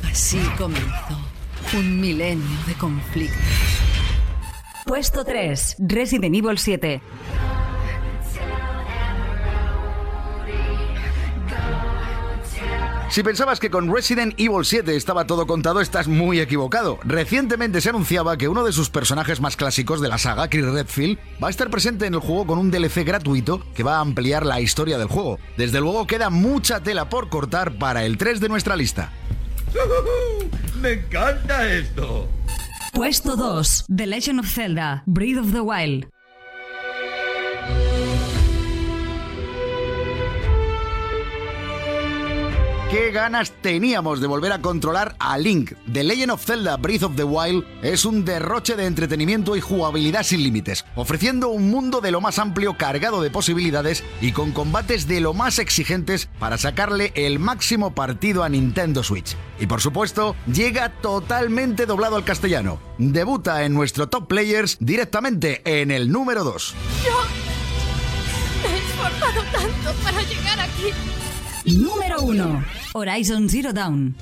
Así 0.04 0.42
comenzó 0.58 1.18
un 1.72 1.98
milenio 1.98 2.58
de 2.66 2.74
conflictos. 2.74 3.87
Puesto 4.88 5.22
3. 5.22 5.76
Resident 5.80 6.34
Evil 6.34 6.56
7. 6.56 7.02
Si 13.10 13.22
pensabas 13.22 13.60
que 13.60 13.68
con 13.68 13.94
Resident 13.94 14.32
Evil 14.38 14.64
7 14.64 14.96
estaba 14.96 15.26
todo 15.26 15.46
contado, 15.46 15.82
estás 15.82 16.08
muy 16.08 16.40
equivocado. 16.40 16.98
Recientemente 17.04 17.82
se 17.82 17.90
anunciaba 17.90 18.38
que 18.38 18.48
uno 18.48 18.64
de 18.64 18.72
sus 18.72 18.88
personajes 18.88 19.42
más 19.42 19.58
clásicos 19.58 20.00
de 20.00 20.08
la 20.08 20.16
saga, 20.16 20.48
Chris 20.48 20.64
Redfield, 20.64 21.18
va 21.42 21.48
a 21.48 21.50
estar 21.50 21.68
presente 21.68 22.06
en 22.06 22.14
el 22.14 22.20
juego 22.20 22.46
con 22.46 22.58
un 22.58 22.70
DLC 22.70 23.04
gratuito 23.04 23.62
que 23.74 23.82
va 23.82 23.98
a 23.98 24.00
ampliar 24.00 24.46
la 24.46 24.62
historia 24.62 24.96
del 24.96 25.08
juego. 25.08 25.38
Desde 25.58 25.80
luego 25.80 26.06
queda 26.06 26.30
mucha 26.30 26.80
tela 26.80 27.10
por 27.10 27.28
cortar 27.28 27.78
para 27.78 28.06
el 28.06 28.16
3 28.16 28.40
de 28.40 28.48
nuestra 28.48 28.74
lista. 28.74 29.12
¡Me 30.80 30.92
encanta 30.92 31.70
esto! 31.70 32.37
Puesto 32.92 33.36
2. 33.36 33.86
The 33.88 34.06
Legend 34.06 34.40
of 34.40 34.46
Zelda. 34.46 35.02
Breath 35.06 35.38
of 35.38 35.52
the 35.52 35.62
Wild. 35.62 36.06
¿Qué 42.90 43.10
ganas 43.10 43.52
teníamos 43.60 44.18
de 44.18 44.26
volver 44.26 44.50
a 44.50 44.62
controlar 44.62 45.14
a 45.18 45.36
Link? 45.36 45.72
The 45.92 46.02
Legend 46.02 46.30
of 46.30 46.42
Zelda 46.42 46.78
Breath 46.78 47.02
of 47.02 47.16
the 47.16 47.22
Wild 47.22 47.62
es 47.82 48.06
un 48.06 48.24
derroche 48.24 48.76
de 48.76 48.86
entretenimiento 48.86 49.56
y 49.56 49.60
jugabilidad 49.60 50.22
sin 50.22 50.42
límites, 50.42 50.86
ofreciendo 50.94 51.50
un 51.50 51.70
mundo 51.70 52.00
de 52.00 52.10
lo 52.10 52.22
más 52.22 52.38
amplio 52.38 52.78
cargado 52.78 53.20
de 53.20 53.28
posibilidades 53.28 54.02
y 54.22 54.32
con 54.32 54.52
combates 54.52 55.06
de 55.06 55.20
lo 55.20 55.34
más 55.34 55.58
exigentes 55.58 56.30
para 56.38 56.56
sacarle 56.56 57.12
el 57.14 57.38
máximo 57.38 57.94
partido 57.94 58.42
a 58.42 58.48
Nintendo 58.48 59.02
Switch. 59.02 59.36
Y 59.60 59.66
por 59.66 59.82
supuesto, 59.82 60.34
llega 60.50 60.88
totalmente 61.02 61.84
doblado 61.84 62.16
al 62.16 62.24
castellano. 62.24 62.80
Debuta 62.96 63.64
en 63.64 63.74
nuestro 63.74 64.08
Top 64.08 64.28
Players 64.28 64.78
directamente 64.80 65.60
en 65.66 65.90
el 65.90 66.10
número 66.10 66.42
2. 66.42 66.74
Yo 67.04 67.12
me 68.62 68.74
he 68.74 68.78
esforzado 68.78 69.42
tanto 69.52 69.92
para 70.02 70.22
llegar 70.22 70.60
aquí. 70.60 70.94
Número 71.76 72.22
1. 72.22 72.64
Horizon 72.94 73.48
Zero 73.48 73.72
Dawn. 73.72 74.14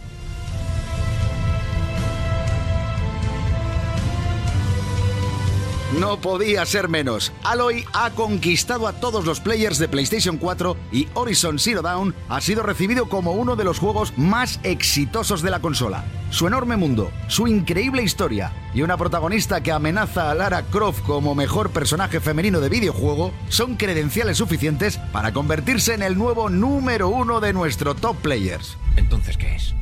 No 5.93 6.21
podía 6.21 6.67
ser 6.67 6.89
menos. 6.89 7.33
Aloy 7.45 7.85
ha 7.93 8.11
conquistado 8.11 8.89
a 8.89 8.95
todos 8.95 9.25
los 9.25 9.39
players 9.39 9.79
de 9.79 9.87
PlayStation 9.87 10.37
4 10.37 10.77
y 10.91 11.07
Horizon 11.15 11.61
Zero 11.61 11.81
Dawn 11.81 12.13
ha 12.29 12.41
sido 12.41 12.65
recibido 12.65 13.09
como 13.09 13.33
uno 13.33 13.55
de 13.55 13.63
los 13.63 13.79
juegos 13.79 14.13
más 14.19 14.59
exitosos 14.65 15.43
de 15.43 15.51
la 15.51 15.61
consola. 15.61 16.05
Su 16.31 16.49
enorme 16.49 16.77
mundo, 16.77 17.13
su 17.29 17.47
increíble 17.47 18.03
historia 18.03 18.53
y 18.75 18.83
una 18.83 18.97
protagonista 18.97 19.63
que 19.63 19.71
amenaza 19.71 20.29
a 20.29 20.35
Lara 20.35 20.63
Croft 20.63 21.03
como 21.03 21.37
mejor 21.37 21.71
personaje 21.71 22.19
femenino 22.19 22.59
de 22.59 22.69
videojuego 22.69 23.33
son 23.49 23.77
credenciales 23.77 24.39
suficientes 24.39 24.99
para 25.13 25.33
convertirse 25.33 25.95
en 25.95 26.03
el 26.03 26.19
nuevo 26.19 26.51
número 26.51 27.09
uno 27.09 27.39
de 27.39 27.53
nuestro 27.53 27.95
top 27.95 28.17
players. 28.17 28.77
Entonces, 28.97 29.37
¿qué 29.37 29.55
es? 29.55 29.73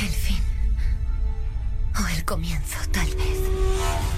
El 0.00 0.08
fin. 0.08 0.40
O 2.02 2.08
el 2.16 2.24
comienzo, 2.24 2.78
tal 2.90 3.06
vez. 3.16 4.15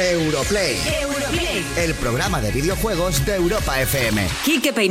Europlay. 0.00 0.78
El 1.76 1.94
programa 1.94 2.40
de 2.40 2.50
videojuegos 2.50 3.24
de 3.26 3.34
Europa 3.34 3.80
FM. 3.80 4.26
Quique 4.44 4.72